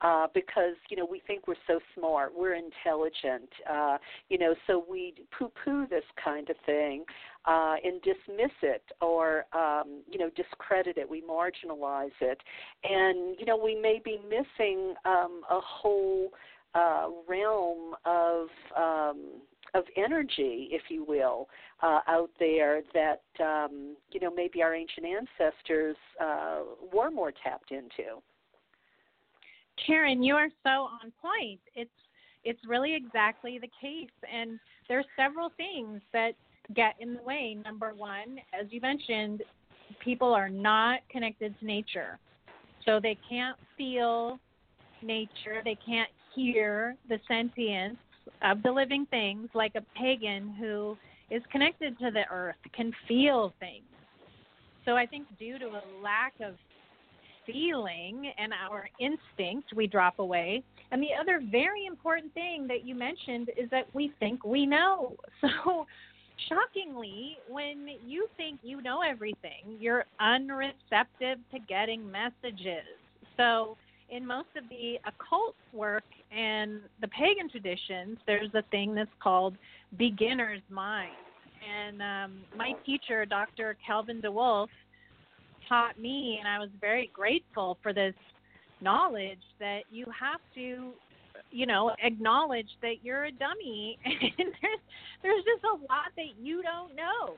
uh, 0.00 0.26
because 0.34 0.74
you 0.90 0.96
know 0.96 1.06
we 1.08 1.22
think 1.26 1.46
we're 1.46 1.54
so 1.66 1.78
smart, 1.96 2.32
we're 2.36 2.54
intelligent, 2.54 3.48
uh, 3.70 3.98
you 4.28 4.38
know, 4.38 4.54
so 4.66 4.84
we 4.88 5.14
poo-poo 5.36 5.86
this 5.88 6.04
kind 6.22 6.50
of 6.50 6.56
thing 6.66 7.04
uh, 7.46 7.76
and 7.82 8.02
dismiss 8.02 8.52
it 8.62 8.82
or 9.00 9.46
um, 9.52 10.02
you 10.10 10.18
know 10.18 10.30
discredit 10.36 10.98
it. 10.98 11.08
We 11.08 11.22
marginalize 11.22 12.10
it, 12.20 12.38
and 12.82 13.36
you 13.38 13.46
know 13.46 13.56
we 13.56 13.74
may 13.74 14.00
be 14.04 14.18
missing 14.28 14.94
um, 15.04 15.42
a 15.50 15.60
whole 15.60 16.30
uh, 16.74 17.08
realm 17.28 17.94
of 18.04 18.48
um, 18.76 19.40
of 19.74 19.84
energy, 19.96 20.68
if 20.70 20.82
you 20.88 21.04
will, 21.04 21.48
uh, 21.82 22.00
out 22.06 22.30
there 22.38 22.82
that 22.94 23.22
um, 23.40 23.96
you 24.12 24.20
know 24.20 24.32
maybe 24.34 24.62
our 24.62 24.74
ancient 24.74 25.06
ancestors 25.06 25.96
uh, 26.20 26.60
were 26.92 27.10
more 27.10 27.32
tapped 27.42 27.70
into. 27.70 28.20
Karen, 29.84 30.22
you 30.22 30.34
are 30.34 30.48
so 30.62 30.88
on 31.02 31.12
point. 31.20 31.60
It's 31.74 31.90
it's 32.44 32.60
really 32.68 32.94
exactly 32.94 33.58
the 33.58 33.70
case, 33.80 34.10
and 34.30 34.58
there's 34.88 35.06
several 35.16 35.50
things 35.56 36.02
that 36.12 36.32
get 36.74 36.94
in 37.00 37.14
the 37.14 37.22
way. 37.22 37.56
Number 37.64 37.94
one, 37.96 38.38
as 38.58 38.66
you 38.70 38.80
mentioned, 38.80 39.42
people 40.00 40.32
are 40.32 40.50
not 40.50 41.00
connected 41.10 41.58
to 41.58 41.64
nature, 41.64 42.18
so 42.84 43.00
they 43.00 43.16
can't 43.28 43.56
feel 43.78 44.38
nature. 45.02 45.62
They 45.64 45.78
can't 45.86 46.10
hear 46.34 46.96
the 47.08 47.18
sentience 47.26 47.96
of 48.42 48.62
the 48.62 48.70
living 48.70 49.06
things 49.06 49.48
like 49.54 49.74
a 49.74 49.82
pagan 49.98 50.54
who 50.58 50.96
is 51.30 51.42
connected 51.50 51.98
to 51.98 52.10
the 52.10 52.24
earth 52.30 52.56
can 52.74 52.92
feel 53.08 53.54
things. 53.58 53.84
So 54.84 54.96
I 54.96 55.06
think 55.06 55.26
due 55.38 55.58
to 55.58 55.66
a 55.66 55.82
lack 56.02 56.34
of 56.40 56.54
feeling 57.46 58.32
and 58.38 58.52
our 58.52 58.88
instinct, 58.98 59.72
we 59.74 59.86
drop 59.86 60.18
away. 60.18 60.62
And 60.90 61.02
the 61.02 61.10
other 61.18 61.40
very 61.50 61.86
important 61.86 62.32
thing 62.34 62.66
that 62.68 62.84
you 62.84 62.94
mentioned 62.94 63.50
is 63.56 63.68
that 63.70 63.86
we 63.94 64.12
think 64.20 64.44
we 64.44 64.66
know. 64.66 65.16
So 65.64 65.86
shockingly, 66.48 67.36
when 67.48 67.86
you 68.04 68.26
think 68.36 68.60
you 68.62 68.82
know 68.82 69.02
everything, 69.02 69.76
you're 69.78 70.04
unreceptive 70.20 71.38
to 71.52 71.58
getting 71.68 72.10
messages. 72.10 72.86
So 73.36 73.76
in 74.10 74.26
most 74.26 74.48
of 74.56 74.68
the 74.68 74.98
occult 75.06 75.54
work 75.72 76.04
and 76.36 76.80
the 77.00 77.08
pagan 77.08 77.48
traditions, 77.50 78.18
there's 78.26 78.52
a 78.54 78.62
thing 78.70 78.94
that's 78.94 79.10
called 79.22 79.56
beginner's 79.96 80.62
mind. 80.70 81.12
And 81.64 82.02
um, 82.02 82.40
my 82.56 82.72
teacher, 82.84 83.24
Dr. 83.24 83.76
Calvin 83.84 84.20
DeWolf, 84.20 84.68
taught 85.68 85.98
me, 85.98 86.38
and 86.38 86.48
I 86.48 86.58
was 86.58 86.68
very 86.80 87.10
grateful 87.12 87.78
for 87.82 87.92
this 87.92 88.14
knowledge 88.80 89.42
that 89.60 89.80
you 89.90 90.06
have 90.18 90.40
to, 90.54 90.90
you 91.50 91.66
know, 91.66 91.92
acknowledge 92.02 92.68
that 92.82 92.96
you're 93.02 93.24
a 93.24 93.32
dummy, 93.32 93.98
and 94.04 94.52
there's 94.62 94.80
there's 95.22 95.44
just 95.44 95.64
a 95.64 95.76
lot 95.92 96.12
that 96.16 96.38
you 96.40 96.62
don't 96.62 96.94
know. 96.94 97.36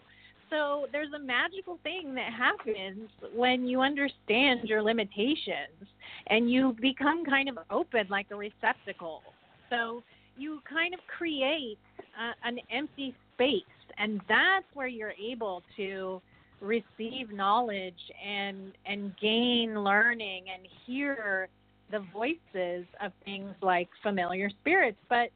So 0.51 0.87
there's 0.93 1.12
a 1.15 1.19
magical 1.19 1.79
thing 1.83 2.15
that 2.15 2.33
happens 2.33 3.11
when 3.35 3.67
you 3.67 3.81
understand 3.81 4.61
your 4.65 4.83
limitations 4.83 5.89
and 6.29 6.51
you 6.51 6.77
become 6.81 7.25
kind 7.25 7.49
of 7.49 7.59
open 7.71 8.07
like 8.09 8.27
a 8.31 8.37
receptacle. 8.37 9.23
So 9.71 10.03
you 10.37 10.61
kind 10.69 10.95
of 10.95 11.01
create 11.19 11.79
uh, 11.99 12.33
an 12.45 12.59
empty 12.71 13.15
space, 13.35 13.62
and 13.99 14.21
that's 14.29 14.67
where 14.75 14.87
you're 14.87 15.15
able 15.23 15.62
to 15.77 16.21
receive 16.61 17.33
knowledge 17.33 17.95
and 18.27 18.73
and 18.87 19.14
gain 19.21 19.83
learning 19.83 20.45
and 20.55 20.66
hear 20.87 21.49
the 21.90 22.01
voices 22.12 22.87
of 23.03 23.12
things 23.25 23.55
like 23.62 23.88
familiar 24.03 24.51
spirits. 24.61 24.99
But 25.09 25.29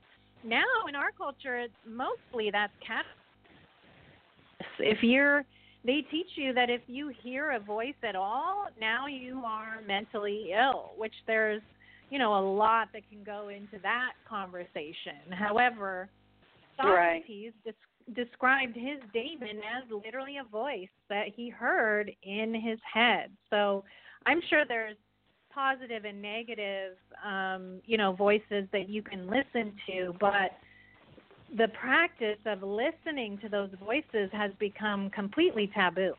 now 0.45 0.65
in 0.89 0.97
our 0.97 1.11
culture, 1.17 1.59
it's 1.59 1.73
mostly 1.87 2.51
that's 2.51 2.73
cat 2.87 3.05
if 4.79 5.03
you're 5.03 5.45
they 5.85 6.05
teach 6.11 6.27
you 6.35 6.53
that 6.55 6.69
if 6.69 6.83
you 6.87 7.11
hear 7.23 7.53
a 7.53 7.59
voice 7.59 7.95
at 8.03 8.15
all, 8.15 8.67
now 8.79 9.07
you 9.07 9.43
are 9.47 9.81
mentally 9.87 10.51
ill, 10.53 10.93
which 10.99 11.15
there's, 11.27 11.63
you 12.11 12.19
know, 12.19 12.39
a 12.39 12.45
lot 12.45 12.89
that 12.93 13.09
can 13.09 13.25
go 13.25 13.49
into 13.49 13.79
that 13.83 14.13
conversation. 14.29 15.31
However, 15.31 16.11
Socrates 16.77 17.53
right. 17.65 17.75
Des- 18.15 18.25
described 18.25 18.77
his 18.77 18.99
daemon 19.13 19.59
as 19.59 19.85
literally 20.05 20.39
a 20.39 20.45
voice 20.45 20.89
that 21.09 21.27
he 21.35 21.49
heard 21.49 22.11
in 22.23 22.55
his 22.55 22.79
head. 22.93 23.31
So 23.51 23.85
I'm 24.27 24.41
sure 24.49 24.65
there's 24.67 24.97
positive 25.53 26.05
and 26.05 26.23
negative, 26.23 26.97
um, 27.25 27.81
you 27.85 27.99
know, 27.99 28.13
voices 28.13 28.69
that 28.73 28.89
you 28.89 29.03
can 29.03 29.27
listen 29.27 29.73
to, 29.89 30.15
but 30.21 30.53
the 31.57 31.69
practice 31.81 32.39
of 32.47 32.63
listening 32.63 33.39
to 33.43 33.49
those 33.49 33.71
voices 33.85 34.31
has 34.33 34.53
become 34.61 35.11
completely 35.11 35.71
taboo. 35.75 36.15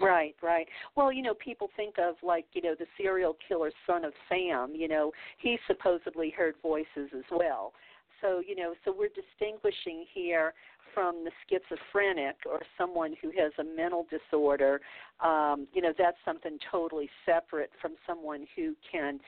Right, 0.00 0.34
right. 0.42 0.66
Well, 0.94 1.12
you 1.12 1.22
know, 1.22 1.34
people 1.34 1.70
think 1.76 1.94
of 1.98 2.16
like, 2.22 2.44
you 2.52 2.60
know, 2.60 2.74
the 2.78 2.86
serial 2.98 3.36
killer 3.48 3.70
son 3.86 4.04
of 4.04 4.12
Sam, 4.28 4.74
you 4.74 4.88
know, 4.88 5.12
he 5.38 5.58
supposedly 5.66 6.30
heard 6.30 6.54
voices 6.62 7.10
as 7.16 7.24
well. 7.30 7.72
So, 8.20 8.42
you 8.46 8.56
know, 8.56 8.74
so 8.84 8.94
we're 8.96 9.08
distinguishing 9.08 10.04
here 10.12 10.54
from 10.94 11.24
the 11.24 11.30
schizophrenic 11.46 12.36
or 12.50 12.60
someone 12.78 13.14
who 13.20 13.30
has 13.38 13.52
a 13.58 13.64
mental 13.64 14.06
disorder, 14.08 14.80
um, 15.22 15.66
you 15.74 15.82
know, 15.82 15.92
that's 15.96 16.16
something 16.24 16.58
totally 16.70 17.10
separate 17.26 17.70
from 17.82 17.92
someone 18.06 18.46
who 18.56 18.74
can 18.90 19.20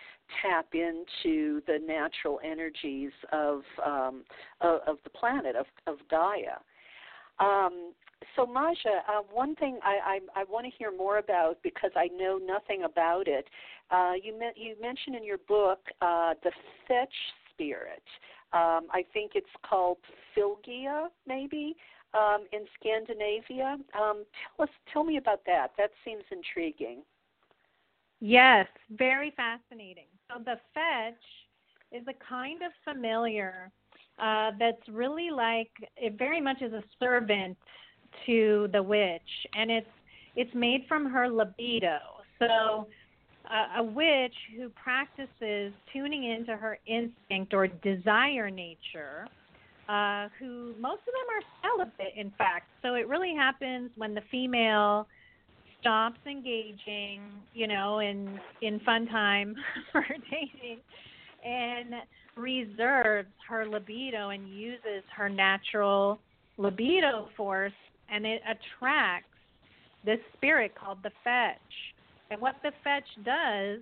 tap 0.42 0.68
into 0.72 1.60
the 1.66 1.78
natural 1.86 2.40
energies 2.42 3.12
of 3.32 3.62
um, 3.84 4.24
of, 4.62 4.80
of 4.86 4.96
the 5.04 5.10
planet 5.10 5.56
of, 5.56 5.66
of 5.86 5.98
Gaia. 6.10 6.56
Um, 7.38 7.92
so, 8.34 8.46
Maja, 8.46 9.02
uh, 9.08 9.22
one 9.32 9.54
thing 9.56 9.78
I, 9.84 10.18
I, 10.34 10.40
I 10.40 10.44
want 10.44 10.66
to 10.66 10.72
hear 10.76 10.90
more 10.90 11.18
about 11.18 11.58
because 11.62 11.90
I 11.96 12.08
know 12.08 12.38
nothing 12.38 12.84
about 12.84 13.28
it. 13.28 13.46
Uh, 13.90 14.12
you, 14.20 14.36
me- 14.38 14.52
you 14.56 14.74
mentioned 14.80 15.16
in 15.16 15.24
your 15.24 15.38
book 15.38 15.80
uh, 16.00 16.34
the 16.42 16.50
fetch 16.88 17.12
spirit. 17.52 18.02
Um, 18.52 18.86
I 18.90 19.04
think 19.12 19.32
it's 19.34 19.46
called 19.68 19.98
Fylgja, 20.36 21.08
maybe 21.26 21.76
um, 22.14 22.46
in 22.52 22.60
Scandinavia. 22.80 23.76
Um, 23.98 24.24
tell 24.56 24.64
us, 24.64 24.70
tell 24.92 25.04
me 25.04 25.18
about 25.18 25.40
that. 25.46 25.72
That 25.76 25.90
seems 26.04 26.22
intriguing. 26.30 27.02
Yes, 28.20 28.66
very 28.90 29.32
fascinating. 29.36 30.06
So 30.28 30.42
the 30.42 30.56
fetch 30.74 31.14
is 31.92 32.06
a 32.08 32.14
kind 32.28 32.62
of 32.62 32.72
familiar 32.84 33.70
uh, 34.18 34.50
that's 34.58 34.82
really 34.88 35.30
like 35.30 35.70
it 35.96 36.18
very 36.18 36.40
much 36.40 36.60
is 36.60 36.72
a 36.72 36.82
servant 36.98 37.56
to 38.26 38.68
the 38.72 38.82
witch, 38.82 39.20
and 39.54 39.70
it's 39.70 39.86
it's 40.34 40.54
made 40.54 40.84
from 40.88 41.06
her 41.06 41.28
libido. 41.28 41.98
So 42.38 42.86
a, 43.78 43.82
witch 43.82 44.34
who 44.56 44.68
practices 44.70 45.72
tuning 45.92 46.24
into 46.24 46.56
her 46.56 46.78
instinct 46.86 47.54
or 47.54 47.66
desire 47.66 48.50
nature, 48.50 49.26
uh, 49.88 50.28
who 50.38 50.74
most 50.78 51.00
of 51.00 51.14
them 51.14 51.28
are 51.30 51.42
celibate, 51.62 52.14
in 52.16 52.30
fact. 52.36 52.66
So 52.82 52.94
it 52.94 53.08
really 53.08 53.34
happens 53.34 53.90
when 53.96 54.14
the 54.14 54.22
female 54.30 55.06
stops 55.80 56.18
engaging, 56.26 57.22
you 57.54 57.66
know, 57.66 58.00
in 58.00 58.38
in 58.62 58.80
fun 58.80 59.06
time 59.06 59.54
for 59.92 60.04
dating, 60.30 60.80
and 61.44 61.94
reserves 62.36 63.28
her 63.48 63.66
libido 63.66 64.30
and 64.30 64.48
uses 64.48 65.02
her 65.16 65.28
natural 65.28 66.18
libido 66.56 67.28
force, 67.36 67.72
and 68.10 68.26
it 68.26 68.42
attracts 68.44 69.28
this 70.04 70.18
spirit 70.36 70.72
called 70.74 70.98
the 71.02 71.10
fetch. 71.24 71.58
And 72.30 72.40
what 72.40 72.56
the 72.62 72.72
fetch 72.84 73.08
does 73.24 73.80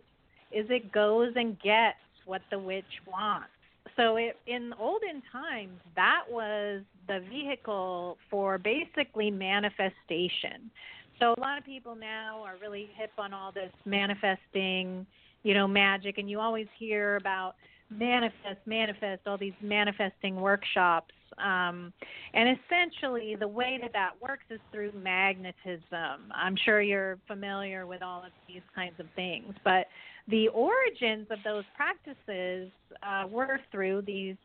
is 0.53 0.67
it 0.71 0.93
goes 0.93 1.33
and 1.37 1.59
gets 1.61 1.99
what 2.25 2.43
the 2.51 2.59
witch 2.59 2.85
wants. 3.07 3.49
So 3.97 4.17
it, 4.17 4.37
in 4.47 4.73
olden 4.79 5.23
times, 5.33 5.79
that 5.95 6.23
was 6.31 6.83
the 7.09 7.21
vehicle 7.31 8.19
for 8.31 8.59
basically 8.59 9.31
manifestation. 9.31 10.71
So 11.19 11.35
a 11.37 11.41
lot 11.41 11.57
of 11.57 11.65
people 11.65 11.95
now 11.95 12.43
are 12.45 12.57
really 12.61 12.91
hip 12.95 13.13
on 13.17 13.33
all 13.33 13.53
this 13.53 13.73
manifesting, 13.85 15.07
you 15.45 15.55
know, 15.55 15.67
magic, 15.67 16.19
and 16.19 16.29
you 16.29 16.41
always 16.41 16.67
hear 16.79 17.17
about 17.17 17.55
manifest, 17.91 18.59
manifest, 18.67 19.23
all 19.27 19.39
these 19.39 19.53
manifesting 19.63 20.37
workshops. 20.37 21.13
Um, 21.39 21.93
and 22.35 22.57
essentially, 22.59 23.37
the 23.39 23.49
way 23.49 23.79
that 23.83 23.93
that 23.93 24.13
works 24.21 24.45
is 24.49 24.61
through 24.73 24.93
magnetism. 24.93 26.33
I'm 26.35 26.57
sure 26.65 26.81
you're 26.81 27.19
familiar 27.27 27.87
with 27.87 28.03
all 28.03 28.21
of 28.25 28.33
these 28.49 28.63
kinds 28.75 28.99
of 28.99 29.07
things, 29.15 29.55
but 29.65 29.87
the 30.29 30.49
origins 30.49 31.27
of 31.31 31.39
those 31.45 31.65
practices 31.77 32.71
uh, 33.03 33.27
were 33.29 33.61
through 33.71 34.03
these 34.07 34.37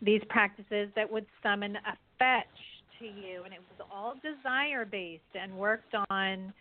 these 0.00 0.22
practices 0.28 0.88
that 0.96 1.10
would 1.10 1.26
summon 1.44 1.76
a 1.76 1.96
fetch 2.18 2.46
to 2.98 3.04
you, 3.04 3.44
and 3.44 3.54
it 3.54 3.60
was 3.60 3.86
all 3.92 4.14
desire 4.22 4.84
based 4.84 5.22
and 5.40 5.56
worked 5.56 5.94
on 6.10 6.52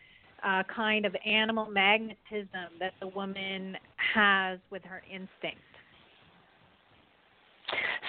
uh, 0.44 0.64
kind 0.74 1.06
of 1.06 1.16
animal 1.26 1.66
magnetism 1.68 2.70
that 2.80 2.94
the 3.00 3.08
woman 3.08 3.76
has 4.14 4.60
with 4.70 4.84
her 4.84 5.02
instinct. 5.10 5.62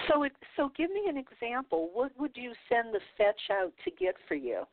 So, 0.09 0.27
so 0.57 0.73
give 0.77 0.91
me 0.91 1.03
an 1.09 1.17
example. 1.17 1.91
What 1.93 2.13
would 2.19 2.33
you 2.35 2.53
send 2.69 2.95
the 2.95 3.01
fetch 3.17 3.41
out 3.51 3.73
to 3.85 3.91
get 3.91 4.15
for 4.29 4.35
you? 4.35 4.65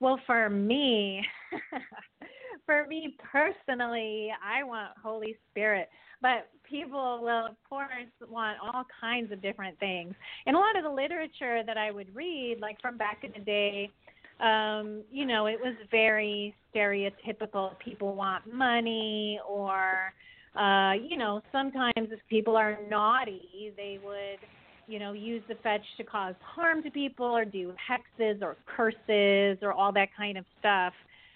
Well, 0.00 0.18
for 0.26 0.50
me, 0.50 1.24
for 2.66 2.86
me 2.88 3.16
personally, 3.30 4.30
I 4.44 4.64
want 4.64 4.90
Holy 5.00 5.36
Spirit, 5.50 5.88
but 6.20 6.48
people 6.68 7.20
will, 7.22 7.46
of 7.46 7.56
course, 7.68 7.88
want 8.28 8.58
all 8.60 8.84
kinds 9.00 9.30
of 9.30 9.40
different 9.40 9.78
things. 9.78 10.14
And 10.46 10.56
a 10.56 10.58
lot 10.58 10.76
of 10.76 10.82
the 10.82 10.90
literature 10.90 11.62
that 11.64 11.76
I 11.76 11.92
would 11.92 12.12
read, 12.14 12.56
like 12.60 12.80
from 12.80 12.96
back 12.96 13.22
in 13.22 13.30
the 13.32 13.44
day, 13.44 13.90
um, 14.40 15.04
you 15.12 15.24
know, 15.24 15.46
it 15.46 15.58
was 15.60 15.74
very 15.90 16.52
stereotypical. 16.74 17.78
People 17.78 18.16
want 18.16 18.52
money, 18.52 19.38
or, 19.48 20.12
uh, 20.56 20.92
you 20.92 21.16
know, 21.16 21.40
sometimes 21.50 21.92
if 21.96 22.20
people 22.28 22.56
are 22.56 22.78
naughty, 22.88 23.72
they 23.76 23.98
would 24.04 24.38
you 24.86 24.98
know, 24.98 25.12
use 25.12 25.42
the 25.48 25.54
fetch 25.62 25.84
to 25.96 26.04
cause 26.04 26.34
harm 26.42 26.82
to 26.82 26.90
people 26.90 27.26
or 27.26 27.44
do 27.44 27.72
hexes 27.88 28.42
or 28.42 28.56
curses 28.66 29.58
or 29.62 29.72
all 29.72 29.92
that 29.92 30.08
kind 30.16 30.36
of 30.36 30.44
stuff, 30.58 30.92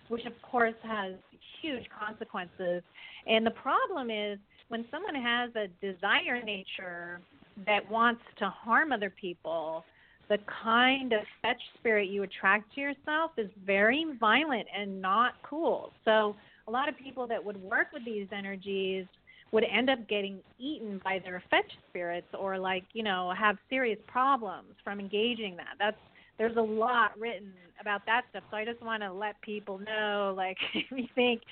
which 0.08 0.24
of 0.26 0.32
course 0.42 0.74
has 0.82 1.14
huge 1.62 1.84
consequences. 1.98 2.82
And 3.26 3.46
the 3.46 3.52
problem 3.52 4.10
is 4.10 4.38
when 4.68 4.84
someone 4.90 5.14
has 5.14 5.50
a 5.56 5.68
desire 5.84 6.42
nature 6.42 7.20
that 7.66 7.88
wants 7.90 8.22
to 8.38 8.48
harm 8.50 8.92
other 8.92 9.12
people, 9.18 9.84
the 10.28 10.38
kind 10.62 11.12
of 11.12 11.20
fetch 11.40 11.62
spirit 11.78 12.08
you 12.08 12.24
attract 12.24 12.74
to 12.74 12.80
yourself 12.80 13.30
is 13.38 13.48
very 13.64 14.04
violent 14.18 14.66
and 14.76 15.00
not 15.00 15.34
cool. 15.42 15.92
So, 16.04 16.34
a 16.68 16.70
lot 16.70 16.88
of 16.88 16.96
people 16.96 17.26
that 17.26 17.44
would 17.44 17.60
work 17.62 17.88
with 17.92 18.04
these 18.04 18.26
energies 18.32 19.06
would 19.52 19.64
end 19.64 19.88
up 19.88 20.08
getting 20.08 20.40
eaten 20.58 21.00
by 21.04 21.20
their 21.24 21.42
fetch 21.50 21.70
spirits 21.88 22.26
or 22.38 22.58
like 22.58 22.84
you 22.92 23.02
know 23.02 23.32
have 23.38 23.56
serious 23.70 23.98
problems 24.06 24.74
from 24.82 25.00
engaging 25.00 25.56
that. 25.56 25.74
That's 25.78 25.96
there's 26.38 26.56
a 26.56 26.60
lot 26.60 27.18
written 27.18 27.52
about 27.80 28.04
that 28.06 28.22
stuff 28.30 28.42
so 28.50 28.56
i 28.56 28.64
just 28.64 28.80
want 28.82 29.02
to 29.02 29.12
let 29.12 29.40
people 29.42 29.78
know 29.78 30.34
like 30.36 30.56
if 30.74 30.84
you 30.90 31.06
think 31.14 31.42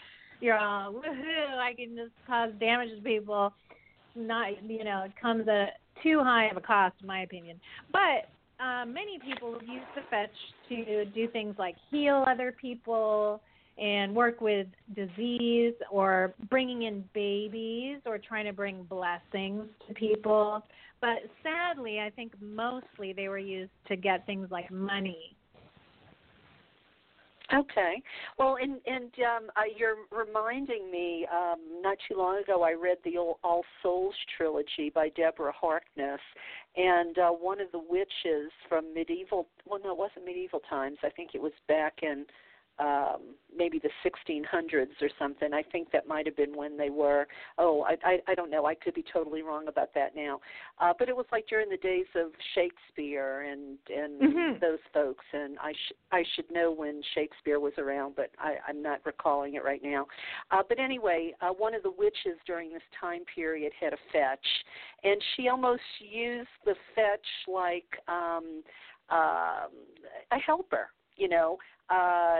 you're 0.40 0.58
all 0.58 0.92
woohoo 0.92 1.58
i 1.58 1.72
can 1.74 1.96
just 1.96 2.12
cause 2.26 2.50
damage 2.60 2.88
to 2.94 3.02
people 3.02 3.52
not 4.14 4.48
you 4.68 4.84
know 4.84 5.02
it 5.02 5.12
comes 5.20 5.46
at 5.48 5.74
too 6.02 6.20
high 6.22 6.46
of 6.46 6.56
a 6.56 6.60
cost 6.60 6.94
in 7.00 7.06
my 7.06 7.22
opinion. 7.22 7.60
But 7.92 8.28
uh, 8.62 8.84
many 8.86 9.18
people 9.24 9.58
use 9.62 9.82
the 9.94 10.02
fetch 10.10 10.30
to 10.68 11.04
do 11.06 11.28
things 11.28 11.56
like 11.58 11.74
heal 11.90 12.24
other 12.28 12.52
people 12.52 13.40
and 13.78 14.14
work 14.14 14.40
with 14.40 14.66
disease 14.94 15.74
or 15.90 16.34
bringing 16.48 16.82
in 16.82 17.04
babies 17.12 17.98
or 18.06 18.18
trying 18.18 18.44
to 18.46 18.52
bring 18.52 18.84
blessings 18.84 19.64
to 19.88 19.94
people. 19.94 20.62
But 21.00 21.18
sadly, 21.42 22.00
I 22.00 22.10
think 22.10 22.32
mostly 22.40 23.12
they 23.12 23.28
were 23.28 23.38
used 23.38 23.72
to 23.88 23.96
get 23.96 24.24
things 24.26 24.48
like 24.50 24.70
money. 24.70 25.36
Okay. 27.52 28.02
Well, 28.38 28.56
and 28.60 28.80
and 28.86 29.12
um, 29.18 29.50
uh, 29.56 29.62
you're 29.76 29.96
reminding 30.10 30.90
me. 30.90 31.26
Um, 31.30 31.58
not 31.82 31.98
too 32.08 32.16
long 32.16 32.38
ago, 32.42 32.62
I 32.62 32.72
read 32.72 32.96
the 33.04 33.18
All 33.18 33.64
Souls 33.82 34.14
trilogy 34.36 34.90
by 34.94 35.10
Deborah 35.10 35.52
Harkness, 35.52 36.20
and 36.76 37.18
uh, 37.18 37.30
one 37.30 37.60
of 37.60 37.70
the 37.70 37.78
witches 37.78 38.50
from 38.68 38.94
medieval. 38.94 39.46
Well, 39.66 39.78
no, 39.84 39.92
it 39.92 39.98
wasn't 39.98 40.24
medieval 40.24 40.60
times. 40.70 40.96
I 41.04 41.10
think 41.10 41.30
it 41.34 41.42
was 41.42 41.52
back 41.68 41.98
in 42.02 42.24
um, 42.78 43.34
maybe 43.56 43.78
the 43.78 43.90
1600s 44.04 45.00
or 45.00 45.08
something. 45.18 45.52
I 45.54 45.62
think 45.62 45.90
that 45.92 46.08
might 46.08 46.26
have 46.26 46.36
been 46.36 46.56
when 46.56 46.76
they 46.76 46.90
were. 46.90 47.26
Oh, 47.58 47.82
I, 47.82 47.96
I 48.04 48.18
I 48.28 48.34
don't 48.34 48.50
know. 48.50 48.66
I 48.66 48.74
could 48.74 48.94
be 48.94 49.04
totally 49.12 49.42
wrong 49.42 49.68
about 49.68 49.94
that 49.94 50.16
now. 50.16 50.40
Uh, 50.80 50.92
but 50.98 51.08
it 51.08 51.16
was 51.16 51.26
like 51.30 51.46
during 51.46 51.68
the 51.68 51.76
days 51.76 52.06
of 52.16 52.32
Shakespeare 52.54 53.42
and 53.42 53.78
and 53.88 54.20
mm-hmm. 54.20 54.58
those 54.60 54.80
folks. 54.92 55.24
And 55.32 55.56
I 55.60 55.72
sh- 55.72 55.92
I 56.10 56.24
should 56.34 56.50
know 56.50 56.72
when 56.72 57.00
Shakespeare 57.14 57.60
was 57.60 57.74
around, 57.78 58.16
but 58.16 58.30
I, 58.38 58.56
I'm 58.68 58.82
not 58.82 59.00
recalling 59.04 59.54
it 59.54 59.64
right 59.64 59.82
now. 59.82 60.06
Uh, 60.50 60.62
but 60.68 60.80
anyway, 60.80 61.32
uh, 61.40 61.50
one 61.50 61.74
of 61.74 61.82
the 61.82 61.92
witches 61.92 62.38
during 62.46 62.72
this 62.72 62.82
time 63.00 63.22
period 63.32 63.72
had 63.80 63.92
a 63.92 63.98
fetch, 64.12 64.46
and 65.04 65.22
she 65.36 65.48
almost 65.48 65.82
used 66.00 66.48
the 66.64 66.74
fetch 66.94 67.26
like 67.46 67.86
um, 68.08 68.62
um, 69.10 69.70
a 70.32 70.38
helper 70.44 70.88
you 71.16 71.28
know 71.28 71.58
uh 71.90 72.38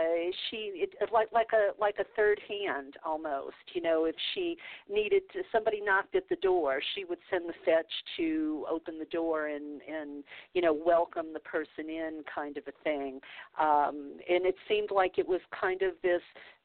she 0.49 0.71
it, 0.73 0.89
like 1.13 1.31
like 1.31 1.49
a 1.53 1.79
like 1.79 1.95
a 1.99 2.05
third 2.15 2.39
hand 2.47 2.95
almost 3.05 3.53
you 3.73 3.81
know 3.81 4.05
if 4.05 4.15
she 4.33 4.57
needed 4.91 5.21
to 5.31 5.43
somebody 5.51 5.79
knocked 5.81 6.15
at 6.15 6.27
the 6.29 6.35
door 6.37 6.81
she 6.95 7.05
would 7.05 7.19
send 7.29 7.47
the 7.47 7.53
fetch 7.63 7.91
to 8.17 8.65
open 8.69 8.97
the 8.97 9.05
door 9.05 9.47
and 9.47 9.81
and 9.83 10.23
you 10.55 10.61
know 10.61 10.73
welcome 10.73 11.27
the 11.31 11.39
person 11.41 11.89
in 11.89 12.23
kind 12.33 12.57
of 12.57 12.63
a 12.67 12.83
thing. 12.83 13.19
Um 13.59 14.17
and 14.27 14.45
it 14.47 14.55
seemed 14.67 14.89
like 14.89 15.19
it 15.19 15.27
was 15.27 15.41
kind 15.59 15.83
of 15.83 15.93
this 16.01 16.21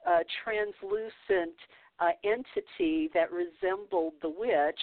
uh 0.06 0.20
translucent 0.42 1.56
uh, 2.00 2.10
entity 2.24 3.10
that 3.12 3.28
resembled 3.30 4.14
the 4.22 4.28
witch 4.28 4.80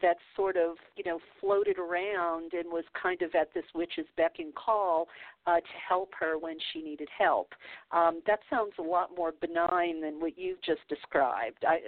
that 0.00 0.16
sort 0.36 0.56
of 0.56 0.76
you 0.96 1.04
know 1.04 1.18
floated 1.40 1.78
around 1.78 2.52
and 2.52 2.66
was 2.66 2.84
kind 3.00 3.22
of 3.22 3.34
at 3.34 3.52
this 3.54 3.64
witch's 3.74 4.06
beck 4.16 4.34
and 4.38 4.54
call 4.54 5.08
uh, 5.46 5.56
to 5.56 5.66
help 5.88 6.10
her 6.18 6.38
when 6.38 6.56
she 6.72 6.80
needed 6.80 7.08
help. 7.16 7.52
Um, 7.92 8.22
that 8.26 8.40
sounds 8.48 8.72
a 8.78 8.82
lot 8.82 9.10
more 9.16 9.32
benign 9.40 10.00
than 10.00 10.20
what 10.20 10.38
you've 10.38 10.62
just 10.62 10.86
described. 10.88 11.64
I, 11.66 11.78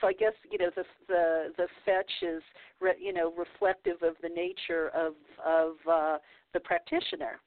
so 0.00 0.06
I 0.06 0.12
guess 0.12 0.32
you 0.50 0.58
know 0.58 0.70
the 0.74 0.84
the 1.08 1.52
the 1.56 1.66
fetch 1.84 2.12
is 2.22 2.42
re, 2.80 2.92
you 3.00 3.12
know 3.12 3.32
reflective 3.36 4.02
of 4.02 4.14
the 4.22 4.28
nature 4.28 4.90
of 4.94 5.14
of 5.44 5.74
uh, 5.90 6.18
the 6.54 6.60
practitioner. 6.60 7.40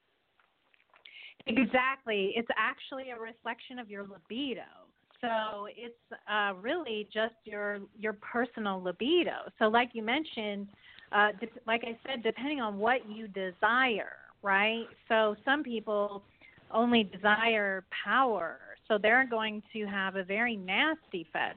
Exactly. 1.45 2.31
It's 2.37 2.47
actually 2.55 3.09
a 3.09 3.19
reflection 3.19 3.77
of 3.77 3.89
your 3.89 4.03
libido 4.03 4.82
so 5.23 5.67
it's 5.69 5.95
uh, 6.29 6.53
really 6.61 7.07
just 7.13 7.33
your 7.45 7.79
your 7.97 8.13
personal 8.13 8.83
libido. 8.83 9.31
So, 9.57 9.65
like 9.65 9.91
you 9.93 10.03
mentioned, 10.03 10.67
uh, 11.13 11.29
de- 11.39 11.61
like 11.65 11.83
I 11.85 11.97
said, 12.05 12.23
depending 12.23 12.59
on 12.59 12.77
what 12.77 13.09
you 13.09 13.27
desire, 13.29 14.17
right? 14.41 14.85
So, 15.07 15.35
some 15.45 15.63
people 15.63 16.23
only 16.71 17.03
desire 17.05 17.85
power, 18.03 18.59
so 18.89 18.97
they're 19.01 19.25
going 19.25 19.63
to 19.71 19.85
have 19.85 20.17
a 20.17 20.23
very 20.23 20.57
nasty 20.57 21.25
fetch. 21.31 21.55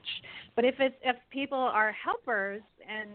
But 0.55 0.63
if 0.63 0.75
it's 0.79 0.95
if 1.03 1.17
people 1.29 1.57
are 1.57 1.91
helpers 1.91 2.61
and 2.89 3.09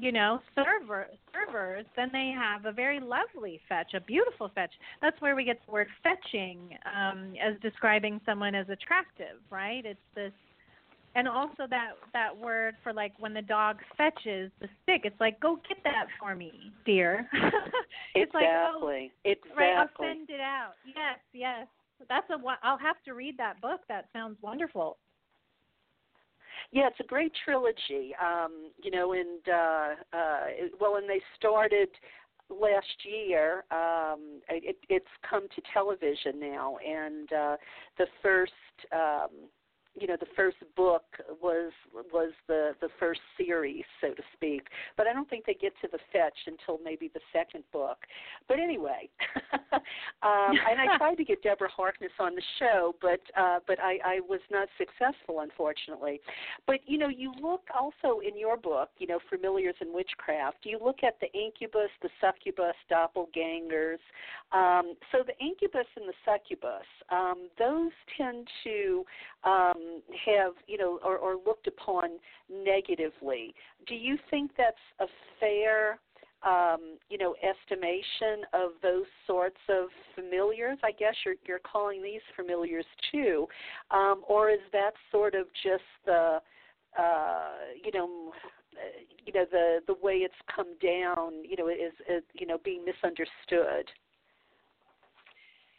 you 0.00 0.12
know, 0.12 0.40
server 0.54 1.06
servers, 1.32 1.84
then 1.96 2.08
they 2.12 2.32
have 2.36 2.64
a 2.64 2.72
very 2.72 3.00
lovely 3.00 3.60
fetch, 3.68 3.94
a 3.94 4.00
beautiful 4.00 4.50
fetch. 4.54 4.72
That's 5.00 5.20
where 5.20 5.36
we 5.36 5.44
get 5.44 5.58
the 5.66 5.72
word 5.72 5.88
fetching 6.02 6.58
um, 6.86 7.34
as 7.42 7.60
describing 7.62 8.20
someone 8.24 8.54
as 8.54 8.68
attractive, 8.68 9.40
right? 9.50 9.84
It's 9.84 9.98
this, 10.14 10.32
and 11.14 11.26
also 11.26 11.66
that 11.70 11.92
that 12.12 12.36
word 12.36 12.74
for 12.82 12.92
like 12.92 13.12
when 13.18 13.34
the 13.34 13.42
dog 13.42 13.78
fetches 13.96 14.50
the 14.60 14.68
stick. 14.82 15.02
It's 15.04 15.20
like, 15.20 15.40
go 15.40 15.58
get 15.68 15.78
that 15.84 16.06
for 16.20 16.34
me, 16.34 16.72
dear. 16.84 17.28
it's 18.14 18.30
exactly. 18.34 18.34
like, 18.34 18.48
oh, 18.72 19.30
exactly. 19.30 19.52
Right, 19.56 19.76
I'll 19.76 19.88
send 19.98 20.30
it 20.30 20.40
out. 20.40 20.72
Yes, 20.86 21.18
yes. 21.32 21.66
That's 22.08 22.28
a. 22.30 22.36
I'll 22.62 22.78
have 22.78 22.96
to 23.06 23.14
read 23.14 23.36
that 23.38 23.60
book. 23.60 23.80
That 23.88 24.06
sounds 24.12 24.36
wonderful. 24.40 24.98
Yeah, 26.70 26.88
it's 26.88 27.00
a 27.00 27.04
great 27.04 27.32
trilogy. 27.44 28.14
Um, 28.22 28.70
you 28.82 28.90
know, 28.90 29.12
and 29.12 29.48
uh, 29.48 30.16
uh, 30.16 30.44
well, 30.80 30.96
and 30.96 31.08
they 31.08 31.20
started 31.36 31.88
last 32.50 33.04
year. 33.04 33.64
Um, 33.70 34.40
it, 34.48 34.76
it's 34.88 35.06
come 35.28 35.48
to 35.54 35.62
television 35.72 36.38
now, 36.38 36.76
and 36.86 37.32
uh, 37.32 37.56
the 37.96 38.06
first. 38.22 38.52
Um, 38.92 39.48
you 40.00 40.06
know 40.06 40.16
the 40.18 40.26
first 40.36 40.56
book 40.76 41.04
was 41.42 41.72
was 42.12 42.32
the 42.46 42.72
the 42.80 42.88
first 42.98 43.20
series 43.36 43.84
so 44.00 44.08
to 44.14 44.22
speak. 44.34 44.68
But 44.96 45.06
i 45.06 45.12
don't 45.12 45.28
think 45.28 45.46
they 45.46 45.54
get 45.54 45.72
to 45.82 45.88
the 45.90 45.98
fetch 46.12 46.38
until 46.46 46.78
maybe 46.84 47.10
the 47.12 47.20
second 47.32 47.64
book. 47.72 47.98
But 48.48 48.58
anyway 48.58 49.08
um 49.72 49.80
and 50.22 50.80
i 50.80 50.96
tried 50.96 51.16
to 51.16 51.24
get 51.24 51.42
deborah 51.42 51.68
harkness 51.70 52.12
on 52.18 52.34
the 52.34 52.42
show 52.58 52.94
but 53.00 53.20
uh 53.36 53.58
but 53.66 53.78
i 53.80 53.98
i 54.04 54.20
was 54.28 54.40
not 54.50 54.68
successful 54.78 55.40
unfortunately. 55.40 56.20
But 56.66 56.80
you 56.86 56.98
know 56.98 57.08
you 57.08 57.32
look 57.40 57.62
also 57.78 58.20
in 58.20 58.38
your 58.38 58.56
book 58.56 58.90
you 58.98 59.06
know 59.06 59.18
familiars 59.30 59.76
in 59.80 59.92
witchcraft 59.92 60.58
you 60.64 60.78
look 60.82 61.02
at 61.02 61.18
the 61.20 61.30
incubus 61.32 61.90
the 62.02 62.10
succubus 62.20 62.76
doppelgangers. 62.90 63.98
Um 64.52 64.94
so 65.12 65.24
the 65.26 65.36
incubus 65.44 65.86
and 65.96 66.08
the 66.08 66.14
succubus 66.24 66.86
um 67.10 67.48
those 67.58 67.92
tend 68.16 68.48
to 68.64 69.04
um 69.44 69.87
have 70.26 70.52
you 70.66 70.78
know 70.78 70.98
or, 71.04 71.16
or 71.18 71.36
looked 71.46 71.66
upon 71.66 72.18
negatively. 72.50 73.54
Do 73.86 73.94
you 73.94 74.16
think 74.30 74.52
that's 74.56 74.76
a 75.00 75.06
fair 75.40 75.98
um, 76.44 76.98
you 77.08 77.18
know 77.18 77.34
estimation 77.42 78.44
of 78.52 78.70
those 78.82 79.06
sorts 79.26 79.60
of 79.68 79.88
familiars? 80.14 80.78
I 80.82 80.92
guess 80.92 81.14
you're 81.24 81.36
you're 81.46 81.60
calling 81.60 82.02
these 82.02 82.22
familiars 82.36 82.86
too, 83.12 83.46
um, 83.90 84.22
or 84.28 84.50
is 84.50 84.60
that 84.72 84.92
sort 85.10 85.34
of 85.34 85.46
just 85.62 85.82
the 86.06 86.38
uh, 86.98 87.50
you 87.84 87.92
know 87.92 88.32
you 89.26 89.32
know 89.32 89.44
the 89.50 89.80
the 89.86 89.94
way 90.02 90.16
it's 90.16 90.34
come 90.54 90.74
down 90.82 91.44
you 91.44 91.56
know 91.56 91.68
is, 91.68 91.92
is 92.08 92.22
you 92.34 92.46
know 92.46 92.58
being 92.64 92.84
misunderstood 92.84 93.90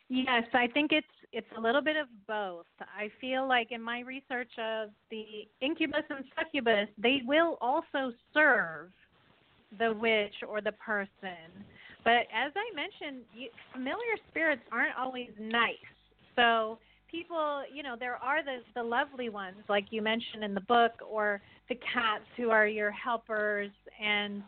Yes, 0.09 0.43
I 0.53 0.67
think 0.67 0.91
it's 0.91 1.07
it's 1.31 1.47
a 1.57 1.61
little 1.61 1.81
bit 1.81 1.95
of 1.95 2.07
both. 2.27 2.65
I 2.79 3.09
feel 3.21 3.47
like 3.47 3.71
in 3.71 3.81
my 3.81 3.99
research 3.99 4.51
of 4.57 4.89
the 5.11 5.47
incubus 5.61 6.03
and 6.09 6.25
succubus, 6.37 6.87
they 6.97 7.21
will 7.25 7.57
also 7.61 8.11
serve 8.33 8.89
the 9.77 9.93
witch 9.93 10.33
or 10.47 10.61
the 10.61 10.71
person. 10.73 11.65
But 12.03 12.25
as 12.33 12.51
I 12.55 12.75
mentioned, 12.75 13.23
familiar 13.73 14.17
spirits 14.29 14.61
aren't 14.71 14.97
always 14.97 15.29
nice. 15.39 15.75
So 16.35 16.79
people, 17.11 17.63
you 17.73 17.83
know, 17.83 17.95
there 17.99 18.15
are 18.15 18.43
the 18.43 18.59
the 18.73 18.83
lovely 18.83 19.29
ones 19.29 19.57
like 19.67 19.85
you 19.91 20.01
mentioned 20.01 20.43
in 20.43 20.53
the 20.53 20.61
book 20.61 20.93
or 21.07 21.41
the 21.67 21.75
cats 21.75 22.23
who 22.37 22.49
are 22.49 22.67
your 22.67 22.91
helpers 22.91 23.69
and 24.01 24.41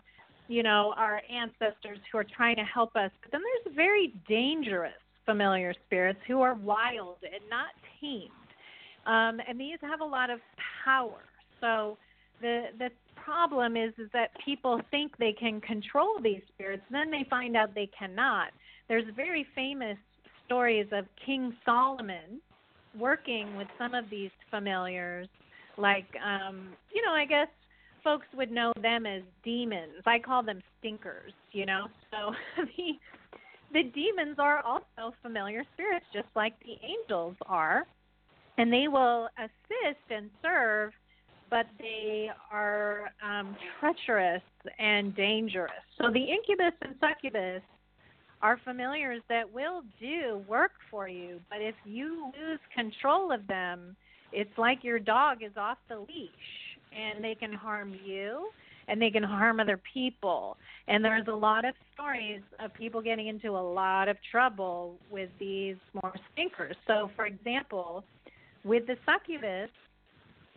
you 0.47 0.63
know, 0.63 0.93
our 0.97 1.21
ancestors 1.31 1.97
who 2.11 2.17
are 2.17 2.25
trying 2.25 2.57
to 2.57 2.63
help 2.63 2.95
us. 2.97 3.09
But 3.21 3.31
then 3.31 3.41
there's 3.41 3.75
very 3.75 4.13
dangerous 4.27 5.00
familiar 5.25 5.73
spirits 5.85 6.19
who 6.27 6.41
are 6.41 6.55
wild 6.55 7.17
and 7.23 7.41
not 7.49 7.69
tamed. 7.99 8.29
Um, 9.05 9.41
and 9.47 9.59
these 9.59 9.77
have 9.81 10.01
a 10.01 10.05
lot 10.05 10.29
of 10.29 10.39
power. 10.83 11.23
So 11.59 11.97
the 12.41 12.65
the 12.77 12.89
problem 13.15 13.77
is 13.77 13.93
is 13.97 14.09
that 14.13 14.31
people 14.43 14.81
think 14.89 15.17
they 15.17 15.33
can 15.33 15.61
control 15.61 16.19
these 16.21 16.41
spirits, 16.53 16.83
then 16.91 17.11
they 17.11 17.25
find 17.29 17.55
out 17.55 17.73
they 17.73 17.89
cannot. 17.97 18.49
There's 18.87 19.05
very 19.15 19.45
famous 19.55 19.97
stories 20.45 20.87
of 20.91 21.05
King 21.25 21.55
Solomon 21.65 22.41
working 22.97 23.55
with 23.55 23.67
some 23.77 23.93
of 23.93 24.09
these 24.09 24.31
familiars, 24.49 25.27
like 25.77 26.07
um, 26.23 26.69
you 26.93 27.01
know, 27.01 27.13
I 27.13 27.25
guess 27.25 27.47
folks 28.03 28.25
would 28.35 28.51
know 28.51 28.73
them 28.81 29.05
as 29.05 29.21
demons. 29.43 30.03
I 30.05 30.19
call 30.19 30.43
them 30.43 30.61
stinkers, 30.79 31.31
you 31.51 31.65
know. 31.65 31.87
So 32.11 32.33
the 32.77 32.99
the 33.73 33.83
demons 33.83 34.37
are 34.39 34.59
also 34.65 35.15
familiar 35.21 35.63
spirits 35.73 36.05
just 36.13 36.27
like 36.35 36.53
the 36.59 36.75
angels 36.85 37.35
are. 37.45 37.85
And 38.57 38.71
they 38.71 38.87
will 38.87 39.29
assist 39.37 40.01
and 40.09 40.29
serve, 40.41 40.91
but 41.49 41.65
they 41.79 42.29
are 42.51 43.11
um, 43.25 43.55
treacherous 43.79 44.43
and 44.77 45.15
dangerous. 45.15 45.71
So 45.97 46.11
the 46.11 46.19
incubus 46.19 46.73
and 46.81 46.95
succubus 46.99 47.61
are 48.41 48.59
familiars 48.63 49.21
that 49.29 49.51
will 49.51 49.83
do 49.99 50.43
work 50.47 50.71
for 50.89 51.07
you, 51.07 51.39
but 51.49 51.61
if 51.61 51.75
you 51.85 52.31
lose 52.39 52.59
control 52.75 53.31
of 53.31 53.45
them, 53.47 53.95
it's 54.33 54.57
like 54.57 54.83
your 54.83 54.99
dog 54.99 55.43
is 55.43 55.51
off 55.57 55.77
the 55.89 55.99
leash 55.99 56.29
and 56.95 57.23
they 57.23 57.35
can 57.35 57.53
harm 57.53 57.95
you 58.03 58.49
and 58.91 59.01
they 59.01 59.09
can 59.09 59.23
harm 59.23 59.61
other 59.61 59.79
people. 59.93 60.57
And 60.89 61.03
there's 61.03 61.27
a 61.27 61.33
lot 61.33 61.63
of 61.63 61.73
stories 61.93 62.41
of 62.59 62.73
people 62.73 63.01
getting 63.01 63.27
into 63.27 63.51
a 63.51 63.65
lot 63.73 64.09
of 64.09 64.17
trouble 64.29 64.97
with 65.09 65.29
these 65.39 65.77
more 65.93 66.13
stinkers. 66.33 66.75
So, 66.85 67.09
for 67.15 67.25
example, 67.25 68.03
with 68.65 68.85
the 68.87 68.97
succubus, 69.05 69.69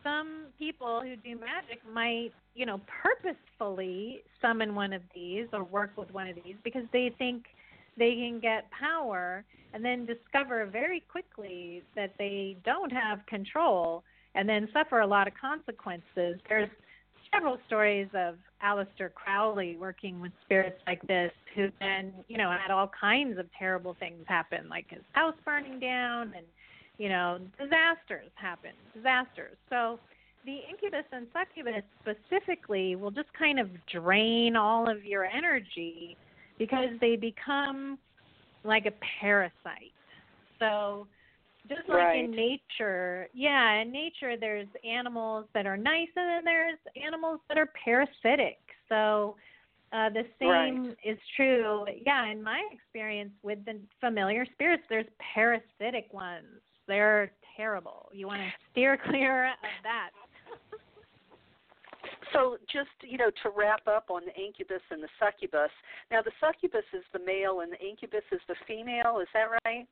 some 0.02 0.46
people 0.58 1.00
who 1.00 1.14
do 1.14 1.38
magic 1.38 1.80
might, 1.90 2.32
you 2.56 2.66
know, 2.66 2.80
purposefully 3.02 4.22
summon 4.42 4.74
one 4.74 4.92
of 4.92 5.02
these 5.14 5.46
or 5.52 5.62
work 5.62 5.92
with 5.96 6.12
one 6.12 6.26
of 6.28 6.34
these 6.44 6.56
because 6.64 6.84
they 6.92 7.14
think 7.16 7.44
they 7.96 8.14
can 8.16 8.40
get 8.40 8.68
power 8.72 9.44
and 9.72 9.84
then 9.84 10.06
discover 10.06 10.66
very 10.66 11.04
quickly 11.08 11.84
that 11.94 12.12
they 12.18 12.56
don't 12.64 12.92
have 12.92 13.24
control 13.26 14.02
and 14.34 14.48
then 14.48 14.68
suffer 14.72 15.00
a 15.00 15.06
lot 15.06 15.28
of 15.28 15.34
consequences. 15.40 16.40
There's 16.48 16.68
several 17.34 17.58
stories 17.66 18.08
of 18.14 18.36
Aleister 18.64 19.12
Crowley 19.12 19.76
working 19.78 20.20
with 20.20 20.32
spirits 20.44 20.80
like 20.86 21.02
this 21.06 21.32
who 21.54 21.68
then, 21.80 22.12
you 22.28 22.38
know, 22.38 22.50
had 22.50 22.70
all 22.70 22.90
kinds 22.98 23.38
of 23.38 23.46
terrible 23.58 23.96
things 23.98 24.24
happen, 24.26 24.68
like 24.68 24.86
his 24.88 25.02
house 25.12 25.34
burning 25.44 25.78
down 25.78 26.32
and, 26.36 26.46
you 26.98 27.08
know, 27.08 27.38
disasters 27.58 28.30
happen, 28.34 28.70
disasters. 28.94 29.56
So 29.68 29.98
the 30.44 30.58
incubus 30.68 31.04
and 31.12 31.26
succubus 31.32 31.82
specifically 32.00 32.96
will 32.96 33.10
just 33.10 33.32
kind 33.38 33.58
of 33.58 33.68
drain 33.92 34.56
all 34.56 34.90
of 34.90 35.04
your 35.04 35.24
energy 35.24 36.16
because 36.58 36.90
they 37.00 37.16
become 37.16 37.98
like 38.62 38.86
a 38.86 38.92
parasite. 39.20 39.92
So 40.58 41.06
just 41.68 41.88
like 41.88 41.98
right. 41.98 42.24
in 42.24 42.30
nature 42.30 43.28
yeah 43.32 43.80
in 43.80 43.90
nature 43.90 44.36
there's 44.38 44.68
animals 44.88 45.46
that 45.54 45.66
are 45.66 45.76
nice 45.76 46.08
and 46.16 46.28
then 46.28 46.44
there's 46.44 46.78
animals 47.02 47.40
that 47.48 47.58
are 47.58 47.68
parasitic. 47.84 48.58
So 48.88 49.36
uh, 49.92 50.10
the 50.10 50.24
same 50.38 50.86
right. 50.86 50.96
is 51.04 51.18
true 51.36 51.84
yeah 52.04 52.26
in 52.30 52.42
my 52.42 52.62
experience 52.72 53.32
with 53.42 53.64
the 53.64 53.78
familiar 54.00 54.46
spirits 54.52 54.82
there's 54.88 55.06
parasitic 55.34 56.12
ones. 56.12 56.60
They're 56.86 57.32
terrible. 57.56 58.10
You 58.12 58.26
want 58.26 58.42
to 58.42 58.50
steer 58.70 58.98
clear 59.08 59.46
of 59.46 59.52
that. 59.82 60.10
So 62.34 62.58
just 62.70 62.90
you 63.02 63.16
know 63.16 63.30
to 63.42 63.50
wrap 63.56 63.86
up 63.86 64.10
on 64.10 64.22
the 64.26 64.34
incubus 64.34 64.82
and 64.90 65.02
the 65.02 65.08
succubus. 65.18 65.70
Now 66.10 66.20
the 66.20 66.32
succubus 66.40 66.84
is 66.92 67.04
the 67.12 67.20
male 67.20 67.60
and 67.60 67.72
the 67.72 67.80
incubus 67.80 68.24
is 68.32 68.40
the 68.48 68.56
female 68.66 69.20
is 69.20 69.28
that 69.32 69.46
right 69.64 69.86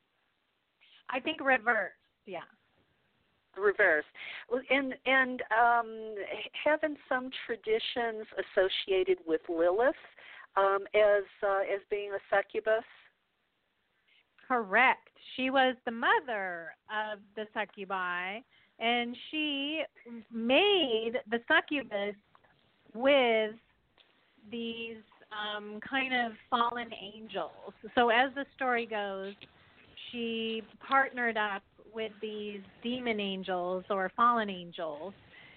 I 1.12 1.20
think 1.20 1.40
reverse. 1.40 1.92
Yeah. 2.26 2.40
Reverse, 3.54 4.04
and 4.70 4.94
and 5.04 5.42
um, 5.52 6.14
having 6.64 6.96
some 7.06 7.28
traditions 7.44 8.26
associated 8.40 9.18
with 9.26 9.42
Lilith 9.46 9.94
um, 10.56 10.84
as 10.94 11.24
uh, 11.42 11.60
as 11.60 11.80
being 11.90 12.12
a 12.12 12.34
succubus. 12.34 12.84
Correct. 14.48 15.08
She 15.36 15.50
was 15.50 15.76
the 15.84 15.90
mother 15.90 16.70
of 16.88 17.18
the 17.36 17.44
succubi, 17.52 18.38
and 18.78 19.14
she 19.30 19.82
made 20.32 21.12
the 21.30 21.40
succubus 21.46 22.14
with 22.94 23.52
these 24.50 24.96
um, 25.30 25.78
kind 25.88 26.14
of 26.14 26.32
fallen 26.50 26.90
angels. 26.92 27.72
So 27.94 28.08
as 28.08 28.34
the 28.34 28.44
story 28.54 28.86
goes, 28.86 29.34
she 30.12 30.62
partnered 30.86 31.36
up 31.36 31.62
with 31.92 32.12
these 32.20 32.60
demon 32.82 33.18
angels 33.18 33.84
or 33.90 34.10
fallen 34.16 34.48
angels, 34.48 35.12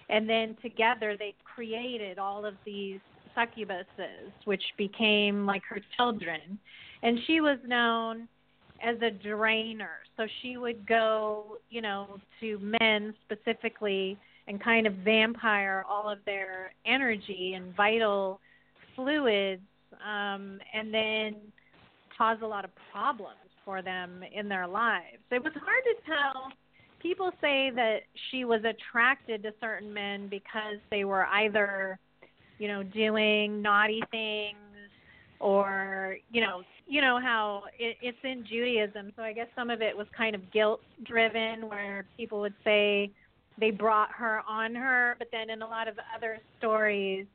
and 0.08 0.28
then 0.28 0.56
together 0.62 1.16
they 1.18 1.34
created 1.44 2.18
all 2.18 2.44
of 2.44 2.54
these 2.64 2.98
succubuses, 3.36 4.32
which 4.44 4.62
became 4.76 5.46
like 5.46 5.62
her 5.68 5.80
children. 5.96 6.58
And 7.02 7.18
she 7.26 7.40
was 7.40 7.58
known 7.66 8.28
as 8.82 8.96
a 9.02 9.10
drainer. 9.10 9.98
So 10.16 10.26
she 10.42 10.56
would 10.56 10.86
go, 10.86 11.58
you 11.70 11.82
know, 11.82 12.18
to 12.40 12.58
men 12.80 13.14
specifically 13.24 14.18
and 14.48 14.62
kind 14.62 14.86
of 14.86 14.94
vampire 14.94 15.84
all 15.88 16.08
of 16.08 16.18
their 16.24 16.72
energy 16.86 17.54
and 17.54 17.74
vital 17.74 18.40
fluids 18.94 19.62
um, 20.06 20.58
and 20.72 20.92
then 20.92 21.36
cause 22.16 22.38
a 22.42 22.46
lot 22.46 22.64
of 22.64 22.70
problems 22.92 23.36
for 23.66 23.82
them 23.82 24.22
in 24.32 24.48
their 24.48 24.66
lives. 24.66 25.18
It 25.30 25.44
was 25.44 25.52
hard 25.52 25.84
to 25.84 26.06
tell. 26.06 26.52
People 27.02 27.30
say 27.42 27.70
that 27.74 27.98
she 28.30 28.46
was 28.46 28.62
attracted 28.64 29.42
to 29.42 29.52
certain 29.60 29.92
men 29.92 30.28
because 30.28 30.78
they 30.90 31.04
were 31.04 31.26
either, 31.26 31.98
you 32.58 32.68
know, 32.68 32.82
doing 32.82 33.60
naughty 33.60 34.00
things 34.10 34.56
or, 35.40 36.16
you 36.30 36.40
know, 36.40 36.62
you 36.86 37.02
know 37.02 37.20
how 37.20 37.64
it, 37.78 37.96
it's 38.00 38.16
in 38.22 38.46
Judaism. 38.48 39.12
So 39.16 39.22
I 39.22 39.32
guess 39.32 39.48
some 39.54 39.68
of 39.68 39.82
it 39.82 39.94
was 39.94 40.06
kind 40.16 40.34
of 40.34 40.52
guilt 40.52 40.80
driven, 41.04 41.68
where 41.68 42.06
people 42.16 42.40
would 42.40 42.54
say 42.64 43.10
they 43.58 43.70
brought 43.70 44.12
her 44.12 44.40
on 44.48 44.74
her, 44.74 45.16
but 45.18 45.28
then 45.32 45.50
in 45.50 45.62
a 45.62 45.66
lot 45.66 45.88
of 45.88 45.96
other 46.16 46.38
stories, 46.58 47.26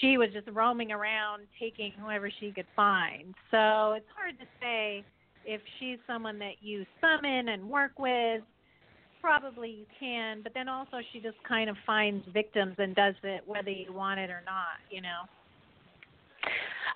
she 0.00 0.18
was 0.18 0.28
just 0.32 0.48
roaming 0.48 0.92
around 0.92 1.42
taking 1.58 1.92
whoever 2.00 2.30
she 2.40 2.52
could 2.52 2.66
find. 2.76 3.34
So 3.50 3.92
it's 3.92 4.06
hard 4.16 4.38
to 4.38 4.46
say 4.60 5.04
if 5.46 5.60
she's 5.78 5.98
someone 6.06 6.38
that 6.38 6.54
you 6.60 6.84
summon 7.00 7.48
and 7.48 7.68
work 7.68 7.98
with, 7.98 8.42
probably 9.20 9.70
you 9.70 9.86
can, 9.98 10.42
but 10.42 10.52
then 10.54 10.68
also 10.68 10.98
she 11.12 11.20
just 11.20 11.36
kind 11.48 11.70
of 11.70 11.76
finds 11.86 12.24
victims 12.32 12.74
and 12.78 12.94
does 12.94 13.14
it 13.22 13.42
whether 13.46 13.70
you 13.70 13.92
want 13.92 14.20
it 14.20 14.30
or 14.30 14.42
not, 14.44 14.78
you 14.90 15.00
know. 15.00 15.22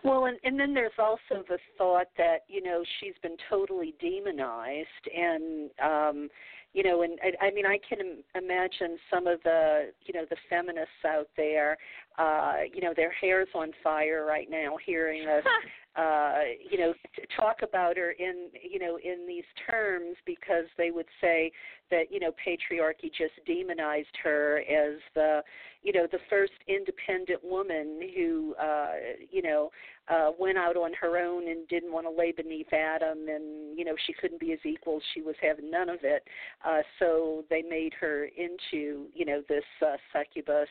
Well, 0.04 0.26
and, 0.26 0.38
and 0.44 0.60
then 0.60 0.74
there's 0.74 0.92
also 0.98 1.42
the 1.48 1.58
thought 1.76 2.06
that 2.18 2.44
you 2.48 2.62
know 2.62 2.84
she's 3.00 3.14
been 3.22 3.36
totally 3.50 3.94
demonized, 4.00 4.86
and 5.16 5.70
um, 5.82 6.28
you 6.74 6.82
know, 6.82 7.02
and 7.02 7.18
I, 7.22 7.46
I 7.46 7.50
mean, 7.50 7.66
I 7.66 7.78
can 7.88 8.22
imagine 8.34 8.98
some 9.12 9.26
of 9.26 9.42
the, 9.42 9.90
you 10.04 10.14
know, 10.14 10.26
the 10.28 10.36
feminists 10.50 11.04
out 11.06 11.28
there, 11.36 11.76
uh, 12.18 12.54
you 12.72 12.80
know, 12.80 12.92
their 12.94 13.12
hair's 13.12 13.48
on 13.54 13.70
fire 13.82 14.26
right 14.26 14.50
now 14.50 14.76
hearing 14.84 15.26
us, 15.28 15.44
uh, 15.96 16.40
you 16.68 16.76
know, 16.76 16.92
t- 17.14 17.22
talk 17.36 17.58
about 17.62 17.96
her 17.96 18.10
in, 18.12 18.48
you 18.68 18.78
know, 18.78 18.98
in 19.02 19.26
these 19.26 19.44
terms 19.70 20.16
because 20.26 20.64
they 20.76 20.90
would 20.90 21.06
say 21.20 21.52
that, 21.90 22.10
you 22.10 22.18
know, 22.18 22.32
patriarchy 22.44 23.10
just 23.16 23.34
demonized 23.46 24.16
her 24.22 24.58
as 24.68 24.98
the, 25.14 25.42
you 25.82 25.92
know, 25.92 26.06
the 26.10 26.18
first 26.28 26.52
independent 26.66 27.42
woman 27.44 28.00
who, 28.14 28.54
uh, 28.60 28.92
you 29.30 29.40
know, 29.40 29.70
uh, 30.08 30.30
went 30.38 30.56
out 30.56 30.76
on 30.76 30.92
her 31.00 31.18
own 31.18 31.48
and 31.48 31.68
didn't 31.68 31.92
want 31.92 32.06
to 32.06 32.10
lay 32.10 32.32
beneath 32.32 32.72
Adam, 32.72 33.28
and 33.28 33.78
you 33.78 33.84
know 33.84 33.94
she 34.06 34.12
couldn't 34.14 34.40
be 34.40 34.48
his 34.48 34.60
equal. 34.64 35.00
She 35.12 35.20
was 35.20 35.34
having 35.40 35.70
none 35.70 35.88
of 35.88 35.98
it. 36.02 36.22
Uh, 36.66 36.80
so 36.98 37.44
they 37.50 37.62
made 37.62 37.92
her 38.00 38.24
into 38.24 39.06
you 39.14 39.26
know 39.26 39.42
this 39.48 39.64
uh, 39.82 39.96
succubus, 40.12 40.68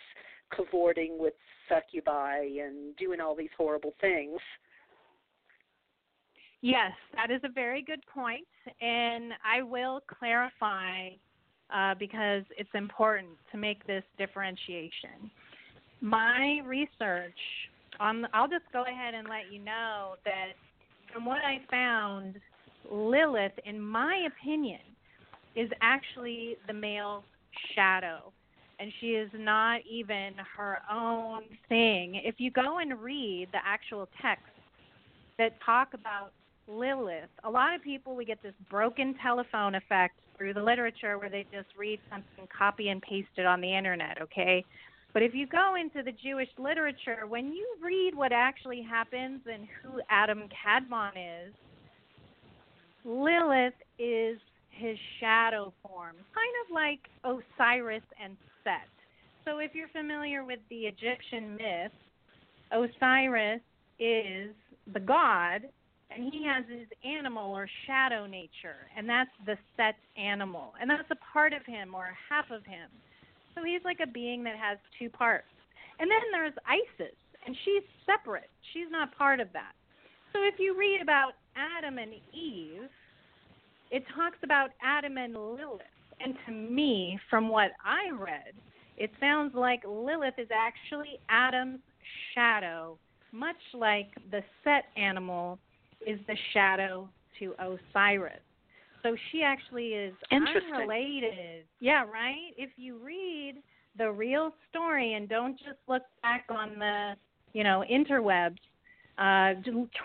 cavorting 0.55 1.17
with 1.19 1.33
succubi 1.67 2.59
and 2.61 2.95
doing 2.97 3.19
all 3.19 3.35
these 3.35 3.49
horrible 3.57 3.93
things. 3.99 4.39
Yes, 6.61 6.91
that 7.15 7.29
is 7.29 7.41
a 7.43 7.49
very 7.49 7.83
good 7.83 8.03
point, 8.11 8.47
and 8.81 9.33
I 9.45 9.61
will 9.61 10.01
clarify 10.19 11.09
uh, 11.73 11.93
because 11.99 12.43
it's 12.57 12.69
important 12.73 13.29
to 13.51 13.57
make 13.57 13.85
this 13.85 14.03
differentiation. 14.17 15.29
My 16.01 16.61
research 16.65 17.37
on, 17.99 18.27
I'll 18.33 18.47
just 18.47 18.65
go 18.73 18.83
ahead 18.83 19.13
and 19.13 19.27
let 19.27 19.51
you 19.51 19.59
know 19.59 20.15
that 20.25 20.53
from 21.13 21.25
what 21.25 21.39
I 21.43 21.59
found, 21.69 22.35
Lilith, 22.91 23.59
in 23.65 23.79
my 23.79 24.27
opinion, 24.27 24.79
is 25.55 25.69
actually 25.81 26.57
the 26.67 26.73
male's 26.73 27.23
shadow. 27.75 28.31
And 28.79 28.91
she 29.01 29.07
is 29.07 29.29
not 29.33 29.81
even 29.89 30.33
her 30.55 30.79
own 30.91 31.43
thing. 31.67 32.21
If 32.23 32.35
you 32.37 32.51
go 32.51 32.77
and 32.77 33.01
read 33.01 33.47
the 33.51 33.59
actual 33.65 34.07
texts 34.21 34.49
that 35.37 35.53
talk 35.65 35.93
about 35.93 36.31
Lilith, 36.67 37.29
a 37.43 37.49
lot 37.49 37.73
of 37.73 37.81
people, 37.81 38.15
we 38.15 38.25
get 38.25 38.41
this 38.43 38.53
broken 38.69 39.15
telephone 39.21 39.75
effect 39.75 40.19
through 40.37 40.53
the 40.53 40.61
literature 40.61 41.17
where 41.17 41.29
they 41.29 41.45
just 41.51 41.67
read 41.77 41.99
something, 42.11 42.47
copy 42.55 42.89
and 42.89 43.01
paste 43.01 43.29
it 43.37 43.45
on 43.45 43.61
the 43.61 43.75
internet, 43.75 44.21
okay? 44.21 44.63
But 45.13 45.23
if 45.23 45.33
you 45.33 45.47
go 45.47 45.75
into 45.75 46.03
the 46.03 46.15
Jewish 46.23 46.49
literature, 46.59 47.25
when 47.27 47.51
you 47.51 47.67
read 47.81 48.13
what 48.13 48.31
actually 48.31 48.83
happens 48.83 49.39
and 49.51 49.67
who 49.81 50.01
Adam 50.09 50.43
Kadmon 50.53 51.13
is, 51.15 51.53
Lilith 53.03 53.73
is 53.97 54.37
his 54.69 54.97
shadow 55.19 55.73
form, 55.81 56.15
kind 56.35 56.53
of 56.63 56.71
like 56.71 56.99
Osiris 57.23 58.03
and 58.23 58.37
Set. 58.67 58.89
So 59.45 59.59
if 59.59 59.71
you're 59.73 59.87
familiar 59.89 60.43
with 60.43 60.59
the 60.69 60.91
Egyptian 60.91 61.55
myth, 61.55 61.95
Osiris 62.73 63.61
is 63.97 64.51
the 64.93 64.99
god 64.99 65.61
and 66.11 66.31
he 66.31 66.45
has 66.45 66.65
his 66.67 66.87
animal 67.03 67.53
or 67.53 67.67
shadow 67.85 68.25
nature, 68.25 68.87
and 68.95 69.07
that's 69.07 69.29
the 69.45 69.57
set 69.75 69.95
animal, 70.17 70.73
and 70.79 70.89
that's 70.89 71.09
a 71.11 71.33
part 71.33 71.53
of 71.53 71.65
him 71.65 71.93
or 71.93 72.15
half 72.29 72.45
of 72.49 72.65
him. 72.65 72.89
So 73.55 73.63
he's 73.63 73.81
like 73.83 73.99
a 74.01 74.07
being 74.07 74.43
that 74.45 74.55
has 74.55 74.77
two 74.97 75.09
parts. 75.09 75.51
And 75.99 76.09
then 76.09 76.21
there's 76.31 76.53
Isis, 76.65 77.15
and 77.45 77.55
she's 77.65 77.83
separate. 78.05 78.49
She's 78.73 78.89
not 78.89 79.17
part 79.17 79.39
of 79.39 79.51
that. 79.53 79.73
So 80.31 80.39
if 80.43 80.55
you 80.59 80.77
read 80.77 81.01
about 81.01 81.33
Adam 81.55 81.97
and 81.97 82.13
Eve, 82.33 82.87
it 83.91 84.03
talks 84.15 84.37
about 84.43 84.69
Adam 84.81 85.17
and 85.17 85.33
Lilith. 85.33 85.96
And 86.19 86.35
to 86.45 86.51
me, 86.51 87.19
from 87.29 87.49
what 87.49 87.71
I 87.83 88.11
read, 88.11 88.53
it 88.97 89.11
sounds 89.19 89.53
like 89.53 89.81
Lilith 89.87 90.33
is 90.37 90.47
actually 90.51 91.19
Adam's 91.29 91.79
shadow, 92.33 92.97
much 93.31 93.55
like 93.73 94.07
the 94.31 94.41
set 94.63 94.85
animal 94.95 95.59
is 96.05 96.19
the 96.27 96.35
shadow 96.53 97.07
to 97.39 97.53
Osiris. 97.59 98.39
So 99.03 99.15
she 99.31 99.43
actually 99.43 99.89
is 99.89 100.13
unrelated. 100.31 101.65
Yeah, 101.79 102.03
right? 102.03 102.51
If 102.57 102.71
you 102.77 102.97
read 102.97 103.61
the 103.97 104.11
real 104.11 104.51
story 104.69 105.13
and 105.13 105.29
don't 105.29 105.57
just 105.57 105.77
look 105.87 106.03
back 106.23 106.45
on 106.49 106.79
the, 106.79 107.13
you 107.53 107.63
know, 107.63 107.83
interwebs, 107.89 108.57
uh, 109.17 109.53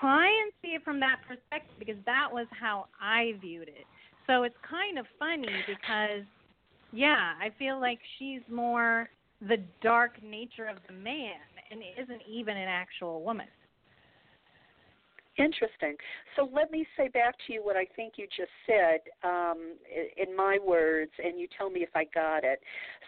try 0.01 0.27
and 0.27 0.53
see 0.63 0.69
it 0.69 0.85
from 0.85 1.01
that 1.01 1.17
perspective 1.27 1.75
because 1.79 1.97
that 2.07 2.29
was 2.31 2.47
how 2.51 2.87
I 3.01 3.33
viewed 3.41 3.69
it. 3.69 3.85
So 4.33 4.45
it's 4.45 4.57
kind 4.69 4.99
of 4.99 5.05
funny 5.19 5.53
because, 5.67 6.25
yeah, 6.91 7.35
I 7.39 7.51
feel 7.59 7.79
like 7.79 7.99
she's 8.19 8.41
more 8.51 9.11
the 9.47 9.59
dark 9.83 10.23
nature 10.23 10.67
of 10.67 10.79
the 10.89 10.95
man 10.95 11.37
and 11.71 11.83
isn't 12.03 12.23
even 12.27 12.57
an 12.57 12.69
actual 12.69 13.23
woman. 13.23 13.47
Interesting. 15.37 15.97
So 16.37 16.49
let 16.55 16.71
me 16.71 16.87
say 16.97 17.09
back 17.09 17.35
to 17.47 17.53
you 17.53 17.63
what 17.63 17.77
I 17.77 17.87
think 17.95 18.15
you 18.17 18.27
just 18.35 18.51
said 18.67 19.01
um, 19.23 19.75
in 20.17 20.35
my 20.35 20.59
words, 20.65 21.11
and 21.23 21.39
you 21.39 21.47
tell 21.59 21.69
me 21.69 21.81
if 21.81 21.91
I 21.95 22.05
got 22.15 22.43
it. 22.43 22.61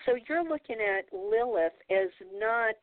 So 0.04 0.16
you're 0.28 0.44
looking 0.44 0.76
at 0.76 1.06
Lilith 1.10 1.72
as 1.90 2.10
not 2.38 2.74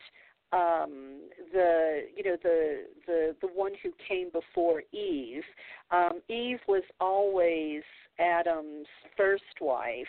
um, 0.54 1.22
the 1.54 2.02
you 2.16 2.24
know 2.24 2.38
the 2.44 2.84
the 3.08 3.36
the 3.42 3.48
one 3.48 3.72
who 3.82 3.92
came 4.08 4.30
before 4.32 4.84
Eve. 4.92 5.44
Um, 5.92 6.22
Eve 6.30 6.60
was 6.68 6.84
always 7.00 7.84
Adam's 8.20 8.88
first 9.16 9.44
wife, 9.60 10.08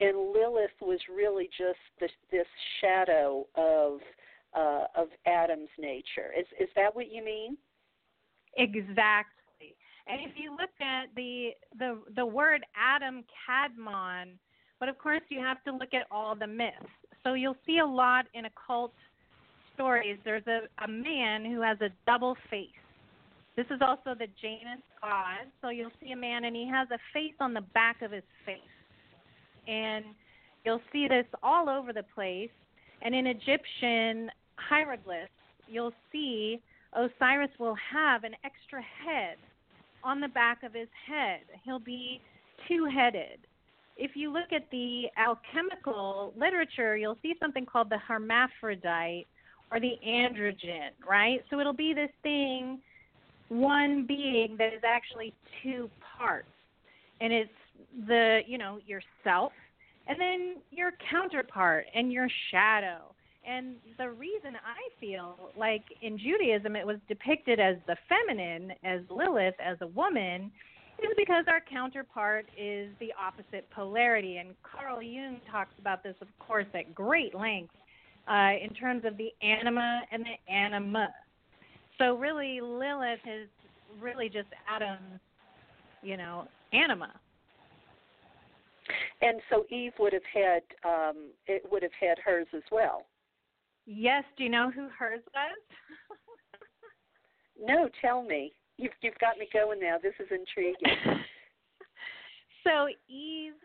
and 0.00 0.16
Lilith 0.16 0.70
was 0.80 0.98
really 1.14 1.48
just 1.56 1.78
this, 2.00 2.10
this 2.30 2.46
shadow 2.80 3.46
of 3.54 4.00
uh, 4.54 4.84
of 4.96 5.08
Adam's 5.26 5.70
nature. 5.78 6.30
Is 6.38 6.46
is 6.58 6.68
that 6.76 6.94
what 6.94 7.12
you 7.12 7.24
mean? 7.24 7.56
Exactly. 8.56 9.76
And 10.06 10.20
if 10.20 10.32
you 10.36 10.50
look 10.52 10.70
at 10.80 11.06
the 11.14 11.50
the 11.78 12.00
the 12.16 12.26
word 12.26 12.64
Adam 12.76 13.24
Kadmon, 13.48 14.32
but 14.80 14.88
of 14.88 14.98
course 14.98 15.22
you 15.28 15.40
have 15.40 15.62
to 15.64 15.72
look 15.72 15.94
at 15.94 16.06
all 16.10 16.34
the 16.34 16.46
myths. 16.46 16.74
So 17.22 17.34
you'll 17.34 17.56
see 17.64 17.78
a 17.78 17.86
lot 17.86 18.26
in 18.34 18.46
occult 18.46 18.94
stories. 19.82 20.18
There's 20.24 20.46
a, 20.46 20.60
a 20.84 20.88
man 20.88 21.44
who 21.44 21.60
has 21.60 21.76
a 21.80 21.88
double 22.06 22.36
face. 22.50 22.68
This 23.56 23.66
is 23.66 23.80
also 23.82 24.14
the 24.18 24.28
Janus 24.40 24.80
god. 25.00 25.50
So 25.60 25.70
you'll 25.70 25.90
see 26.00 26.12
a 26.12 26.16
man 26.16 26.44
and 26.44 26.54
he 26.54 26.68
has 26.68 26.88
a 26.90 26.98
face 27.12 27.34
on 27.40 27.52
the 27.52 27.60
back 27.74 28.00
of 28.00 28.12
his 28.12 28.22
face. 28.46 28.56
And 29.66 30.04
you'll 30.64 30.80
see 30.92 31.08
this 31.08 31.26
all 31.42 31.68
over 31.68 31.92
the 31.92 32.04
place. 32.14 32.50
And 33.02 33.14
in 33.14 33.26
Egyptian 33.26 34.30
hieroglyphs, 34.56 35.30
you'll 35.68 35.92
see 36.12 36.60
Osiris 36.92 37.50
will 37.58 37.76
have 37.92 38.24
an 38.24 38.34
extra 38.44 38.80
head 38.80 39.36
on 40.04 40.20
the 40.20 40.28
back 40.28 40.62
of 40.62 40.72
his 40.72 40.88
head. 41.06 41.40
He'll 41.64 41.80
be 41.80 42.20
two 42.68 42.86
headed. 42.86 43.38
If 43.96 44.12
you 44.14 44.32
look 44.32 44.52
at 44.54 44.70
the 44.70 45.04
alchemical 45.18 46.32
literature, 46.36 46.96
you'll 46.96 47.18
see 47.22 47.34
something 47.40 47.66
called 47.66 47.90
the 47.90 47.98
hermaphrodite 47.98 49.26
or 49.72 49.80
the 49.80 49.94
androgyne, 50.06 50.90
right? 51.08 51.42
So 51.50 51.58
it'll 51.58 51.72
be 51.72 51.94
this 51.94 52.10
thing, 52.22 52.78
one 53.48 54.04
being 54.06 54.56
that 54.58 54.74
is 54.74 54.82
actually 54.86 55.32
two 55.62 55.88
parts. 56.18 56.46
And 57.20 57.32
it's 57.32 57.50
the, 58.06 58.40
you 58.46 58.58
know, 58.58 58.78
yourself 58.86 59.52
and 60.08 60.20
then 60.20 60.56
your 60.70 60.90
counterpart 61.10 61.86
and 61.94 62.12
your 62.12 62.28
shadow 62.50 63.12
and 63.46 63.76
the 63.98 64.10
reason 64.10 64.54
I 64.54 65.00
feel 65.00 65.36
like 65.56 65.82
in 66.00 66.18
Judaism 66.18 66.76
it 66.76 66.86
was 66.86 66.98
depicted 67.08 67.58
as 67.58 67.76
the 67.86 67.96
feminine, 68.08 68.72
as 68.84 69.00
Lilith, 69.10 69.54
as 69.64 69.78
a 69.80 69.86
woman, 69.88 70.52
is 71.00 71.10
because 71.16 71.44
our 71.48 71.60
counterpart 71.60 72.46
is 72.56 72.90
the 73.00 73.12
opposite 73.20 73.68
polarity. 73.70 74.36
And 74.36 74.50
Carl 74.62 75.02
Jung 75.02 75.40
talks 75.50 75.72
about 75.80 76.04
this, 76.04 76.14
of 76.20 76.28
course, 76.38 76.66
at 76.74 76.94
great 76.94 77.34
length 77.34 77.74
uh, 78.28 78.52
in 78.62 78.70
terms 78.74 79.04
of 79.04 79.16
the 79.16 79.30
anima 79.42 80.02
and 80.10 80.24
the 80.24 80.52
animus. 80.52 81.10
So 81.98 82.16
really, 82.16 82.60
Lilith 82.60 83.20
is 83.26 83.48
really 84.00 84.28
just 84.28 84.48
Adam's, 84.68 85.20
you 86.02 86.16
know, 86.16 86.46
anima. 86.72 87.12
And 89.20 89.40
so 89.50 89.64
Eve 89.70 89.92
would 89.98 90.12
have 90.12 90.22
had 90.34 90.62
um, 90.84 91.30
it 91.46 91.62
would 91.70 91.82
have 91.82 91.92
had 92.00 92.18
hers 92.24 92.48
as 92.54 92.62
well. 92.72 93.06
Yes. 93.86 94.24
Do 94.36 94.44
you 94.44 94.50
know 94.50 94.70
who 94.70 94.88
hers 94.96 95.20
was? 95.34 96.18
no, 97.60 97.88
tell 98.00 98.22
me. 98.22 98.52
You've 98.78 98.92
you've 99.00 99.18
got 99.20 99.38
me 99.38 99.48
going 99.52 99.80
now. 99.80 99.96
This 100.02 100.14
is 100.18 100.26
intriguing. 100.30 100.96
so 102.64 102.88
Eve's 103.08 103.56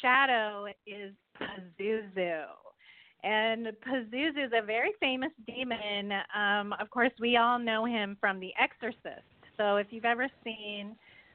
shadow 0.00 0.66
is 0.86 1.12
Pazuzu. 1.40 2.44
And 3.26 3.66
Pazuzu 3.86 4.46
is 4.46 4.52
a 4.56 4.64
very 4.64 4.92
famous 5.00 5.32
demon. 5.46 6.12
Um, 6.34 6.72
of 6.80 6.90
course, 6.90 7.10
we 7.20 7.36
all 7.36 7.58
know 7.58 7.84
him 7.84 8.16
from 8.20 8.38
The 8.38 8.52
Exorcist. 8.60 9.26
So 9.56 9.76
if 9.76 9.88
you've 9.90 10.04
ever 10.04 10.28
seen 10.44 10.94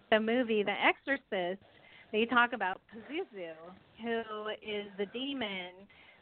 the 0.09 0.19
movie 0.19 0.63
The 0.63 0.71
Exorcist, 0.71 1.61
they 2.11 2.25
talk 2.25 2.53
about 2.53 2.79
Pazuzu, 2.93 3.53
who 4.01 4.49
is 4.61 4.85
the 4.97 5.05
demon 5.07 5.71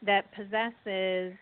that 0.01 0.26
possesses 0.34 1.34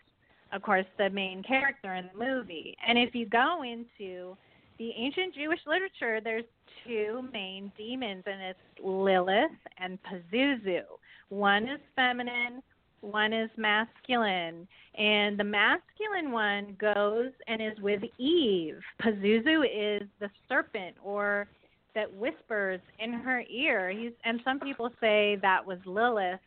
of 0.54 0.62
course, 0.62 0.86
the 0.98 1.10
main 1.10 1.44
character 1.44 1.96
in 1.96 2.10
the 2.14 2.26
movie. 2.26 2.76
And 2.88 2.98
if 2.98 3.14
you 3.14 3.26
go 3.26 3.64
into 3.64 4.38
the 4.80 4.92
ancient 4.98 5.36
Jewish 5.36 5.60
literature, 5.66 6.22
there's 6.24 6.46
two 6.86 7.28
main 7.34 7.72
demons, 7.78 8.24
and 8.26 8.42
it's 8.42 8.60
Lilith 8.84 9.52
and 9.78 9.98
Pazuzu. 10.04 10.84
One 11.30 11.64
is 11.64 11.80
feminine, 11.96 12.62
one 13.02 13.34
is 13.34 13.50
masculine. 13.58 14.68
And 14.98 15.38
the 15.40 15.44
masculine 15.44 16.32
one 16.32 16.76
goes 16.80 17.32
and 17.48 17.62
is 17.62 17.80
with 17.82 18.02
Eve. 18.18 18.80
Pazuzu 19.02 19.64
is 19.66 20.08
the 20.20 20.30
serpent 20.50 20.96
or 21.04 21.48
that 21.96 22.14
whispers 22.14 22.80
in 23.00 23.14
her 23.14 23.44
ear. 23.50 23.90
He's, 23.90 24.12
and 24.24 24.40
some 24.44 24.60
people 24.60 24.92
say 25.00 25.38
that 25.42 25.66
was 25.66 25.80
Lilith 25.86 26.40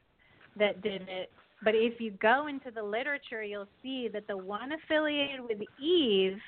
that 0.57 0.83
did 0.83 1.03
it. 1.09 1.31
But 1.63 1.75
if 1.75 2.01
you 2.01 2.13
go 2.13 2.47
into 2.47 2.71
the 2.71 2.83
literature, 2.83 3.43
you'll 3.43 3.69
see 3.83 4.09
that 4.13 4.27
the 4.27 4.37
one 4.37 4.71
affiliated 4.73 5.41
with 5.41 5.59
Eve 5.83 6.39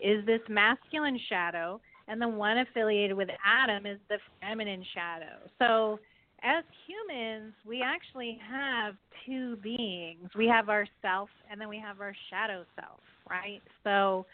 is 0.00 0.24
this 0.26 0.40
masculine 0.48 1.18
shadow, 1.28 1.80
and 2.06 2.20
the 2.20 2.28
one 2.28 2.58
affiliated 2.58 3.16
with 3.16 3.28
Adam 3.44 3.86
is 3.86 3.98
the 4.08 4.18
feminine 4.40 4.84
shadow. 4.94 5.48
So 5.58 5.98
as 6.42 6.64
humans, 6.86 7.52
we 7.66 7.82
actually 7.82 8.38
have 8.48 8.94
two 9.26 9.56
beings. 9.56 10.30
We 10.36 10.46
have 10.46 10.68
our 10.68 10.86
self, 11.02 11.28
and 11.50 11.60
then 11.60 11.68
we 11.68 11.78
have 11.78 12.00
our 12.00 12.14
shadow 12.30 12.64
self, 12.76 13.00
right? 13.28 13.60
So 13.84 14.26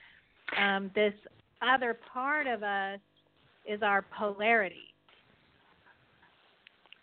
um, 0.61 0.91
this 0.95 1.15
other 1.63 1.99
part 2.13 2.47
of 2.47 2.63
us 2.63 3.01
is 3.67 3.83
our 3.83 4.05
polarity. 4.17 4.94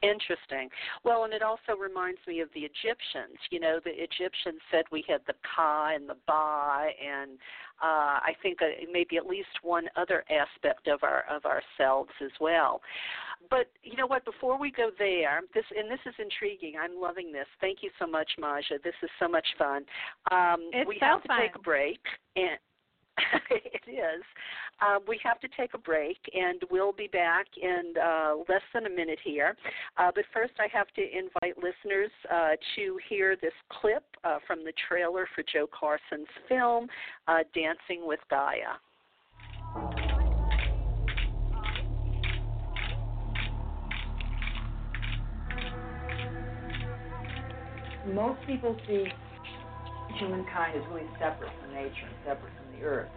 Interesting. 0.02 0.70
Well, 1.04 1.26
and 1.26 1.34
it 1.34 1.44
also 1.44 1.78
reminds 1.80 2.20
me 2.28 2.40
of 2.42 2.50
the 2.56 2.62
Egyptians. 2.62 3.38
You 3.52 3.60
know, 3.60 3.80
the 3.84 3.92
Egyptians 3.92 4.60
said 4.72 4.86
we 4.92 5.04
had 5.08 5.22
the 5.28 5.36
Ka 5.56 5.92
and 5.94 6.10
the 6.10 6.18
Ba, 6.26 6.88
and 7.00 7.34
uh, 7.84 8.18
I 8.22 8.34
think 8.42 8.62
uh, 8.62 8.66
maybe 8.92 9.18
at 9.18 9.28
least 9.28 9.50
one 9.62 9.86
other 9.96 10.24
aspect 10.30 10.88
of 10.88 11.04
our 11.04 11.26
of 11.30 11.44
ourselves 11.46 12.10
as 12.24 12.32
well. 12.40 12.82
But 13.50 13.68
you 13.84 13.96
know 13.96 14.08
what? 14.08 14.26
Before 14.26 14.58
we 14.58 14.72
go 14.72 14.90
there, 14.98 15.42
this 15.54 15.66
and 15.78 15.90
this 15.90 16.00
is 16.08 16.16
intriguing. 16.18 16.74
I'm 16.82 17.00
loving 17.00 17.32
this. 17.32 17.48
Thank 17.60 17.80
you 17.84 17.92
so 18.00 18.08
much, 18.08 18.32
Maja. 18.40 18.80
This 18.84 18.96
is 19.04 19.10
so 19.20 19.28
much 19.28 19.48
fun. 19.58 19.84
Um, 20.32 20.70
it's 20.74 20.88
we 20.88 20.98
so 21.00 21.06
have 21.06 21.22
to 21.22 21.28
fun. 21.28 21.42
take 21.42 21.56
a 21.56 21.60
break, 21.60 22.00
and 22.36 22.58
it 23.50 23.82
is. 23.88 24.24
Uh, 24.82 24.98
we 25.08 25.20
have 25.24 25.40
to 25.40 25.48
take 25.58 25.74
a 25.74 25.78
break, 25.78 26.18
and 26.34 26.62
we'll 26.72 26.92
be 26.92 27.08
back 27.08 27.46
in 27.62 27.94
uh, 28.02 28.36
less 28.50 28.62
than 28.74 28.86
a 28.86 28.90
minute 28.90 29.20
here. 29.24 29.56
Uh, 29.98 30.12
but 30.14 30.24
first, 30.34 30.54
I 30.60 30.68
have 30.76 30.88
to 30.96 31.02
invite 31.02 31.58
listeners 31.58 32.12
uh, 32.32 32.52
to 32.76 32.98
hear 33.08 33.36
this 33.36 33.54
clip 33.70 34.04
uh, 34.24 34.40
from 34.48 34.64
the 34.64 34.74
trailer 34.88 35.28
for 35.36 35.44
Joe 35.52 35.68
Carson's 35.68 36.28
film, 36.50 36.88
uh, 37.28 37.40
Dancing 37.54 38.08
with 38.08 38.20
Gaia. 38.30 38.80
Most 48.14 48.42
people 48.48 48.76
see 48.88 49.06
humankind 50.18 50.76
as 50.76 50.84
really 50.92 51.08
separate 51.20 51.52
from 51.62 51.74
nature 51.74 52.08
and 52.08 52.16
separate 52.26 52.52
earth. 52.84 53.10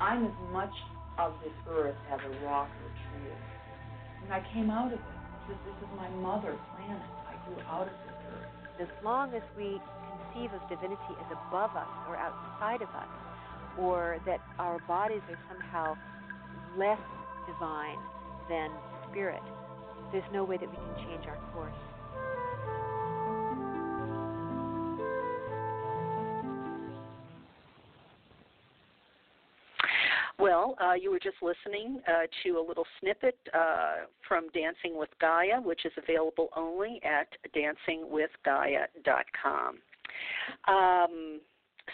I'm 0.00 0.26
as 0.26 0.38
much 0.52 0.72
of 1.18 1.32
this 1.44 1.52
earth 1.70 1.96
as 2.10 2.20
a 2.20 2.44
rock 2.44 2.68
or 2.68 2.86
a 2.86 2.94
tree 3.06 3.30
is. 3.30 3.42
And 4.24 4.32
I 4.32 4.42
came 4.52 4.70
out 4.70 4.92
of 4.92 4.98
it. 4.98 5.04
This, 5.48 5.58
this 5.66 5.74
is 5.82 5.90
my 5.96 6.08
mother 6.22 6.56
planet. 6.74 7.02
I 7.26 7.34
grew 7.46 7.60
out 7.66 7.88
of 7.88 7.96
this 8.06 8.18
earth. 8.34 8.88
As 8.88 9.04
long 9.04 9.34
as 9.34 9.42
we 9.56 9.80
conceive 10.32 10.50
of 10.54 10.62
divinity 10.68 11.12
as 11.20 11.28
above 11.48 11.76
us 11.76 11.88
or 12.08 12.16
outside 12.16 12.82
of 12.82 12.88
us, 12.90 13.10
or 13.78 14.18
that 14.26 14.40
our 14.58 14.78
bodies 14.86 15.22
are 15.30 15.38
somehow 15.48 15.94
less 16.76 17.00
divine 17.46 17.98
than 18.48 18.70
spirit, 19.10 19.42
there's 20.12 20.24
no 20.32 20.44
way 20.44 20.56
that 20.56 20.68
we 20.68 20.76
can 20.76 20.96
change 21.08 21.26
our 21.26 21.38
course. 21.54 21.72
Well, 30.42 30.74
uh, 30.80 30.94
you 30.94 31.12
were 31.12 31.20
just 31.20 31.36
listening 31.40 32.02
uh, 32.08 32.26
to 32.42 32.58
a 32.58 32.64
little 32.66 32.84
snippet 32.98 33.38
uh, 33.54 34.06
from 34.26 34.48
Dancing 34.52 34.98
with 34.98 35.10
Gaia, 35.20 35.60
which 35.62 35.84
is 35.84 35.92
available 35.96 36.48
only 36.56 37.00
at 37.04 37.28
dancingwithgaia.com. 37.54 39.78
Um, 40.66 41.40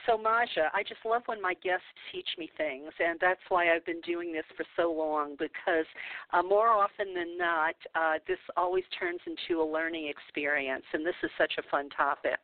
so, 0.07 0.19
Maja, 0.19 0.69
I 0.75 0.83
just 0.83 1.01
love 1.05 1.23
when 1.27 1.41
my 1.41 1.55
guests 1.55 1.87
teach 2.13 2.29
me 2.37 2.51
things, 2.57 2.93
and 2.99 3.19
that's 3.21 3.41
why 3.49 3.75
I've 3.75 3.87
been 3.87 4.03
doing 4.03 4.33
this 4.33 4.45
for 4.57 4.65
so 4.77 4.93
long 4.93 5.37
because 5.39 5.87
uh, 6.33 6.43
more 6.43 6.69
often 6.69 7.15
than 7.15 7.39
not, 7.39 7.75
uh, 7.95 8.15
this 8.27 8.39
always 8.57 8.85
turns 8.99 9.21
into 9.27 9.63
a 9.63 9.65
learning 9.65 10.09
experience, 10.09 10.85
and 10.93 11.07
this 11.07 11.15
is 11.23 11.31
such 11.39 11.55
a 11.59 11.63
fun 11.71 11.89
topic. 11.91 12.39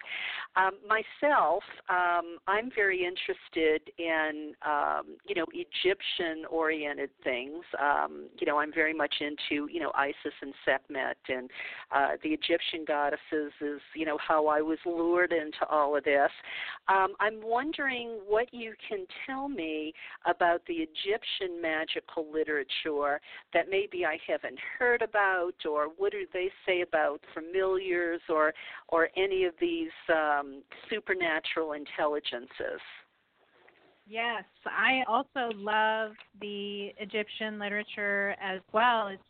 Um, 0.56 0.72
myself, 0.88 1.62
um, 1.90 2.38
I'm 2.46 2.70
very 2.74 3.04
interested 3.04 3.92
in, 3.98 4.54
um, 4.66 5.16
you 5.26 5.34
know, 5.34 5.46
Egyptian-oriented 5.52 7.10
things. 7.22 7.62
Um, 7.78 8.28
you 8.38 8.46
know, 8.46 8.58
I'm 8.58 8.72
very 8.72 8.94
much 8.94 9.14
into, 9.20 9.70
you 9.70 9.80
know, 9.80 9.92
Isis 9.94 10.34
and 10.40 10.54
Sekhmet, 10.64 11.18
and 11.28 11.50
uh, 11.92 12.08
the 12.22 12.30
Egyptian 12.30 12.84
goddesses 12.86 13.52
is, 13.60 13.80
you 13.94 14.06
know, 14.06 14.18
how 14.18 14.46
I 14.46 14.62
was 14.62 14.78
lured 14.86 15.32
into 15.32 15.66
all 15.70 15.96
of 15.96 16.04
this. 16.04 16.30
Um, 16.88 17.14
I'm 17.34 17.48
wondering 17.48 18.20
what 18.26 18.52
you 18.52 18.74
can 18.88 19.06
tell 19.26 19.48
me 19.48 19.92
about 20.26 20.62
the 20.66 20.74
Egyptian 20.74 21.60
magical 21.60 22.26
literature 22.32 23.20
that 23.52 23.66
maybe 23.70 24.04
I 24.04 24.18
haven't 24.26 24.58
heard 24.78 25.02
about, 25.02 25.54
or 25.68 25.88
what 25.96 26.12
do 26.12 26.26
they 26.32 26.50
say 26.66 26.82
about 26.82 27.20
familiars, 27.32 28.20
or 28.28 28.52
or 28.88 29.08
any 29.16 29.44
of 29.44 29.54
these 29.60 29.90
um, 30.12 30.62
supernatural 30.90 31.72
intelligences. 31.72 32.80
Yes, 34.06 34.44
I 34.66 35.02
also 35.08 35.54
love 35.56 36.12
the 36.40 36.90
Egyptian 36.98 37.58
literature 37.58 38.36
as 38.42 38.60
well. 38.72 39.08
It's 39.08 39.22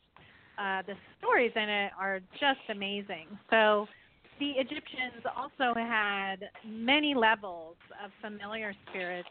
uh, 0.59 0.83
the 0.87 0.95
stories 1.19 1.53
in 1.57 1.69
it 1.69 1.93
are 1.99 2.21
just 2.39 2.61
amazing. 2.69 3.27
So 3.51 3.87
the 4.39 4.51
Egyptians 4.51 5.25
also 5.37 5.79
had 5.79 6.51
many 6.67 7.15
levels 7.15 7.77
of 8.05 8.11
familiar 8.21 8.75
spirits, 8.89 9.29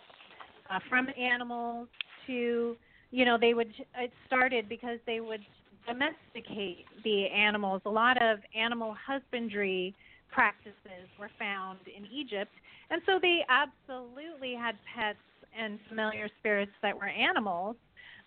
uh, 0.70 0.80
from 0.90 1.08
animals 1.20 1.88
to, 2.28 2.76
you 3.12 3.26
know, 3.26 3.38
they 3.40 3.54
would. 3.54 3.74
It 3.98 4.12
started 4.28 4.70
because 4.70 5.00
they 5.06 5.20
would 5.20 5.42
domesticate 5.86 6.86
the 7.04 7.28
animals. 7.28 7.82
A 7.86 7.90
lot 7.90 8.22
of 8.22 8.40
animal 8.56 8.96
husbandry 9.06 9.94
practices 10.32 11.08
were 11.20 11.30
found 11.38 11.80
in 11.96 12.06
Egypt, 12.06 12.52
and 12.90 13.02
so 13.06 13.20
they 13.22 13.46
absolutely 13.50 14.56
had 14.56 14.76
pets 14.96 15.18
and 15.58 15.80
familiar 15.90 16.30
spirits 16.40 16.72
that 16.82 16.98
were 16.98 17.10
animals. 17.10 17.76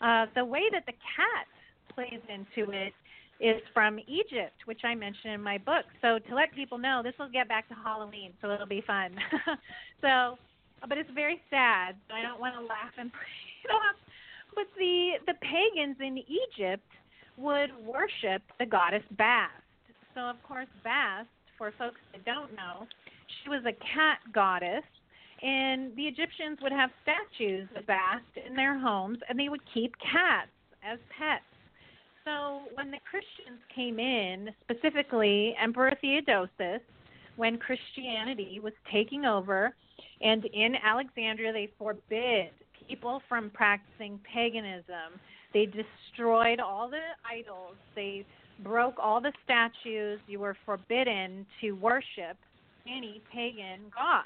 Uh, 0.01 0.27
the 0.35 0.45
way 0.45 0.63
that 0.73 0.85
the 0.87 0.93
cat 0.93 1.47
plays 1.95 2.21
into 2.29 2.71
it 2.71 2.93
is 3.41 3.61
from 3.75 3.99
Egypt, 4.07 4.57
which 4.65 4.81
I 4.85 4.95
mentioned 4.95 5.35
in 5.35 5.43
my 5.43 5.59
book. 5.59 5.85
So 6.01 6.19
to 6.19 6.35
let 6.35 6.55
people 6.55 6.79
know, 6.79 7.03
this 7.03 7.15
will 7.19 7.31
get 7.31 7.49
back 7.49 7.69
to 7.69 7.75
Halloween, 7.75 8.33
so 8.41 8.51
it'll 8.51 8.67
be 8.67 8.83
fun. 8.87 9.15
so, 10.01 10.39
but 10.89 10.99
it's 10.99 11.11
very 11.15 11.41
sad. 11.51 11.97
I 12.13 12.23
don't 12.23 12.41
want 12.41 12.55
to 12.55 12.61
laugh 12.61 12.93
and 12.99 13.11
it 13.65 13.71
off. 13.71 13.97
But 14.55 14.67
the 14.79 15.21
the 15.27 15.35
pagans 15.35 15.97
in 16.01 16.19
Egypt 16.19 16.87
would 17.37 17.71
worship 17.85 18.43
the 18.59 18.67
goddess 18.67 19.05
Bast. 19.19 19.53
So 20.15 20.23
of 20.23 20.37
course 20.43 20.69
Bast, 20.83 21.29
for 21.59 21.73
folks 21.79 22.01
that 22.13 22.25
don't 22.25 22.55
know, 22.57 22.87
she 23.43 23.51
was 23.51 23.63
a 23.67 23.73
cat 23.73 24.19
goddess. 24.33 24.85
And 25.43 25.95
the 25.97 26.05
Egyptians 26.05 26.59
would 26.63 26.73
have 26.73 26.89
statues 27.03 27.69
of 27.77 27.87
Bast 27.87 28.25
in 28.49 28.57
their 28.57 28.79
homes, 28.79 29.19
and 29.29 29.39
they 29.39 29.51
would 29.51 29.61
keep 29.75 29.93
cats 29.99 30.49
as 30.83 30.99
pets. 31.13 31.45
So 32.27 32.63
when 32.75 32.91
the 32.91 32.99
Christians 33.09 33.61
came 33.73 34.01
in, 34.01 34.49
specifically 34.65 35.55
Emperor 35.63 35.93
Theodosius, 36.01 36.83
when 37.37 37.57
Christianity 37.57 38.61
was 38.61 38.73
taking 38.93 39.25
over, 39.25 39.75
and 40.21 40.45
in 40.47 40.75
Alexandria 40.85 41.53
they 41.53 41.69
forbid 41.79 42.51
people 42.89 43.23
from 43.29 43.51
practicing 43.51 44.19
paganism. 44.33 45.21
They 45.55 45.67
destroyed 45.67 46.59
all 46.59 46.91
the 46.91 46.99
idols. 47.25 47.77
They 47.95 48.27
broke 48.65 48.95
all 48.99 49.21
the 49.21 49.33
statues. 49.45 50.19
You 50.27 50.41
were 50.41 50.57
forbidden 50.67 51.47
to 51.61 51.73
worship 51.73 52.37
any 52.89 53.23
pagan 53.33 53.83
god. 53.95 54.25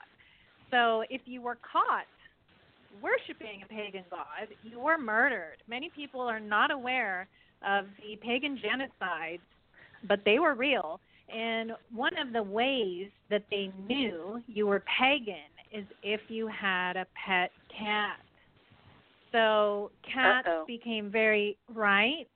So 0.70 1.04
if 1.10 1.20
you 1.26 1.42
were 1.42 1.58
caught 1.70 2.06
worshiping 3.02 3.62
a 3.64 3.68
pagan 3.68 4.04
god, 4.10 4.48
you 4.62 4.80
were 4.80 4.98
murdered. 4.98 5.56
Many 5.68 5.90
people 5.94 6.22
are 6.22 6.40
not 6.40 6.70
aware 6.70 7.28
of 7.66 7.86
the 8.02 8.16
pagan 8.16 8.58
genocides, 8.58 9.40
but 10.08 10.20
they 10.24 10.38
were 10.38 10.54
real. 10.54 11.00
And 11.32 11.72
one 11.94 12.16
of 12.18 12.32
the 12.32 12.42
ways 12.42 13.08
that 13.28 13.44
they 13.50 13.70
knew 13.88 14.42
you 14.46 14.66
were 14.66 14.82
pagan 14.98 15.36
is 15.72 15.84
if 16.02 16.20
you 16.28 16.48
had 16.48 16.96
a 16.96 17.06
pet 17.26 17.50
cat. 17.76 18.18
So 19.32 19.92
cats 20.02 20.48
Uh-oh. 20.48 20.64
became 20.66 21.10
very 21.10 21.56
right. 21.72 22.26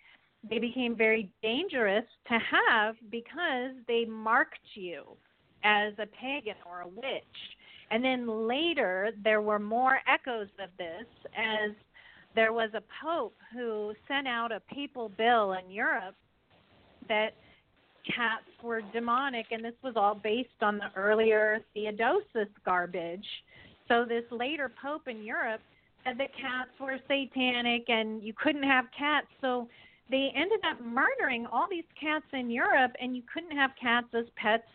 They 0.49 0.59
became 0.59 0.95
very 0.95 1.29
dangerous 1.43 2.05
to 2.29 2.39
have 2.39 2.97
because 3.11 3.73
they 3.89 4.05
marked 4.05 4.61
you 4.75 5.05
as 5.65 5.95
a 5.99 6.07
pagan 6.07 6.55
or 6.65 6.83
a 6.83 6.89
witch. 6.89 7.25
And 7.91 8.05
then 8.05 8.47
later, 8.47 9.11
there 9.23 9.41
were 9.41 9.59
more 9.59 9.99
echoes 10.07 10.49
of 10.63 10.71
this 10.79 11.07
as 11.37 11.71
there 12.35 12.53
was 12.53 12.71
a 12.75 12.83
pope 13.05 13.37
who 13.53 13.93
sent 14.09 14.27
out 14.27 14.53
a 14.53 14.61
papal 14.61 15.11
bull 15.17 15.53
in 15.53 15.71
Europe 15.71 16.15
that 17.09 17.35
cats 18.05 18.45
were 18.63 18.83
demonic, 18.93 19.47
and 19.51 19.65
this 19.65 19.75
was 19.83 19.95
all 19.97 20.15
based 20.15 20.61
on 20.61 20.79
the 20.79 20.91
earlier 20.97 21.61
Theodosius 21.73 22.49
garbage. 22.65 23.27
So, 23.89 24.05
this 24.05 24.25
later 24.31 24.71
pope 24.83 25.09
in 25.09 25.23
Europe 25.23 25.61
said 26.05 26.19
that 26.19 26.31
cats 26.35 26.71
were 26.81 26.99
satanic 27.09 27.89
and 27.89 28.23
you 28.23 28.33
couldn't 28.33 28.63
have 28.63 28.87
cats. 28.99 29.27
So, 29.41 29.69
they 30.11 30.31
ended 30.37 30.61
up 30.71 30.81
murdering 30.85 31.47
all 31.47 31.67
these 31.71 31.85
cats 31.99 32.27
in 32.35 32.51
Europe, 32.51 32.93
and 33.01 33.17
you 33.17 33.23
couldn't 33.33 33.57
have 33.57 33.71
cats 33.81 34.09
as 34.13 34.27
pets 34.37 34.69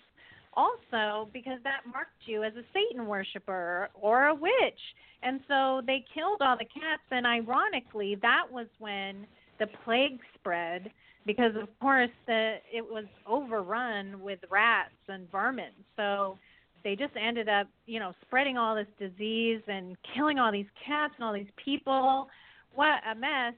also 0.53 1.29
because 1.33 1.59
that 1.63 1.81
marked 1.91 2.11
you 2.25 2.43
as 2.43 2.53
a 2.55 2.63
Satan 2.73 3.07
worshiper 3.07 3.89
or 3.93 4.27
a 4.27 4.35
witch. 4.35 4.79
And 5.21 5.41
so 5.47 5.81
they 5.85 6.05
killed 6.13 6.41
all 6.41 6.57
the 6.57 6.65
cats, 6.65 7.03
and 7.11 7.25
ironically, 7.25 8.17
that 8.21 8.45
was 8.49 8.67
when 8.79 9.27
the 9.59 9.67
plague 9.83 10.19
spread 10.35 10.89
because, 11.25 11.51
of 11.61 11.67
course, 11.79 12.09
the, 12.25 12.55
it 12.71 12.81
was 12.81 13.05
overrun 13.27 14.21
with 14.21 14.39
rats 14.49 14.95
and 15.09 15.29
vermin. 15.29 15.73
So 15.97 16.37
they 16.83 16.95
just 16.95 17.13
ended 17.21 17.49
up, 17.49 17.67
you 17.85 17.99
know, 17.99 18.13
spreading 18.21 18.57
all 18.57 18.75
this 18.75 18.87
disease 18.97 19.61
and 19.67 19.97
killing 20.15 20.39
all 20.39 20.51
these 20.51 20.65
cats 20.87 21.13
and 21.17 21.25
all 21.25 21.33
these 21.33 21.51
people. 21.63 22.29
What 22.73 23.01
a 23.09 23.15
mess! 23.15 23.53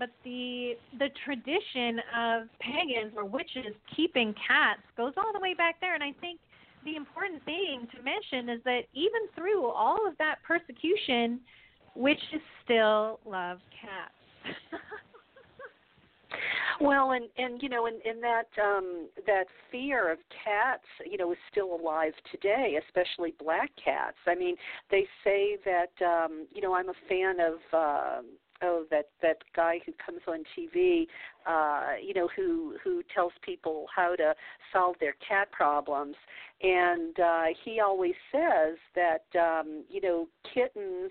But 0.00 0.08
the 0.24 0.72
the 0.98 1.10
tradition 1.26 2.00
of 2.16 2.48
pagans 2.58 3.12
or 3.16 3.26
witches 3.26 3.74
keeping 3.94 4.34
cats 4.48 4.80
goes 4.96 5.12
all 5.18 5.30
the 5.32 5.38
way 5.38 5.52
back 5.52 5.78
there, 5.82 5.94
and 5.94 6.02
I 6.02 6.12
think 6.22 6.40
the 6.86 6.96
important 6.96 7.44
thing 7.44 7.86
to 7.94 8.02
mention 8.02 8.48
is 8.48 8.64
that 8.64 8.84
even 8.94 9.20
through 9.36 9.66
all 9.66 10.08
of 10.08 10.16
that 10.16 10.36
persecution, 10.42 11.40
witches 11.94 12.40
still 12.64 13.20
love 13.26 13.58
cats. 13.78 14.56
Well, 16.80 17.10
and 17.10 17.28
and 17.36 17.62
you 17.62 17.68
know, 17.68 17.84
and, 17.86 18.00
and 18.06 18.22
that 18.22 18.48
um 18.62 19.08
that 19.26 19.44
fear 19.70 20.10
of 20.10 20.18
cats, 20.44 20.84
you 21.04 21.18
know, 21.18 21.30
is 21.32 21.38
still 21.50 21.74
alive 21.74 22.12
today, 22.30 22.78
especially 22.86 23.34
black 23.38 23.70
cats. 23.82 24.16
I 24.26 24.34
mean, 24.34 24.56
they 24.90 25.06
say 25.22 25.58
that 25.66 25.92
um, 26.02 26.46
you 26.54 26.62
know, 26.62 26.74
I'm 26.74 26.88
a 26.88 26.94
fan 27.06 27.36
of 27.40 27.58
uh 27.74 28.22
oh 28.62 28.84
that 28.90 29.08
that 29.22 29.38
guy 29.54 29.80
who 29.86 29.92
comes 30.04 30.20
on 30.26 30.44
TV 30.56 31.06
uh 31.46 31.94
you 32.02 32.14
know 32.14 32.28
who 32.36 32.76
who 32.82 33.02
tells 33.14 33.32
people 33.42 33.86
how 33.94 34.14
to 34.16 34.34
solve 34.72 34.96
their 35.00 35.14
cat 35.26 35.50
problems. 35.52 36.16
And 36.62 37.18
uh 37.18 37.44
he 37.64 37.80
always 37.80 38.14
says 38.32 38.76
that 38.94 39.24
um 39.38 39.84
you 39.88 40.00
know 40.00 40.28
kittens 40.54 41.10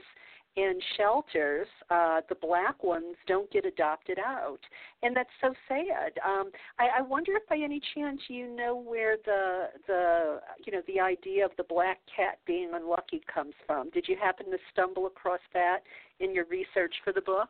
in 0.55 0.79
shelters, 0.97 1.67
uh, 1.89 2.21
the 2.27 2.35
black 2.35 2.83
ones 2.83 3.15
don't 3.27 3.49
get 3.51 3.65
adopted 3.65 4.19
out, 4.19 4.59
and 5.03 5.15
that's 5.15 5.29
so 5.41 5.53
sad. 5.67 6.13
Um, 6.25 6.51
I, 6.79 6.99
I 6.99 7.01
wonder 7.01 7.33
if 7.35 7.47
by 7.47 7.57
any 7.57 7.81
chance 7.93 8.19
you 8.27 8.53
know 8.55 8.75
where 8.75 9.17
the 9.25 9.67
the 9.87 10.39
you 10.65 10.73
know 10.73 10.81
the 10.87 10.99
idea 10.99 11.45
of 11.45 11.51
the 11.57 11.63
black 11.63 11.99
cat 12.13 12.39
being 12.45 12.71
unlucky 12.73 13.21
comes 13.33 13.53
from. 13.65 13.89
Did 13.91 14.05
you 14.07 14.17
happen 14.21 14.47
to 14.51 14.57
stumble 14.71 15.07
across 15.07 15.39
that 15.53 15.79
in 16.19 16.33
your 16.33 16.45
research 16.45 16.93
for 17.03 17.13
the 17.13 17.21
book? 17.21 17.49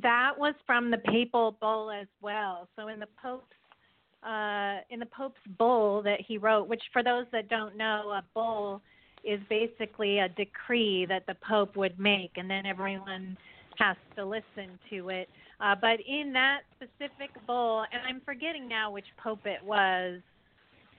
That 0.00 0.32
was 0.38 0.54
from 0.64 0.90
the 0.90 0.98
papal 0.98 1.56
bull 1.60 1.90
as 1.90 2.06
well. 2.22 2.68
So 2.76 2.88
in 2.88 3.00
the 3.00 3.08
Pope's 3.20 3.44
uh, 4.22 4.78
in 4.90 5.00
the 5.00 5.06
Pope's 5.06 5.40
bull 5.58 6.02
that 6.02 6.20
he 6.20 6.38
wrote, 6.38 6.68
which 6.68 6.82
for 6.92 7.02
those 7.02 7.26
that 7.32 7.48
don't 7.48 7.76
know, 7.76 8.10
a 8.16 8.24
bull 8.34 8.80
is 9.24 9.40
basically 9.48 10.18
a 10.18 10.28
decree 10.28 11.06
that 11.06 11.26
the 11.26 11.36
Pope 11.46 11.76
would 11.76 11.98
make, 11.98 12.32
and 12.36 12.48
then 12.50 12.66
everyone 12.66 13.36
has 13.78 13.96
to 14.16 14.24
listen 14.24 14.78
to 14.90 15.08
it. 15.08 15.28
Uh, 15.60 15.74
but 15.80 15.98
in 16.06 16.32
that 16.32 16.60
specific 16.76 17.30
bull, 17.46 17.84
and 17.92 18.02
I'm 18.06 18.20
forgetting 18.24 18.68
now 18.68 18.90
which 18.90 19.06
Pope 19.22 19.44
it 19.44 19.64
was, 19.64 20.20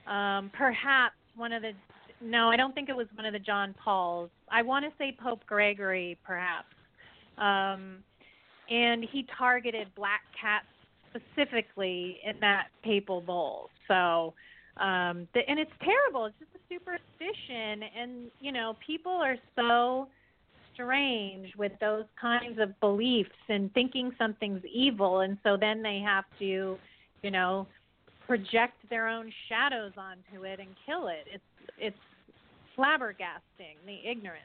um, 0.06 0.50
perhaps 0.52 1.14
one 1.36 1.52
of 1.52 1.62
the, 1.62 1.72
no, 2.20 2.48
I 2.48 2.56
don't 2.56 2.74
think 2.74 2.88
it 2.88 2.96
was 2.96 3.06
one 3.14 3.24
of 3.24 3.32
the 3.32 3.38
John 3.38 3.74
Pauls. 3.82 4.30
I 4.50 4.62
want 4.62 4.84
to 4.84 4.90
say 4.98 5.16
Pope 5.22 5.40
Gregory, 5.46 6.18
perhaps. 6.24 6.74
Um, 7.38 7.98
and 8.68 9.04
he 9.10 9.26
targeted 9.36 9.88
black 9.94 10.20
cats 10.40 10.66
specifically 11.10 12.18
in 12.24 12.38
that 12.40 12.68
papal 12.84 13.20
bull. 13.20 13.70
So, 13.88 14.34
um, 14.76 15.26
the, 15.34 15.40
and 15.48 15.58
it's 15.58 15.70
terrible. 15.82 16.26
It's 16.26 16.36
just 16.38 16.52
a 16.54 16.59
superstition, 16.70 17.82
and 17.98 18.30
you 18.40 18.52
know, 18.52 18.76
people 18.86 19.12
are 19.12 19.36
so 19.56 20.08
strange 20.74 21.54
with 21.56 21.72
those 21.80 22.04
kinds 22.20 22.58
of 22.58 22.78
beliefs 22.80 23.30
and 23.48 23.72
thinking 23.74 24.12
something's 24.16 24.64
evil, 24.72 25.20
and 25.20 25.36
so 25.42 25.56
then 25.56 25.82
they 25.82 25.98
have 25.98 26.24
to, 26.38 26.78
you 27.22 27.30
know, 27.30 27.66
project 28.26 28.74
their 28.88 29.08
own 29.08 29.32
shadows 29.48 29.92
onto 29.96 30.44
it 30.44 30.60
and 30.60 30.68
kill 30.86 31.08
it. 31.08 31.26
It's 31.32 31.42
it's 31.78 31.96
flabbergasting 32.78 33.76
the 33.86 34.08
ignorance. 34.08 34.44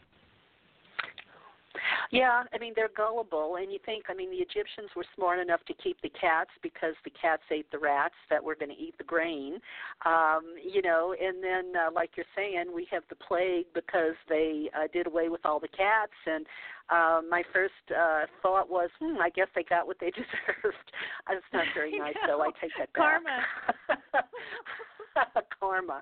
Yeah, 2.16 2.44
I 2.54 2.58
mean 2.58 2.74
they're 2.76 2.90
gullible, 2.96 3.58
and 3.58 3.72
you 3.72 3.80
think 3.86 4.06
I 4.10 4.14
mean 4.14 4.32
the 4.32 4.38
Egyptians 4.38 4.90
were 4.96 5.06
smart 5.16 5.40
enough 5.40 5.60
to 5.68 5.74
keep 5.74 6.02
the 6.02 6.10
cats 6.10 6.52
because 6.64 6.94
the 7.04 7.12
cats 7.12 7.44
ate 7.52 7.70
the 7.72 7.80
rats 7.80 8.16
that 8.30 8.44
were 8.44 8.56
going 8.56 8.72
to 8.72 8.82
eat 8.82 8.98
the 8.98 9.04
grain, 9.04 9.60
um, 10.06 10.44
you 10.64 10.82
know. 10.82 11.14
And 11.20 11.44
then, 11.44 11.74
uh, 11.76 11.92
like 11.94 12.12
you're 12.16 12.26
saying, 12.36 12.66
we 12.74 12.88
have 12.92 13.04
the 13.10 13.16
plague 13.16 13.66
because 13.74 14.16
they 14.30 14.70
uh, 14.76 14.88
did 14.94 15.08
away 15.08 15.30
with 15.30 15.46
all 15.46 15.60
the 15.60 15.68
cats. 15.68 16.14
And 16.26 16.46
uh, 16.90 17.22
my 17.30 17.44
first 17.54 17.74
uh, 17.92 18.26
thought 18.42 18.70
was, 18.70 18.90
hmm, 19.00 19.20
I 19.20 19.30
guess 19.30 19.48
they 19.56 19.64
got 19.64 19.88
what 19.88 19.98
they 20.00 20.12
deserved. 20.12 20.92
That's 21.28 21.42
not 21.54 21.66
very 21.74 21.98
nice, 22.00 22.16
so 22.28 22.42
I 22.42 22.52
take 22.62 22.72
that 22.78 22.94
back. 22.94 23.22
Karma. 23.24 24.24
karma. 25.60 26.02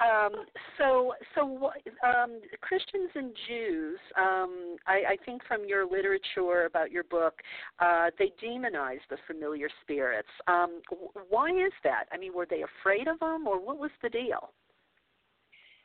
Um, 0.00 0.44
so, 0.78 1.12
so 1.34 1.70
um, 2.04 2.40
Christians 2.60 3.10
and 3.14 3.32
Jews, 3.48 3.98
um, 4.18 4.76
I, 4.86 5.02
I 5.12 5.16
think 5.24 5.42
from 5.46 5.66
your 5.66 5.86
literature 5.86 6.66
about 6.66 6.90
your 6.90 7.04
book, 7.04 7.34
uh, 7.80 8.10
they 8.18 8.32
demonize 8.42 9.00
the 9.10 9.16
familiar 9.26 9.68
spirits. 9.82 10.28
Um, 10.46 10.80
why 11.28 11.50
is 11.50 11.72
that? 11.84 12.04
I 12.12 12.18
mean, 12.18 12.34
were 12.34 12.46
they 12.48 12.62
afraid 12.80 13.08
of 13.08 13.18
them, 13.20 13.46
or 13.46 13.64
what 13.64 13.78
was 13.78 13.90
the 14.02 14.08
deal? 14.08 14.50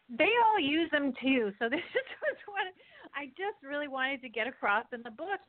They 0.10 0.30
all 0.46 0.60
use 0.60 0.90
them 0.92 1.14
too. 1.22 1.52
So 1.60 1.70
this 1.70 1.82
was 2.22 2.38
what 2.48 2.68
I 3.16 3.28
just 3.28 3.64
really 3.64 3.88
wanted 3.88 4.22
to 4.22 4.30
get 4.30 4.48
across 4.48 4.86
in 4.94 5.02
the 5.04 5.12
book 5.12 5.40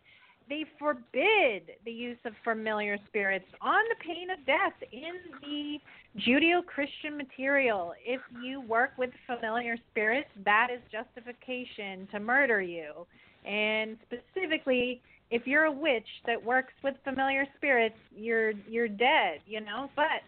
they 0.49 0.64
forbid 0.78 1.70
the 1.84 1.92
use 1.92 2.18
of 2.24 2.32
familiar 2.42 2.99
spirits 3.09 3.44
on 3.61 3.82
the 3.88 4.05
pain 4.05 4.30
of 4.30 4.44
death 4.46 4.72
in 4.92 5.14
the 5.42 5.78
Judeo 6.20 6.64
Christian 6.64 7.16
material. 7.16 7.92
If 8.05 8.20
you 8.42 8.61
work 8.62 8.90
with 8.99 9.11
familiar 9.26 9.76
spirits, 9.90 10.28
that 10.44 10.68
is 10.72 10.80
justification 10.90 12.09
to 12.12 12.20
murder 12.20 12.61
you. 12.62 13.07
And 13.44 13.96
specifically, 14.07 15.01
if 15.30 15.46
you're 15.46 15.64
a 15.64 15.72
witch 15.72 16.09
that 16.26 16.42
works 16.42 16.72
with 16.82 16.94
familiar 17.05 17.46
spirits, 17.57 17.96
you're 18.16 18.53
you're 18.68 18.88
dead, 18.88 19.40
you 19.46 19.61
know? 19.61 19.90
But 19.94 20.22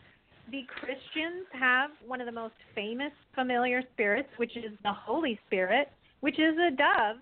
the 0.50 0.62
Christians 0.68 1.46
have 1.52 1.90
one 2.06 2.20
of 2.20 2.26
the 2.26 2.32
most 2.32 2.54
famous 2.74 3.12
familiar 3.34 3.82
spirits, 3.94 4.28
which 4.36 4.56
is 4.56 4.72
the 4.82 4.92
Holy 4.92 5.38
Spirit, 5.46 5.88
which 6.20 6.38
is 6.38 6.56
a 6.58 6.70
dove 6.70 7.16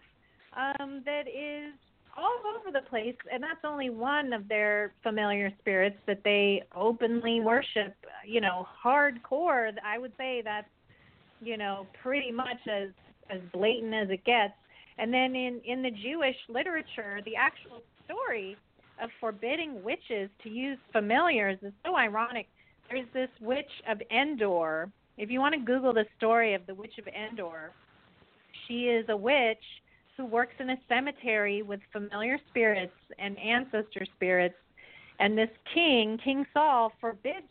um, 0.56 1.02
that 1.04 1.28
is 1.28 1.72
all 2.18 2.40
over 2.58 2.70
the 2.72 2.88
place, 2.88 3.14
and 3.32 3.42
that's 3.42 3.60
only 3.64 3.90
one 3.90 4.32
of 4.32 4.48
their 4.48 4.92
familiar 5.02 5.52
spirits 5.60 5.96
that 6.06 6.22
they 6.24 6.62
openly 6.74 7.40
worship. 7.40 7.94
You 8.26 8.40
know, 8.40 8.66
hardcore. 8.84 9.70
I 9.84 9.98
would 9.98 10.12
say 10.18 10.42
that's 10.44 10.68
you 11.40 11.56
know 11.56 11.86
pretty 12.02 12.32
much 12.32 12.58
as 12.70 12.88
as 13.30 13.40
blatant 13.52 13.94
as 13.94 14.10
it 14.10 14.24
gets. 14.24 14.54
And 14.98 15.14
then 15.14 15.36
in 15.36 15.60
in 15.64 15.82
the 15.82 15.90
Jewish 15.90 16.36
literature, 16.48 17.20
the 17.24 17.36
actual 17.36 17.82
story 18.04 18.56
of 19.02 19.10
forbidding 19.20 19.82
witches 19.84 20.28
to 20.42 20.48
use 20.48 20.78
familiars 20.92 21.58
is 21.62 21.72
so 21.86 21.96
ironic. 21.96 22.48
There's 22.90 23.06
this 23.14 23.30
witch 23.40 23.70
of 23.88 24.02
Endor. 24.10 24.90
If 25.16 25.30
you 25.30 25.40
want 25.40 25.54
to 25.54 25.60
Google 25.60 25.92
the 25.92 26.06
story 26.16 26.54
of 26.54 26.66
the 26.66 26.74
witch 26.74 26.98
of 26.98 27.06
Endor, 27.06 27.72
she 28.66 28.84
is 28.86 29.06
a 29.08 29.16
witch 29.16 29.62
who 30.18 30.26
works 30.26 30.54
in 30.58 30.68
a 30.70 30.76
cemetery 30.88 31.62
with 31.62 31.80
familiar 31.92 32.38
spirits 32.50 32.92
and 33.18 33.38
ancestor 33.38 34.04
spirits. 34.16 34.56
And 35.20 35.38
this 35.38 35.48
king, 35.72 36.18
King 36.22 36.44
Saul, 36.52 36.92
forbids 37.00 37.46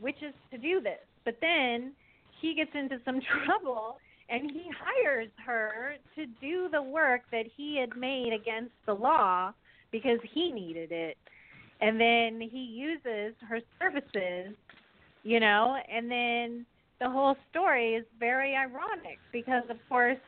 witches 0.00 0.34
to 0.50 0.58
do 0.58 0.80
this. 0.80 0.98
But 1.24 1.36
then 1.40 1.92
he 2.40 2.54
gets 2.54 2.72
into 2.74 2.98
some 3.04 3.20
trouble 3.46 3.98
and 4.28 4.50
he 4.50 4.64
hires 4.84 5.30
her 5.46 5.94
to 6.16 6.26
do 6.40 6.68
the 6.70 6.82
work 6.82 7.22
that 7.30 7.44
he 7.56 7.78
had 7.78 7.96
made 7.96 8.32
against 8.32 8.72
the 8.86 8.94
law 8.94 9.52
because 9.92 10.18
he 10.32 10.50
needed 10.50 10.90
it. 10.90 11.16
And 11.80 12.00
then 12.00 12.40
he 12.40 12.58
uses 12.58 13.34
her 13.48 13.60
services, 13.78 14.54
you 15.22 15.38
know, 15.38 15.76
and 15.90 16.10
then 16.10 16.66
the 17.00 17.10
whole 17.10 17.36
story 17.50 17.94
is 17.94 18.04
very 18.18 18.56
ironic 18.56 19.18
because, 19.32 19.64
of 19.68 19.76
course, 19.88 20.18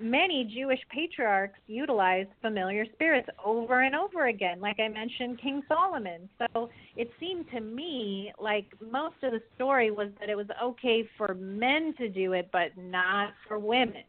many 0.00 0.44
Jewish 0.44 0.80
patriarchs 0.90 1.58
utilized 1.66 2.30
familiar 2.40 2.84
spirits 2.92 3.28
over 3.44 3.82
and 3.82 3.94
over 3.94 4.28
again. 4.28 4.60
Like 4.60 4.80
I 4.80 4.88
mentioned, 4.88 5.40
King 5.40 5.62
Solomon. 5.68 6.28
So 6.38 6.70
it 6.96 7.10
seemed 7.20 7.46
to 7.52 7.60
me 7.60 8.32
like 8.40 8.66
most 8.90 9.16
of 9.22 9.32
the 9.32 9.42
story 9.54 9.90
was 9.90 10.08
that 10.20 10.28
it 10.28 10.36
was 10.36 10.46
okay 10.62 11.08
for 11.16 11.34
men 11.34 11.94
to 11.98 12.08
do 12.08 12.32
it, 12.32 12.48
but 12.52 12.76
not 12.76 13.32
for 13.46 13.58
women. 13.58 14.04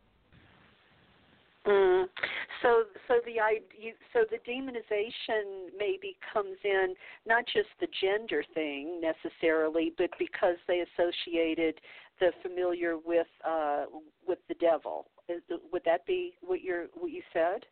Mm. 1.66 2.06
So, 2.64 2.84
so 3.08 3.16
the 3.26 3.34
you, 3.80 3.94
so 4.14 4.22
the 4.30 4.38
demonization 4.50 5.70
maybe 5.78 6.18
comes 6.34 6.58
in 6.64 6.96
not 7.28 7.44
just 7.46 7.70
the 7.80 7.88
gender 8.02 8.44
thing 8.54 9.00
necessarily, 9.02 9.94
but 9.98 10.10
because 10.18 10.56
they 10.68 10.84
associated 10.98 11.76
the 12.20 12.32
familiar 12.42 12.98
with 12.98 13.28
uh, 13.48 13.86
with 14.28 14.39
the 14.48 14.56
devil. 14.56 15.08
Is, 15.30 15.42
would 15.72 15.84
that 15.86 16.06
be 16.06 16.34
what 16.42 16.62
you 16.62 16.88
what 16.94 17.12
you 17.12 17.22
said? 17.34 17.66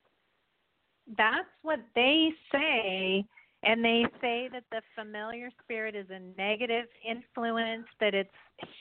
That's 1.18 1.48
what 1.64 1.80
they 1.96 2.30
say, 2.52 3.26
and 3.64 3.84
they 3.84 4.06
say 4.22 4.50
that 4.54 4.64
the 4.72 4.82
familiar 4.96 5.50
spirit 5.64 5.96
is 5.96 6.06
a 6.12 6.20
negative 6.40 6.86
influence, 7.08 7.88
that 8.00 8.14
it's 8.14 8.30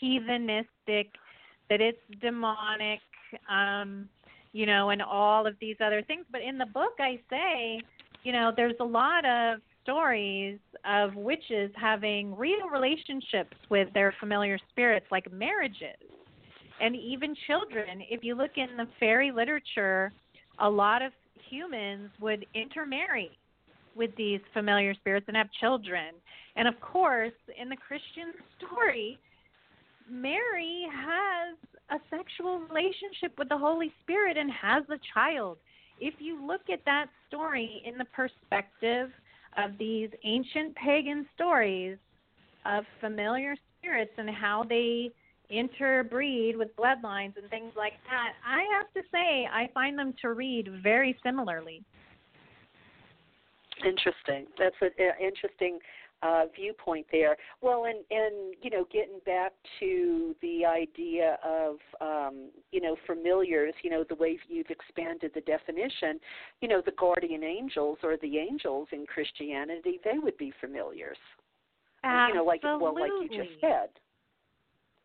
heathenistic, 0.03 1.09
that 1.71 1.81
it's 1.81 1.99
demonic. 2.21 3.01
Um, 3.51 4.09
you 4.53 4.67
know, 4.67 4.91
and 4.91 5.03
all 5.03 5.47
of 5.47 5.55
these 5.61 5.77
other 5.85 6.03
things. 6.03 6.25
But 6.33 6.41
in 6.43 6.59
the 6.59 6.67
book, 6.67 6.95
I 6.99 7.21
say, 7.29 7.81
you 8.25 8.33
know, 8.33 8.53
there's 8.55 8.75
a 8.81 8.85
lot 8.85 9.25
of 9.25 9.61
stories 9.83 10.59
of 10.85 11.15
witches 11.15 11.71
having 11.77 12.37
real 12.37 12.69
relationships 12.71 13.57
with 13.71 13.89
their 13.95 14.15
familiar 14.21 14.59
spirits, 14.71 15.07
like 15.11 15.31
marriages, 15.33 15.97
and 16.81 16.95
even 16.97 17.35
children. 17.47 18.03
If 18.11 18.25
you 18.25 18.35
look 18.35 18.53
in 18.57 18.77
the 18.77 18.87
fairy 19.01 19.31
literature, 19.31 20.13
a 20.59 20.69
lot 20.69 21.03
of 21.03 21.13
humans 21.49 22.11
would 22.21 22.47
intermarry 22.55 23.31
with 23.97 24.11
these 24.17 24.41
familiar 24.53 24.95
spirits 24.95 25.27
and 25.29 25.37
have 25.37 25.49
children. 25.61 26.15
And 26.57 26.69
of 26.69 26.81
course, 26.81 27.33
in 27.61 27.69
the 27.69 27.77
Christian 27.77 28.33
story, 28.57 29.19
Mary 30.11 30.87
has 30.93 31.57
a 31.91 31.99
sexual 32.11 32.61
relationship 32.61 33.39
with 33.39 33.49
the 33.49 33.59
Holy 33.59 33.93
Spirit 34.03 34.37
and 34.37 34.51
has 34.51 34.85
a 34.89 34.99
child. 35.15 35.59
If 36.01 36.15
you 36.19 36.45
look 36.45 36.63
at 36.73 36.85
that 36.85 37.07
story 37.27 37.83
in 37.85 37.99
the 37.99 38.07
perspective 38.07 39.11
of 39.57 39.73
these 39.79 40.11
ancient 40.25 40.75
pagan 40.77 41.27
stories 41.35 41.99
of 42.65 42.85
familiar 43.01 43.57
spirits 43.79 44.13
and 44.17 44.31
how 44.31 44.65
they 44.69 45.11
interbreed 45.51 46.57
with 46.57 46.75
bloodlines 46.77 47.37
and 47.37 47.49
things 47.51 47.73
like 47.77 47.95
that, 48.11 48.33
I 48.47 48.65
have 48.77 48.93
to 48.95 49.09
say 49.11 49.49
I 49.53 49.69
find 49.73 49.99
them 49.99 50.15
to 50.23 50.33
read 50.33 50.69
very 50.83 51.17
similarly. 51.23 51.83
Interesting. 53.85 54.47
That's 54.59 54.75
an 54.81 54.91
interesting 55.21 55.79
uh, 56.23 56.45
viewpoint 56.55 57.07
there. 57.13 57.37
Well, 57.61 57.85
and 57.85 57.99
and 58.11 58.55
you 58.63 58.71
know, 58.71 58.87
getting 58.93 59.21
back 59.25 59.53
to 59.81 60.35
the 60.43 60.65
idea 60.65 61.39
of 61.45 61.77
um, 62.01 62.51
you 62.73 62.81
know 62.81 62.97
familiars, 63.07 63.75
you 63.83 63.91
know, 63.91 64.05
the 64.09 64.17
way 64.17 64.39
you've 64.49 64.71
expanded 64.71 65.31
the 65.35 65.41
definition, 65.43 66.19
you 66.61 66.69
know, 66.69 66.83
the 66.85 66.93
guardian 66.99 67.45
angels 67.45 67.99
or 68.03 68.17
the 68.21 68.39
angels 68.39 68.89
in 68.93 69.07
Christianity, 69.07 70.01
they 70.05 70.19
would 70.19 70.37
be 70.37 70.53
familiars. 70.61 71.19
Absolutely. 72.03 72.33
You 72.33 72.35
know, 72.35 72.45
like 72.45 72.63
well, 72.65 72.95
like 72.95 73.11
you 73.23 73.29
just 73.29 73.61
said. 73.61 73.89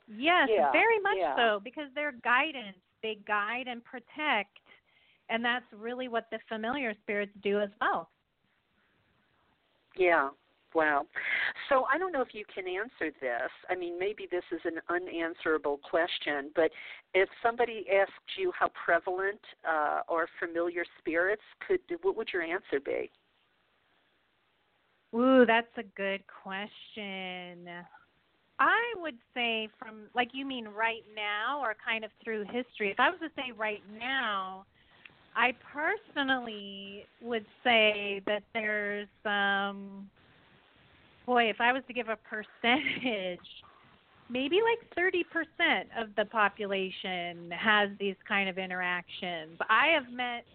Yes, 0.08 0.50
yeah, 0.52 0.72
very 0.72 1.00
much 1.02 1.18
yeah. 1.18 1.36
so, 1.36 1.60
because 1.64 1.88
they're 1.96 2.16
guidance. 2.24 2.78
They 3.02 3.18
guide 3.28 3.68
and 3.68 3.84
protect, 3.84 4.60
and 5.30 5.44
that's 5.44 5.66
really 5.74 6.08
what 6.08 6.28
the 6.32 6.40
familiar 6.48 6.94
spirits 7.04 7.32
do 7.42 7.60
as 7.60 7.70
well. 7.82 8.10
Yeah, 9.98 10.30
Wow. 10.74 11.06
So 11.70 11.86
I 11.94 11.98
don't 11.98 12.12
know 12.12 12.22
if 12.22 12.34
you 12.34 12.46
can 12.54 12.66
answer 12.68 13.16
this. 13.22 13.52
I 13.70 13.76
mean, 13.76 14.00
maybe 14.00 14.28
this 14.30 14.44
is 14.52 14.62
an 14.66 14.80
unanswerable 14.90 15.80
question, 15.84 16.52
but 16.56 16.72
if 17.14 17.30
somebody 17.42 17.86
asked 17.92 18.38
you 18.38 18.52
how 18.58 18.70
prevalent 18.86 19.40
uh, 19.68 20.02
or 20.08 20.28
familiar 20.40 20.84
spirits 21.00 21.44
could, 21.68 21.80
what 22.02 22.18
would 22.18 22.30
your 22.34 22.42
answer 22.42 22.80
be? 22.84 23.12
Ooh, 25.16 25.46
that's 25.46 25.68
a 25.78 25.84
good 25.96 26.24
question. 26.44 27.68
I 28.64 28.94
would 29.02 29.18
say 29.34 29.68
from 29.78 30.04
like 30.16 30.30
you 30.32 30.46
mean 30.46 30.70
right 30.70 31.04
now 31.14 31.60
or 31.62 31.76
kind 31.86 32.06
of 32.06 32.12
through 32.24 32.46
history. 32.46 32.92
If 32.92 33.00
I 33.00 33.10
was 33.10 33.20
to 33.20 33.28
say 33.36 33.52
right 33.58 33.84
now, 34.00 34.66
I 35.36 35.52
personally 35.74 37.06
would 37.22 37.46
say 37.62 38.22
that 38.26 38.44
there's 38.54 39.10
um 39.26 40.10
boy, 41.26 41.50
if 41.50 41.60
I 41.60 41.74
was 41.74 41.84
to 41.88 41.94
give 41.94 42.08
a 42.08 42.18
percentage, 42.18 43.40
maybe 44.30 44.60
like 44.62 44.80
30% 44.98 45.24
of 46.02 46.16
the 46.16 46.26
population 46.26 47.52
has 47.52 47.90
these 48.00 48.16
kind 48.26 48.50
of 48.50 48.58
interactions. 48.58 49.58
I 49.70 49.88
have 49.88 50.12
met 50.14 50.46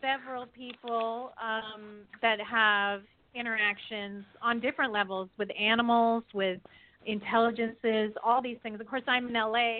several 0.00 0.46
people 0.46 1.32
um, 1.42 2.00
that 2.22 2.38
have 2.40 3.02
interactions 3.34 4.24
on 4.42 4.60
different 4.60 4.92
levels 4.92 5.28
with 5.38 5.48
animals, 5.58 6.24
with 6.32 6.60
intelligences, 7.06 8.12
all 8.24 8.42
these 8.42 8.58
things. 8.62 8.80
Of 8.80 8.86
course, 8.86 9.02
I'm 9.06 9.28
in 9.28 9.34
LA. 9.34 9.78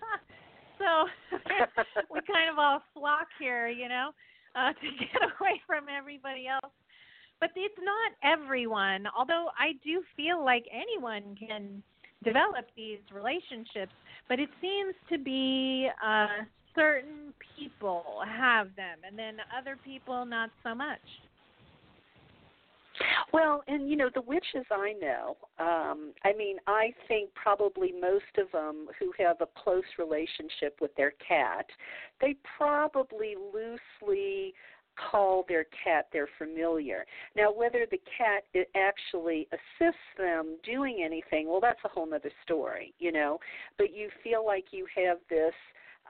so 0.78 1.06
we 2.10 2.20
kind 2.26 2.50
of 2.50 2.58
all 2.58 2.82
flock 2.94 3.28
here, 3.38 3.68
you 3.68 3.88
know, 3.88 4.10
uh, 4.54 4.68
to 4.80 4.88
get 4.98 5.22
away 5.22 5.60
from 5.66 5.86
everybody 5.88 6.46
else 6.46 6.72
but 7.40 7.50
it's 7.56 7.74
not 7.82 8.38
everyone. 8.38 9.06
Although 9.18 9.48
I 9.58 9.72
do 9.82 10.02
feel 10.16 10.44
like 10.44 10.64
anyone 10.70 11.34
can 11.34 11.82
develop 12.22 12.66
these 12.76 12.98
relationships, 13.12 13.92
but 14.28 14.38
it 14.38 14.50
seems 14.60 14.94
to 15.10 15.18
be 15.18 15.88
uh, 16.04 16.44
certain 16.74 17.32
people 17.58 18.04
have 18.26 18.68
them, 18.76 18.98
and 19.06 19.18
then 19.18 19.36
other 19.58 19.76
people 19.84 20.24
not 20.26 20.50
so 20.62 20.74
much. 20.74 21.00
Well, 23.32 23.62
and 23.68 23.88
you 23.88 23.96
know 23.96 24.10
the 24.14 24.22
witches 24.22 24.66
I 24.70 24.94
know. 25.00 25.36
Um, 25.58 26.12
I 26.24 26.32
mean, 26.36 26.56
I 26.66 26.92
think 27.08 27.30
probably 27.34 27.92
most 27.92 28.24
of 28.38 28.50
them 28.52 28.88
who 28.98 29.12
have 29.18 29.36
a 29.40 29.46
close 29.62 29.84
relationship 29.98 30.78
with 30.80 30.94
their 30.96 31.12
cat, 31.26 31.66
they 32.20 32.36
probably 32.58 33.34
loosely 33.36 34.54
call 35.10 35.44
their 35.48 35.64
cat 35.84 36.08
their 36.12 36.28
familiar. 36.38 37.04
Now, 37.36 37.52
whether 37.52 37.86
the 37.90 38.00
cat 38.18 38.44
actually 38.76 39.48
assists 39.52 40.00
them 40.18 40.56
doing 40.64 41.02
anything, 41.04 41.48
well, 41.48 41.60
that's 41.60 41.80
a 41.84 41.88
whole 41.88 42.12
other 42.12 42.30
story, 42.42 42.92
you 42.98 43.12
know. 43.12 43.38
But 43.78 43.94
you 43.94 44.10
feel 44.22 44.44
like 44.44 44.66
you 44.72 44.86
have 44.96 45.18
this, 45.28 45.54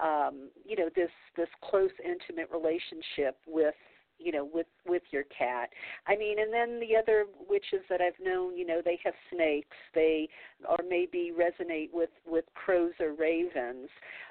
um, 0.02 0.48
you 0.64 0.76
know, 0.76 0.88
this 0.96 1.10
this 1.36 1.48
close, 1.62 1.90
intimate 2.04 2.50
relationship 2.50 3.36
with 3.46 3.74
you 4.20 4.32
know 4.32 4.48
with 4.52 4.66
with 4.86 5.02
your 5.10 5.24
cat. 5.36 5.70
I 6.06 6.16
mean 6.16 6.38
and 6.38 6.52
then 6.52 6.80
the 6.80 6.96
other 6.96 7.26
witches 7.48 7.80
that 7.88 8.00
i've 8.00 8.18
known 8.22 8.56
you 8.56 8.66
know 8.66 8.80
they 8.84 8.98
have 9.04 9.14
snakes. 9.32 9.76
They 9.94 10.28
or 10.68 10.78
maybe 10.88 11.32
resonate 11.36 11.90
with 11.92 12.10
with 12.26 12.44
crows 12.54 12.92
or 13.00 13.14
ravens. 13.14 13.88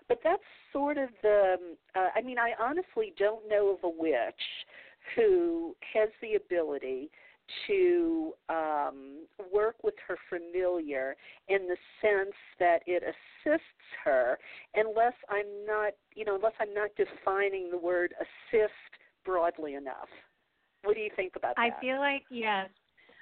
But 0.08 0.20
that's 0.24 0.44
sort 0.74 0.98
of 0.98 1.10
the 1.22 1.56
uh, 1.96 2.08
i 2.16 2.22
mean 2.22 2.38
i 2.38 2.52
honestly 2.60 3.14
don't 3.18 3.48
know 3.50 3.70
of 3.70 3.84
a 3.84 3.90
witch 3.90 4.66
who 5.16 5.76
has 5.94 6.10
the 6.22 6.36
ability 6.36 7.10
to 7.68 8.34
um, 8.50 9.26
work 9.54 9.76
with 9.84 9.96
her 10.08 10.18
familiar 10.30 11.16
in 11.48 11.68
the 11.68 11.78
sense 12.02 12.36
that 12.60 12.80
it 12.86 13.04
assists 13.04 13.64
her 14.04 14.38
unless 14.76 15.14
I'm 15.30 15.66
not, 15.66 15.94
you 16.16 16.26
know, 16.26 16.36
unless 16.36 16.54
I'm 16.60 16.74
not 16.74 16.90
defining 16.96 17.72
the 17.72 17.78
word 17.78 18.14
assist 18.20 18.74
broadly 19.30 19.76
enough. 19.76 20.10
What 20.84 20.96
do 20.96 21.02
you 21.02 21.12
think 21.16 21.34
about 21.36 21.56
that? 21.56 21.62
I 21.62 21.82
feel 21.82 22.00
like 22.00 22.24
yes. 22.32 22.70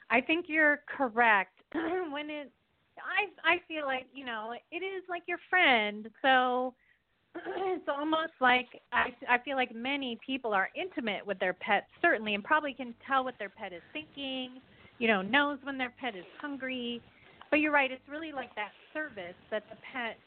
I 0.10 0.22
think 0.22 0.46
you're 0.48 0.82
correct. 0.88 1.52
when 1.74 2.30
it 2.30 2.52
I 2.98 3.54
I 3.56 3.58
feel 3.68 3.86
like, 3.86 4.08
you 4.14 4.26
know, 4.26 4.54
it 4.72 4.78
is 4.78 5.04
like 5.10 5.24
your 5.28 5.40
friend. 5.50 6.10
So 6.22 6.74
it's 7.36 7.88
almost 7.88 8.34
like 8.40 8.68
I 8.92 9.08
I 9.30 9.38
feel 9.40 9.58
like 9.58 9.74
many 9.76 10.18
people 10.26 10.54
are 10.54 10.70
intimate 10.76 11.26
with 11.26 11.40
their 11.40 11.54
pets 11.54 11.88
certainly 12.02 12.36
and 12.36 12.44
probably 12.44 12.74
can 12.74 12.94
tell 13.06 13.24
what 13.24 13.36
their 13.40 13.50
pet 13.50 13.74
is 13.74 13.82
thinking, 13.92 14.62
you 15.00 15.08
know, 15.08 15.22
knows 15.22 15.60
when 15.64 15.78
their 15.78 15.94
pet 16.00 16.16
is 16.16 16.26
hungry. 16.40 17.02
But 17.50 17.60
you're 17.60 17.72
right, 17.72 17.92
it's 17.92 18.08
really 18.10 18.32
like 18.34 18.54
that 18.56 18.72
service 18.94 19.36
that 19.52 19.64
the 19.70 19.78
pet 19.94 20.18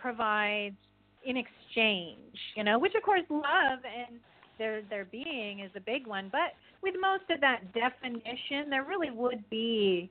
provides 0.00 0.76
in 1.24 1.36
exchange, 1.36 2.36
you 2.56 2.64
know, 2.64 2.78
which 2.78 2.94
of 2.94 3.02
course 3.02 3.22
love 3.28 3.80
and 3.84 4.18
their 4.60 4.82
their 4.82 5.06
being 5.06 5.60
is 5.60 5.72
a 5.74 5.80
big 5.80 6.06
one. 6.06 6.28
But 6.30 6.54
with 6.82 6.94
most 7.00 7.24
of 7.30 7.40
that 7.40 7.72
definition, 7.74 8.70
there 8.70 8.84
really 8.84 9.10
would 9.10 9.42
be 9.50 10.08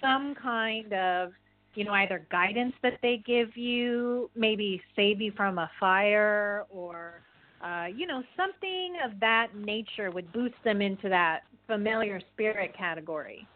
some 0.00 0.36
kind 0.40 0.92
of 0.92 1.32
you 1.74 1.84
know, 1.84 1.92
either 1.92 2.26
guidance 2.30 2.74
that 2.82 2.98
they 3.02 3.22
give 3.26 3.56
you, 3.56 4.30
maybe 4.34 4.80
save 4.94 5.20
you 5.20 5.32
from 5.36 5.58
a 5.58 5.70
fire, 5.80 6.64
or, 6.70 7.20
uh, 7.62 7.86
you 7.94 8.06
know, 8.06 8.22
something 8.36 8.96
of 9.04 9.18
that 9.20 9.48
nature 9.56 10.10
would 10.10 10.32
boost 10.32 10.54
them 10.64 10.80
into 10.80 11.08
that 11.08 11.40
familiar 11.66 12.20
spirit 12.32 12.76
category. 12.76 13.46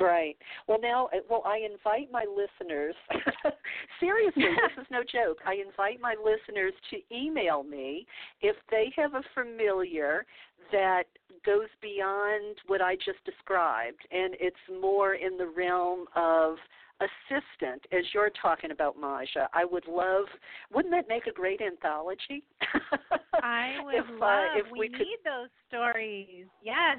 Right. 0.00 0.36
Well, 0.66 0.78
now, 0.80 1.06
uh, 1.06 1.18
well, 1.30 1.42
I 1.46 1.58
invite 1.58 2.10
my 2.10 2.24
listeners. 2.28 2.94
seriously, 4.00 4.42
this 4.76 4.84
is 4.84 4.86
no 4.90 5.02
joke. 5.02 5.38
I 5.46 5.54
invite 5.54 6.00
my 6.00 6.16
listeners 6.18 6.72
to 6.90 7.16
email 7.16 7.62
me 7.62 8.06
if 8.40 8.56
they 8.70 8.92
have 8.96 9.14
a 9.14 9.22
familiar 9.34 10.26
that 10.72 11.04
goes 11.46 11.68
beyond 11.80 12.56
what 12.66 12.80
I 12.80 12.96
just 12.96 13.22
described, 13.24 14.00
and 14.10 14.34
it's 14.40 14.56
more 14.80 15.14
in 15.14 15.36
the 15.36 15.46
realm 15.46 16.06
of 16.16 16.56
assistant, 17.00 17.84
as 17.92 18.04
you're 18.12 18.30
talking 18.40 18.70
about, 18.70 18.98
Maja. 18.98 19.48
I 19.52 19.64
would 19.64 19.86
love. 19.86 20.26
Wouldn't 20.72 20.92
that 20.92 21.08
make 21.08 21.26
a 21.26 21.32
great 21.32 21.60
anthology? 21.60 22.44
I 23.42 23.76
would 23.84 23.94
if, 23.94 24.04
love. 24.10 24.20
Uh, 24.20 24.58
if 24.58 24.66
we, 24.72 24.80
we 24.80 24.88
need 24.88 25.18
those 25.24 25.50
stories. 25.68 26.46
Yes. 26.62 26.98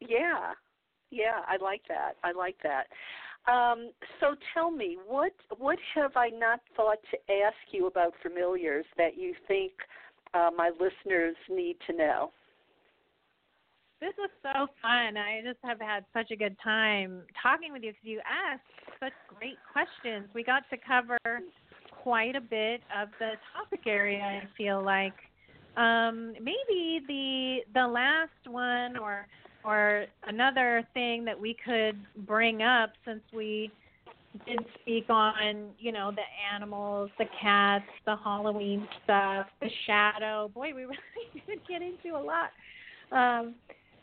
Yeah, 0.00 0.52
yeah, 1.10 1.40
I 1.46 1.56
like 1.62 1.82
that. 1.88 2.14
I 2.22 2.32
like 2.32 2.56
that. 2.62 2.86
Um, 3.50 3.90
so 4.20 4.34
tell 4.52 4.70
me, 4.70 4.98
what 5.06 5.32
what 5.56 5.78
have 5.94 6.16
I 6.16 6.28
not 6.28 6.60
thought 6.76 6.98
to 7.10 7.32
ask 7.32 7.56
you 7.70 7.86
about 7.86 8.12
familiars 8.22 8.84
that 8.96 9.16
you 9.16 9.34
think 9.46 9.72
uh, 10.34 10.50
my 10.54 10.70
listeners 10.70 11.36
need 11.48 11.76
to 11.86 11.96
know? 11.96 12.30
This 14.00 14.12
was 14.16 14.30
so 14.42 14.68
fun. 14.80 15.16
I 15.16 15.40
just 15.44 15.58
have 15.64 15.80
had 15.80 16.04
such 16.12 16.30
a 16.30 16.36
good 16.36 16.56
time 16.62 17.22
talking 17.42 17.72
with 17.72 17.82
you 17.82 17.90
because 17.90 18.04
you 18.04 18.20
asked 18.20 18.62
such 19.00 19.12
great 19.38 19.56
questions. 19.72 20.28
We 20.34 20.44
got 20.44 20.62
to 20.70 20.76
cover 20.76 21.18
quite 21.90 22.36
a 22.36 22.40
bit 22.40 22.80
of 22.96 23.08
the 23.18 23.32
topic 23.56 23.86
area. 23.86 24.20
I 24.20 24.42
feel 24.56 24.84
like 24.84 25.14
um, 25.76 26.34
maybe 26.34 27.00
the 27.08 27.58
the 27.74 27.86
last 27.86 28.46
one 28.46 28.96
or 28.98 29.26
or 29.64 30.06
another 30.26 30.86
thing 30.94 31.24
that 31.24 31.38
we 31.38 31.56
could 31.64 31.96
bring 32.26 32.62
up 32.62 32.90
since 33.04 33.22
we 33.32 33.70
did 34.46 34.58
speak 34.80 35.06
on, 35.08 35.70
you 35.78 35.92
know, 35.92 36.10
the 36.10 36.22
animals, 36.54 37.10
the 37.18 37.24
cats, 37.40 37.84
the 38.04 38.16
Halloween 38.16 38.86
stuff, 39.04 39.46
the 39.60 39.70
shadow. 39.86 40.50
Boy, 40.54 40.68
we 40.74 40.82
really 40.84 41.42
did 41.46 41.60
get 41.66 41.82
into 41.82 42.16
a 42.16 42.22
lot. 42.22 42.50
Um, 43.10 43.54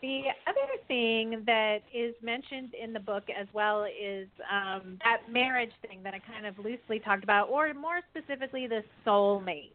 the 0.02 0.24
other 0.46 0.84
thing 0.88 1.44
that 1.46 1.80
is 1.94 2.14
mentioned 2.22 2.74
in 2.74 2.94
the 2.94 3.00
book 3.00 3.24
as 3.30 3.48
well 3.54 3.86
is 3.86 4.28
um, 4.52 5.00
that 5.04 5.32
marriage 5.32 5.72
thing 5.88 6.02
that 6.04 6.14
I 6.14 6.20
kind 6.20 6.46
of 6.46 6.58
loosely 6.60 7.00
talked 7.00 7.24
about, 7.24 7.50
or 7.50 7.74
more 7.74 8.02
specifically, 8.12 8.68
the 8.68 8.84
soulmate. 9.06 9.72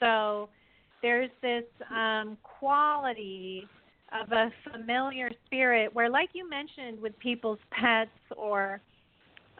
So 0.00 0.48
there's 1.02 1.30
this 1.42 1.64
um, 1.94 2.36
quality 2.42 3.66
of 4.12 4.32
a 4.32 4.50
familiar 4.70 5.30
spirit 5.46 5.94
where, 5.94 6.08
like 6.08 6.30
you 6.32 6.48
mentioned, 6.48 7.00
with 7.00 7.18
people's 7.18 7.58
pets 7.70 8.10
or 8.36 8.80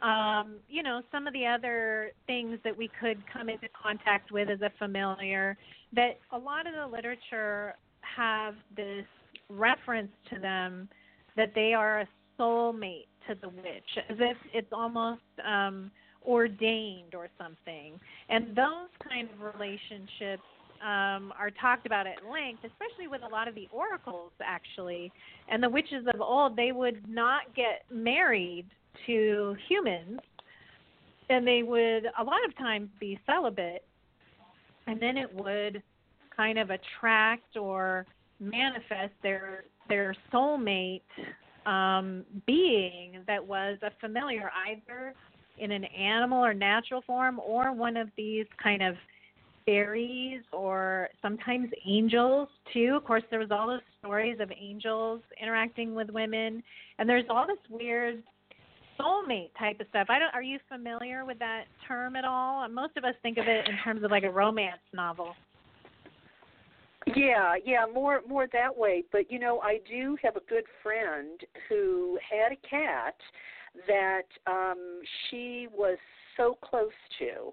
um, 0.03 0.57
you 0.69 0.83
know, 0.83 1.03
some 1.11 1.27
of 1.27 1.33
the 1.33 1.47
other 1.47 2.13
things 2.27 2.59
that 2.65 2.77
we 2.77 2.89
could 3.01 3.19
come 3.33 3.49
into 3.49 3.69
contact 3.81 4.31
with 4.31 4.49
as 4.49 4.61
a 4.61 4.71
familiar, 4.79 5.57
that 5.93 6.19
a 6.33 6.39
lot 6.39 6.67
of 6.67 6.75
the 6.75 6.87
literature 6.87 7.75
have 8.01 8.55
this 8.77 9.05
reference 9.49 10.13
to 10.33 10.39
them 10.39 10.89
that 11.37 11.53
they 11.55 11.75
are 11.75 12.01
a 12.01 12.09
soulmate 12.39 13.07
to 13.27 13.35
the 13.41 13.49
witch, 13.49 14.05
as 14.09 14.17
if 14.21 14.37
it's 14.53 14.73
almost 14.73 15.21
um, 15.47 15.91
ordained 16.25 17.15
or 17.15 17.29
something. 17.39 17.99
And 18.29 18.49
those 18.55 18.91
kind 19.09 19.29
of 19.31 19.55
relationships 19.55 20.43
um, 20.83 21.33
are 21.39 21.51
talked 21.61 21.87
about 21.87 22.07
at 22.07 22.17
length, 22.31 22.65
especially 22.65 23.09
with 23.09 23.23
a 23.23 23.29
lot 23.29 23.49
of 23.49 23.55
the 23.55 23.69
oracles, 23.73 24.33
actually. 24.43 25.13
And 25.51 25.63
the 25.63 25.69
witches 25.69 26.07
of 26.13 26.21
old, 26.21 26.57
they 26.57 26.73
would 26.73 27.09
not 27.09 27.55
get 27.55 27.85
married 27.91 28.67
to 29.07 29.57
humans, 29.69 30.21
and 31.29 31.47
they 31.47 31.63
would 31.63 32.07
a 32.19 32.25
lot 32.25 32.45
of 32.47 32.57
times 32.57 32.89
be 32.99 33.19
celibate, 33.27 33.85
and 34.87 35.01
then 35.01 35.17
it 35.17 35.33
would 35.35 35.83
kind 36.37 36.59
of 36.59 36.71
attract 36.71 37.57
or 37.57 38.07
manifest 38.41 39.13
their 39.23 39.65
their 39.89 40.15
soulmate 40.33 41.03
um, 41.67 42.25
being 42.47 43.23
that 43.27 43.45
was 43.45 43.79
a 43.83 43.91
familiar 44.01 44.51
either 44.69 45.15
in 45.59 45.73
an 45.73 45.85
animal 45.85 46.45
or 46.45 46.55
natural 46.55 47.03
form 47.07 47.41
or 47.41 47.73
one 47.73 47.97
of 47.97 48.09
these 48.17 48.47
kind 48.63 48.83
of 48.83 48.95
fairies 49.69 50.41
or 50.51 51.11
sometimes 51.21 51.69
angels 51.87 52.49
too. 52.73 52.95
Of 52.97 53.05
course, 53.05 53.23
there 53.31 53.39
was 53.39 53.51
all 53.51 53.67
those 53.67 53.81
stories 53.99 54.39
of 54.41 54.51
angels 54.59 55.21
interacting 55.43 55.95
with 55.95 56.09
women, 56.09 56.63
and 56.99 57.07
there's 57.07 57.27
all 57.29 57.47
this 57.47 57.59
weird 57.69 58.23
soulmate 58.99 59.51
type 59.59 59.79
of 59.79 59.87
stuff. 59.91 60.07
I 60.09 60.19
don't. 60.19 60.33
Are 60.33 60.43
you 60.43 60.59
familiar 60.71 61.27
with 61.27 61.39
that 61.41 61.65
term 61.87 62.17
at 62.17 62.25
all? 62.25 62.67
Most 62.71 62.97
of 62.97 63.05
us 63.05 63.15
think 63.23 63.37
of 63.37 63.47
it 63.47 63.69
in 63.69 63.77
terms 63.85 64.03
of 64.03 64.11
like 64.11 64.23
a 64.23 64.31
romance 64.31 64.81
novel. 64.95 65.35
Yeah, 67.15 67.55
yeah, 67.63 67.85
more 67.93 68.23
more 68.27 68.47
that 68.55 68.75
way. 68.75 69.05
But 69.13 69.31
you 69.31 69.39
know, 69.39 69.61
I 69.61 69.81
do 69.91 70.17
have 70.23 70.37
a 70.37 70.43
good 70.49 70.65
friend 70.83 71.39
who 71.69 72.19
had 72.31 72.53
a 72.53 72.69
cat 72.69 73.17
that 73.87 74.23
um 74.51 75.01
she 75.29 75.69
was 75.77 75.99
so 76.39 76.57
close 76.63 76.89
to 77.19 77.53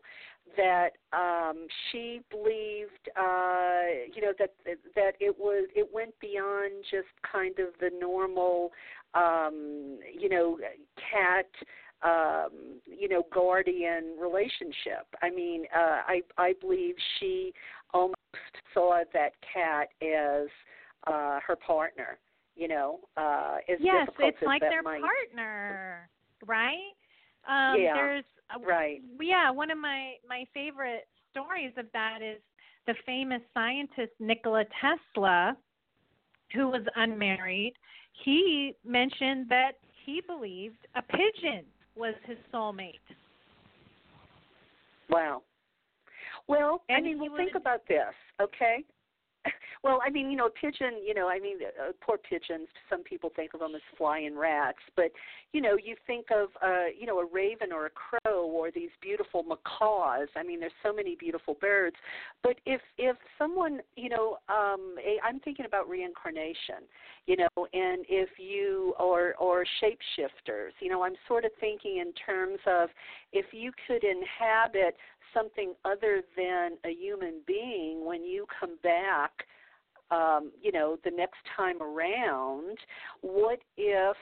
that 0.57 0.91
um 1.11 1.67
she 1.91 2.21
believed 2.29 3.09
uh 3.17 4.05
you 4.13 4.21
know 4.21 4.33
that 4.37 4.53
that 4.95 5.13
it 5.19 5.35
was 5.37 5.67
it 5.75 5.87
went 5.93 6.17
beyond 6.19 6.71
just 6.89 7.07
kind 7.29 7.55
of 7.59 7.67
the 7.79 7.89
normal 7.99 8.71
um 9.13 9.97
you 10.17 10.29
know 10.29 10.57
cat 11.11 11.47
um 12.03 12.79
you 12.85 13.09
know 13.09 13.23
guardian 13.33 14.15
relationship. 14.19 15.07
I 15.21 15.29
mean 15.29 15.65
uh 15.75 16.01
i 16.07 16.21
i 16.37 16.53
believe 16.61 16.95
she 17.19 17.53
almost 17.93 18.15
saw 18.73 19.01
that 19.13 19.31
cat 19.53 19.89
as 20.01 20.47
uh 21.07 21.39
her 21.45 21.55
partner 21.55 22.17
you 22.55 22.67
know 22.67 22.99
uh 23.17 23.57
as 23.69 23.77
yes 23.79 24.05
difficult 24.05 24.29
it's 24.29 24.37
as 24.41 24.45
like 24.47 24.61
that 24.61 24.69
their 24.69 24.83
might 24.83 25.01
partner 25.01 26.09
right 26.45 26.95
um 27.47 27.79
Yeah. 27.79 27.93
there's 27.93 28.25
uh, 28.53 28.59
right 28.65 29.01
yeah 29.19 29.49
one 29.51 29.71
of 29.71 29.77
my 29.77 30.13
my 30.27 30.45
favorite 30.53 31.07
stories 31.31 31.73
of 31.77 31.85
that 31.93 32.21
is 32.21 32.39
the 32.87 32.95
famous 33.05 33.41
scientist 33.53 34.11
Nikola 34.19 34.65
Tesla 34.81 35.57
who 36.53 36.69
was 36.69 36.83
unmarried 36.95 37.73
he 38.23 38.75
mentioned 38.85 39.47
that 39.49 39.73
he 40.05 40.21
believed 40.21 40.87
a 40.95 41.01
pigeon 41.01 41.65
was 41.95 42.13
his 42.25 42.37
soulmate 42.53 42.99
Wow. 45.09 45.43
Well, 46.47 46.83
I 46.89 47.01
mean, 47.01 47.19
well, 47.19 47.35
think 47.37 47.55
about 47.55 47.81
this, 47.87 48.13
okay? 48.41 48.83
Well, 49.85 49.99
I 50.03 50.09
mean, 50.09 50.31
you 50.31 50.37
know, 50.37 50.49
pigeon. 50.49 50.93
You 51.05 51.13
know, 51.13 51.29
I 51.29 51.39
mean, 51.39 51.57
uh, 51.63 51.91
poor 52.01 52.17
pigeons. 52.17 52.67
Some 52.89 53.03
people 53.03 53.31
think 53.35 53.53
of 53.53 53.59
them 53.59 53.75
as 53.75 53.81
flying 53.99 54.35
rats, 54.35 54.79
but 54.95 55.11
you 55.53 55.61
know, 55.61 55.77
you 55.77 55.95
think 56.07 56.25
of, 56.31 56.49
uh, 56.63 56.85
you 56.99 57.05
know, 57.05 57.19
a 57.19 57.25
raven 57.31 57.71
or 57.71 57.85
a 57.85 57.91
crow 57.91 58.47
or 58.47 58.71
these 58.71 58.89
beautiful 58.99 59.43
macaws. 59.43 60.27
I 60.35 60.41
mean, 60.41 60.59
there's 60.59 60.71
so 60.81 60.91
many 60.91 61.15
beautiful 61.15 61.55
birds. 61.61 61.97
But 62.41 62.55
if 62.65 62.81
if 62.97 63.15
someone, 63.37 63.79
you 63.95 64.09
know, 64.09 64.39
um, 64.49 64.95
a, 65.05 65.19
I'm 65.23 65.39
thinking 65.41 65.67
about 65.67 65.87
reincarnation. 65.87 66.89
You 67.27 67.37
know, 67.37 67.67
and 67.71 68.05
if 68.09 68.29
you 68.39 68.95
or 68.99 69.35
or 69.35 69.65
shapeshifters. 69.83 70.71
You 70.79 70.89
know, 70.89 71.03
I'm 71.03 71.15
sort 71.27 71.45
of 71.45 71.51
thinking 71.59 71.97
in 71.97 72.11
terms 72.13 72.57
of 72.65 72.89
if 73.33 73.45
you 73.51 73.71
could 73.85 74.03
inhabit 74.03 74.97
something 75.31 75.75
other 75.85 76.23
than 76.35 76.71
a 76.85 76.89
human 76.89 77.41
being 77.45 78.03
when 78.03 78.25
you 78.25 78.47
come 78.59 78.79
back 78.81 79.45
um 80.11 80.51
you 80.61 80.71
know 80.71 80.97
the 81.03 81.11
next 81.11 81.39
time 81.55 81.81
around 81.81 82.77
what 83.21 83.59
if 83.77 84.17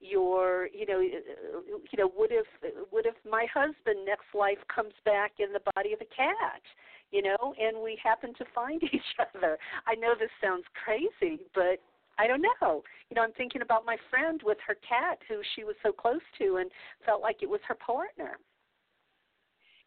your 0.00 0.68
you 0.74 0.86
know 0.86 0.98
uh, 1.00 1.78
you 1.90 1.98
know 1.98 2.08
what 2.14 2.30
if 2.30 2.46
what 2.90 3.06
if 3.06 3.14
my 3.28 3.46
husband 3.52 4.04
next 4.04 4.26
life 4.34 4.58
comes 4.72 4.92
back 5.04 5.32
in 5.38 5.52
the 5.52 5.60
body 5.74 5.92
of 5.92 6.00
a 6.00 6.14
cat 6.14 6.62
you 7.10 7.22
know 7.22 7.54
and 7.58 7.82
we 7.82 7.98
happen 8.02 8.32
to 8.34 8.44
find 8.54 8.82
each 8.92 9.16
other 9.18 9.58
i 9.86 9.94
know 9.94 10.14
this 10.18 10.30
sounds 10.42 10.64
crazy 10.84 11.40
but 11.54 11.80
I 12.18 12.26
don't 12.26 12.40
know. 12.40 12.82
You 13.10 13.14
know, 13.14 13.22
I'm 13.22 13.32
thinking 13.32 13.62
about 13.62 13.84
my 13.84 13.96
friend 14.08 14.40
with 14.42 14.58
her 14.66 14.76
cat 14.76 15.18
who 15.28 15.40
she 15.54 15.64
was 15.64 15.76
so 15.82 15.92
close 15.92 16.22
to 16.38 16.56
and 16.56 16.70
felt 17.04 17.20
like 17.20 17.42
it 17.42 17.50
was 17.50 17.60
her 17.68 17.74
partner. 17.74 18.38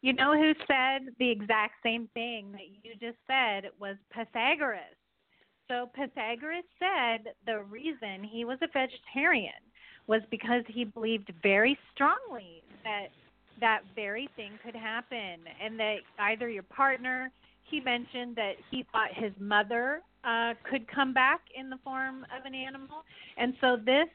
You 0.02 0.14
know 0.14 0.34
who 0.34 0.52
said 0.66 1.12
the 1.18 1.30
exact 1.30 1.74
same 1.82 2.08
thing 2.14 2.52
that 2.52 2.68
you 2.82 2.92
just 3.00 3.18
said 3.26 3.70
was 3.78 3.96
Pythagoras. 4.12 4.96
So 5.70 5.88
Pythagoras 5.94 6.64
said 6.80 7.32
the 7.46 7.62
reason 7.62 8.24
he 8.24 8.44
was 8.44 8.58
a 8.60 8.66
vegetarian 8.66 9.62
was 10.08 10.20
because 10.28 10.64
he 10.66 10.84
believed 10.84 11.32
very 11.44 11.78
strongly 11.94 12.64
that 12.82 13.06
that 13.60 13.82
very 13.94 14.28
thing 14.34 14.50
could 14.64 14.74
happen 14.74 15.38
and 15.62 15.78
that 15.78 15.98
either 16.18 16.48
your 16.48 16.64
partner 16.64 17.30
he 17.62 17.78
mentioned 17.78 18.34
that 18.34 18.54
he 18.68 18.84
thought 18.90 19.10
his 19.14 19.30
mother 19.38 20.00
uh 20.24 20.54
could 20.68 20.88
come 20.88 21.14
back 21.14 21.42
in 21.56 21.70
the 21.70 21.78
form 21.84 22.26
of 22.36 22.44
an 22.44 22.54
animal. 22.54 23.04
And 23.36 23.54
so 23.60 23.76
this 23.76 24.08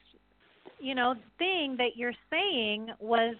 you 0.79 0.93
know 0.93 1.15
thing 1.37 1.77
that 1.77 1.95
you're 1.95 2.19
saying 2.29 2.89
was 2.99 3.35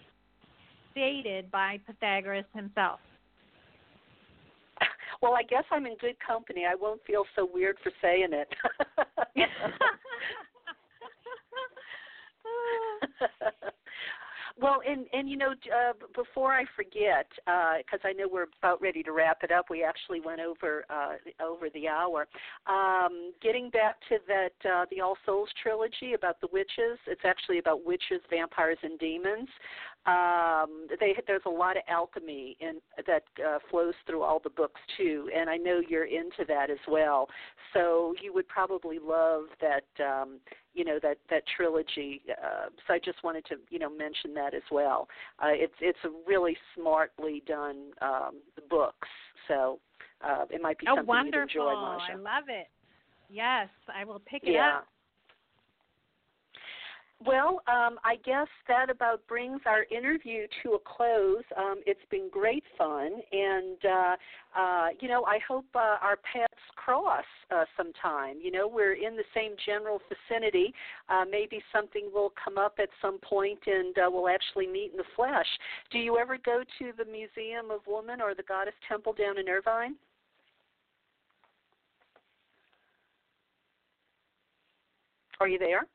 stated 0.92 1.50
by 1.50 1.78
Pythagoras 1.86 2.46
himself 2.54 3.00
well, 5.22 5.34
I 5.34 5.42
guess 5.42 5.64
I'm 5.70 5.86
in 5.86 5.96
good 6.00 6.16
company. 6.24 6.64
I 6.70 6.74
won't 6.74 7.00
feel 7.06 7.24
so 7.34 7.48
weird 7.52 7.76
for 7.82 7.92
saying 8.02 8.32
it. 8.32 8.48
well, 14.60 14.80
and 14.88 15.06
and 15.12 15.28
you 15.28 15.36
know, 15.36 15.52
uh, 15.52 15.92
before 16.14 16.52
I 16.52 16.64
forget, 16.74 17.26
because 17.36 18.00
uh, 18.04 18.08
I 18.08 18.12
know 18.12 18.28
we're 18.30 18.46
about 18.62 18.80
ready 18.80 19.02
to 19.02 19.12
wrap 19.12 19.38
it 19.42 19.52
up, 19.52 19.66
we 19.68 19.84
actually 19.84 20.20
went 20.20 20.40
over 20.40 20.84
uh, 20.88 21.14
over 21.44 21.68
the 21.70 21.88
hour. 21.88 22.26
Um, 22.66 23.32
getting 23.42 23.70
back 23.70 23.96
to 24.08 24.18
that, 24.26 24.70
uh, 24.70 24.86
the 24.90 25.00
All 25.00 25.16
Souls 25.26 25.48
trilogy 25.62 26.14
about 26.14 26.40
the 26.40 26.48
witches. 26.52 26.98
It's 27.06 27.24
actually 27.24 27.58
about 27.58 27.84
witches, 27.84 28.20
vampires, 28.30 28.78
and 28.82 28.98
demons 28.98 29.48
um, 30.06 30.86
they, 31.00 31.14
there's 31.26 31.42
a 31.46 31.50
lot 31.50 31.76
of 31.76 31.82
alchemy 31.88 32.56
in, 32.60 32.76
that 33.06 33.24
uh, 33.44 33.58
flows 33.70 33.94
through 34.06 34.22
all 34.22 34.40
the 34.42 34.50
books 34.50 34.80
too, 34.96 35.28
and 35.36 35.50
I 35.50 35.56
know 35.56 35.80
you're 35.86 36.04
into 36.04 36.44
that 36.46 36.70
as 36.70 36.78
well. 36.88 37.28
So 37.74 38.14
you 38.22 38.32
would 38.32 38.46
probably 38.46 38.98
love 39.00 39.44
that, 39.60 39.84
um, 40.04 40.38
you 40.76 40.84
know, 40.84 40.98
that 41.02 41.16
that 41.30 41.42
trilogy. 41.56 42.22
Uh, 42.30 42.66
so 42.86 42.94
I 42.94 43.00
just 43.02 43.24
wanted 43.24 43.44
to, 43.46 43.56
you 43.70 43.78
know, 43.78 43.88
mention 43.88 44.34
that 44.34 44.54
as 44.54 44.62
well. 44.70 45.08
Uh, 45.42 45.48
it's 45.48 45.74
it's 45.80 45.98
a 46.04 46.10
really 46.28 46.56
smartly 46.76 47.42
done 47.46 47.92
um, 48.02 48.36
books, 48.68 49.08
so 49.48 49.80
uh, 50.22 50.44
it 50.50 50.60
might 50.60 50.78
be 50.78 50.86
oh, 50.88 50.96
something 50.96 51.06
wonderful. 51.06 51.40
you'd 51.40 51.48
enjoy, 51.48 51.72
Maja. 51.74 52.12
I 52.12 52.16
love 52.16 52.44
it. 52.48 52.68
Yes, 53.30 53.68
I 53.92 54.04
will 54.04 54.20
pick 54.20 54.44
it 54.44 54.52
yeah. 54.52 54.78
up. 54.78 54.86
Well, 57.24 57.62
um, 57.66 57.98
I 58.04 58.16
guess 58.26 58.46
that 58.68 58.90
about 58.90 59.26
brings 59.26 59.62
our 59.64 59.84
interview 59.84 60.46
to 60.62 60.74
a 60.74 60.78
close. 60.78 61.42
Um, 61.56 61.80
it's 61.86 62.04
been 62.10 62.28
great 62.30 62.62
fun, 62.76 63.10
and 63.32 63.78
uh, 63.84 64.16
uh, 64.54 64.86
you 65.00 65.08
know, 65.08 65.24
I 65.24 65.38
hope 65.48 65.64
uh, 65.74 65.96
our 66.02 66.18
paths 66.30 66.52
cross 66.76 67.24
uh, 67.50 67.64
sometime. 67.74 68.36
You 68.42 68.50
know, 68.50 68.68
we're 68.68 68.94
in 68.94 69.16
the 69.16 69.24
same 69.34 69.52
general 69.64 69.98
vicinity. 70.10 70.74
Uh, 71.08 71.24
maybe 71.28 71.62
something 71.72 72.10
will 72.12 72.32
come 72.42 72.58
up 72.58 72.74
at 72.78 72.90
some 73.00 73.18
point, 73.20 73.60
and 73.66 73.96
uh, 73.96 74.10
we'll 74.10 74.28
actually 74.28 74.66
meet 74.66 74.90
in 74.90 74.98
the 74.98 75.04
flesh. 75.16 75.48
Do 75.90 75.98
you 75.98 76.18
ever 76.18 76.36
go 76.44 76.62
to 76.78 76.92
the 76.98 77.04
Museum 77.06 77.70
of 77.70 77.80
Woman 77.86 78.20
or 78.20 78.34
the 78.34 78.42
Goddess 78.42 78.74
Temple 78.88 79.14
down 79.14 79.38
in 79.38 79.48
Irvine? 79.48 79.96
Are 85.40 85.48
you 85.48 85.58
there? 85.58 85.86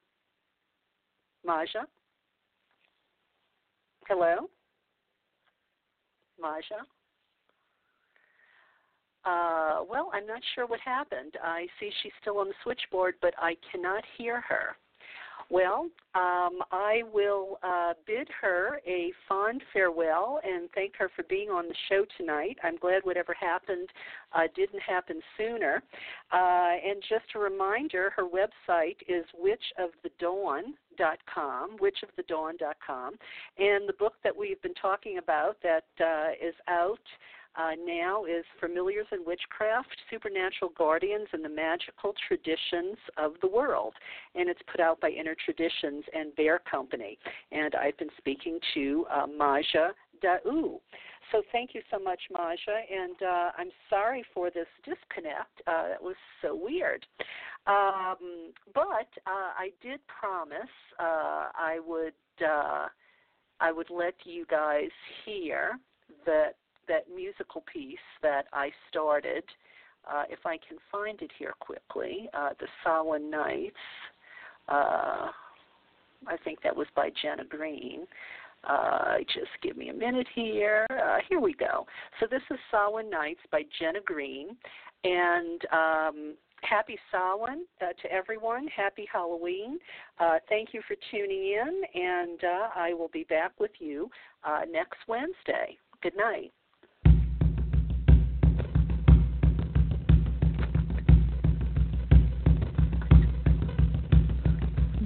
Maja? 1.45 1.85
Hello? 4.07 4.49
Maja? 6.39 6.85
Uh, 9.23 9.83
well, 9.89 10.09
I'm 10.13 10.25
not 10.25 10.41
sure 10.55 10.65
what 10.65 10.79
happened. 10.79 11.33
I 11.43 11.67
see 11.79 11.91
she's 12.01 12.11
still 12.21 12.39
on 12.39 12.47
the 12.47 12.53
switchboard, 12.63 13.15
but 13.21 13.33
I 13.37 13.55
cannot 13.71 14.03
hear 14.17 14.41
her. 14.41 14.75
Well, 15.49 15.89
um, 16.15 16.59
I 16.71 17.01
will 17.13 17.59
uh, 17.61 17.93
bid 18.07 18.29
her 18.39 18.79
a 18.87 19.11
fond 19.27 19.61
farewell 19.73 20.39
and 20.45 20.69
thank 20.73 20.95
her 20.95 21.09
for 21.13 21.23
being 21.23 21.49
on 21.49 21.67
the 21.67 21.75
show 21.89 22.05
tonight. 22.17 22.57
I'm 22.63 22.77
glad 22.77 23.01
whatever 23.03 23.35
happened 23.37 23.89
uh, 24.33 24.47
didn't 24.55 24.79
happen 24.79 25.19
sooner. 25.37 25.83
Uh, 26.31 26.71
and 26.85 27.03
just 27.09 27.25
a 27.35 27.39
reminder, 27.39 28.13
her 28.15 28.23
website 28.23 28.97
is 29.09 29.25
witchofthedawn.com, 30.99 31.77
witchofthedawn.com. 31.77 33.13
And 33.57 33.87
the 33.87 33.93
book 33.93 34.13
that 34.23 34.35
we've 34.35 34.61
been 34.61 34.73
talking 34.75 35.17
about 35.17 35.57
that 35.63 35.85
uh, 35.99 36.31
is 36.41 36.55
out 36.67 36.99
uh, 37.57 37.71
now 37.85 38.23
is 38.23 38.45
Familiars 38.61 39.07
in 39.11 39.25
Witchcraft, 39.25 39.89
Supernatural 40.09 40.71
Guardians, 40.77 41.27
and 41.33 41.43
the 41.43 41.49
Magical 41.49 42.13
Traditions 42.27 42.97
of 43.17 43.33
the 43.41 43.47
World. 43.47 43.93
And 44.35 44.49
it's 44.49 44.61
put 44.71 44.79
out 44.79 45.01
by 45.01 45.09
Inner 45.09 45.35
Traditions 45.43 46.05
and 46.13 46.33
Bear 46.35 46.59
Company. 46.59 47.17
And 47.51 47.75
I've 47.75 47.97
been 47.97 48.09
speaking 48.17 48.59
to 48.73 49.05
uh, 49.13 49.27
Maja 49.27 49.89
D'Aoust. 50.21 50.79
So 51.31 51.41
thank 51.51 51.73
you 51.73 51.81
so 51.89 51.97
much, 51.97 52.19
Maja, 52.31 52.81
and 52.91 53.15
uh, 53.21 53.51
I'm 53.57 53.69
sorry 53.89 54.23
for 54.33 54.49
this 54.49 54.67
disconnect. 54.83 55.61
Uh, 55.65 55.87
that 55.89 56.01
was 56.01 56.15
so 56.41 56.55
weird. 56.55 57.05
Um, 57.67 58.51
but 58.73 59.07
uh, 59.25 59.53
I 59.57 59.69
did 59.81 59.99
promise 60.07 60.59
uh, 60.99 61.49
I 61.55 61.79
would 61.85 62.13
uh, 62.45 62.87
I 63.59 63.71
would 63.71 63.89
let 63.89 64.15
you 64.25 64.45
guys 64.49 64.89
hear 65.23 65.79
that 66.25 66.55
that 66.87 67.05
musical 67.13 67.63
piece 67.71 67.97
that 68.21 68.45
I 68.51 68.71
started. 68.89 69.43
Uh, 70.11 70.23
if 70.29 70.39
I 70.45 70.57
can 70.67 70.77
find 70.91 71.21
it 71.21 71.31
here 71.37 71.53
quickly, 71.59 72.27
the 72.33 72.67
Samhain 72.83 73.29
Nights. 73.29 73.75
I 76.27 76.37
think 76.43 76.61
that 76.63 76.75
was 76.75 76.87
by 76.95 77.09
Jenna 77.21 77.43
Greene. 77.45 78.05
Uh, 78.63 79.17
just 79.33 79.51
give 79.63 79.75
me 79.75 79.89
a 79.89 79.93
minute 79.93 80.27
here. 80.35 80.85
Uh, 80.91 81.17
here 81.27 81.39
we 81.39 81.53
go. 81.53 81.85
So 82.19 82.27
this 82.29 82.41
is 82.51 82.57
Samhain 82.69 83.09
Nights 83.09 83.41
by 83.51 83.63
Jenna 83.79 83.99
Greene, 84.05 84.55
and 85.03 85.61
um, 85.71 86.35
happy 86.61 86.97
Samhain 87.11 87.65
uh, 87.81 87.93
to 88.01 88.11
everyone. 88.11 88.67
Happy 88.67 89.07
Halloween. 89.11 89.79
Uh, 90.19 90.37
thank 90.47 90.73
you 90.73 90.81
for 90.87 90.95
tuning 91.09 91.53
in, 91.53 91.81
and 92.01 92.43
uh, 92.43 92.67
I 92.75 92.93
will 92.93 93.09
be 93.09 93.23
back 93.23 93.59
with 93.59 93.71
you 93.79 94.09
uh, 94.43 94.61
next 94.69 94.97
Wednesday. 95.07 95.77
Good 96.03 96.15
night. 96.15 96.51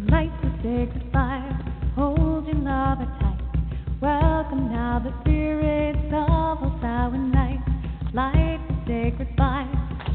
Light 0.07 0.31
the 0.61 0.87
fire, 1.11 1.93
hold 1.95 2.45
your 2.45 2.55
lover 2.55 3.05
tight. 3.19 3.24
Welcome 4.45 4.71
now 4.71 4.99
the 4.99 5.11
spirits 5.21 6.05
of 6.13 6.13
all 6.13 6.77
Samhain 6.79 7.31
nights. 7.31 7.67
Light 8.13 8.59
the 8.69 8.75
sacred 8.85 9.29
fire, 9.35 9.65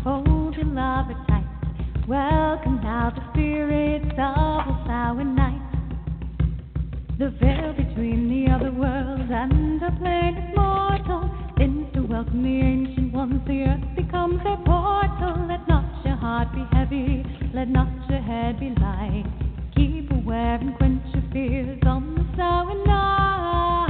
hold 0.05 0.55
your 0.55 0.67
lover 0.67 1.19
tight. 1.27 1.45
Welcome 2.07 2.79
now 2.81 3.11
the 3.11 3.23
spirits 3.33 4.07
of 4.13 4.39
all 4.39 4.85
Samhain 4.87 5.35
nights. 5.35 5.75
The 7.19 7.31
veil 7.43 7.75
between 7.75 8.31
the 8.31 8.53
other 8.53 8.71
world 8.71 9.29
and 9.33 9.83
the 9.83 9.91
plane 9.99 10.37
is 10.37 10.57
mortal. 10.57 11.29
Then 11.59 11.91
to 11.95 12.03
welcome 12.07 12.45
the 12.45 12.61
ancient 12.61 13.13
ones, 13.13 13.43
the 13.49 13.63
earth 13.65 13.97
becomes 13.97 14.41
a 14.43 14.57
portal. 14.65 15.45
Let 15.49 15.67
not 15.67 16.05
your 16.05 16.15
heart 16.15 16.55
be 16.55 16.65
heavy, 16.71 17.27
let 17.53 17.69
not 17.69 17.91
your 18.09 18.23
head 18.23 18.61
be 18.61 18.71
light. 18.81 19.27
Keep 19.75 20.13
aware 20.13 20.55
and 20.55 20.77
quench 20.77 21.03
your 21.15 21.25
fears 21.33 21.83
on 21.85 22.15
the 22.15 22.25
Samhain 22.37 22.85
night. 22.85 23.90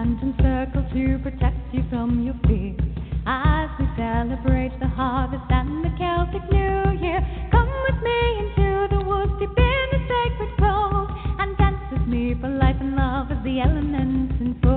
Jack 0.00 0.06
o' 0.06 0.12
lantern 0.12 0.34
circle 0.40 0.82
to 0.94 1.18
protect 1.22 1.74
you 1.74 1.82
from 1.90 2.24
your 2.24 2.34
fears. 2.46 2.80
As 3.26 3.68
we 3.78 3.86
celebrate 3.96 4.72
the 4.80 4.88
harvest 4.88 5.44
and 5.50 5.84
the 5.84 5.90
Celtic 5.98 6.42
New 6.50 6.98
Year, 7.04 7.20
come 7.50 7.68
with 7.84 8.02
me 8.02 8.38
into 8.40 8.88
the 8.96 9.00
woods 9.04 9.32
deep 9.38 9.50
in 9.58 9.88
the 9.92 9.98
sacred 10.08 10.56
grove 10.56 11.10
and 11.38 11.56
dance 11.58 11.76
with 11.92 12.06
me 12.08 12.34
for 12.40 12.48
life 12.48 12.76
and 12.80 12.96
love 12.96 13.30
as 13.30 13.44
the 13.44 13.60
elements 13.60 14.34
unfold. 14.40 14.72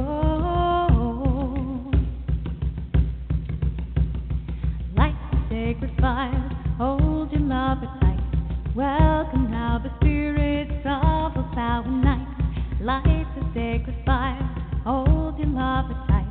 Light 4.98 5.16
the 5.32 5.38
sacred 5.50 5.92
fire, 6.02 6.50
hold 6.78 7.32
your 7.32 7.42
lover 7.42 7.88
tight. 8.02 8.20
Welcome 8.76 9.52
now 9.52 9.80
the 9.82 9.90
spirits 10.02 10.86
of 10.86 11.04
all 11.04 11.52
Samhain 11.56 12.02
nights. 12.02 12.82
Light 12.82 13.28
the 13.36 13.44
sacred 13.54 13.96
fire, 14.06 14.63
hold 14.84 15.38
your 15.40 15.48
lover 15.48 15.96
tight. 16.08 16.28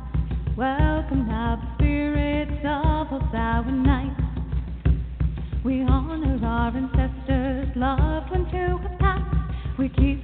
Welcome 0.55 1.27
now 1.27 1.59
the 1.59 1.67
spirits 1.75 2.59
of 2.63 3.11
all 3.11 3.29
Samhain 3.31 3.83
nights. 3.83 4.21
We 5.63 5.81
honor 5.81 6.39
our 6.45 6.75
ancestors, 6.75 7.67
loved 7.75 8.29
ones 8.29 8.47
who 8.51 8.77
have 8.77 8.99
passed. 8.99 9.79
We 9.79 9.89
keep 9.89 10.22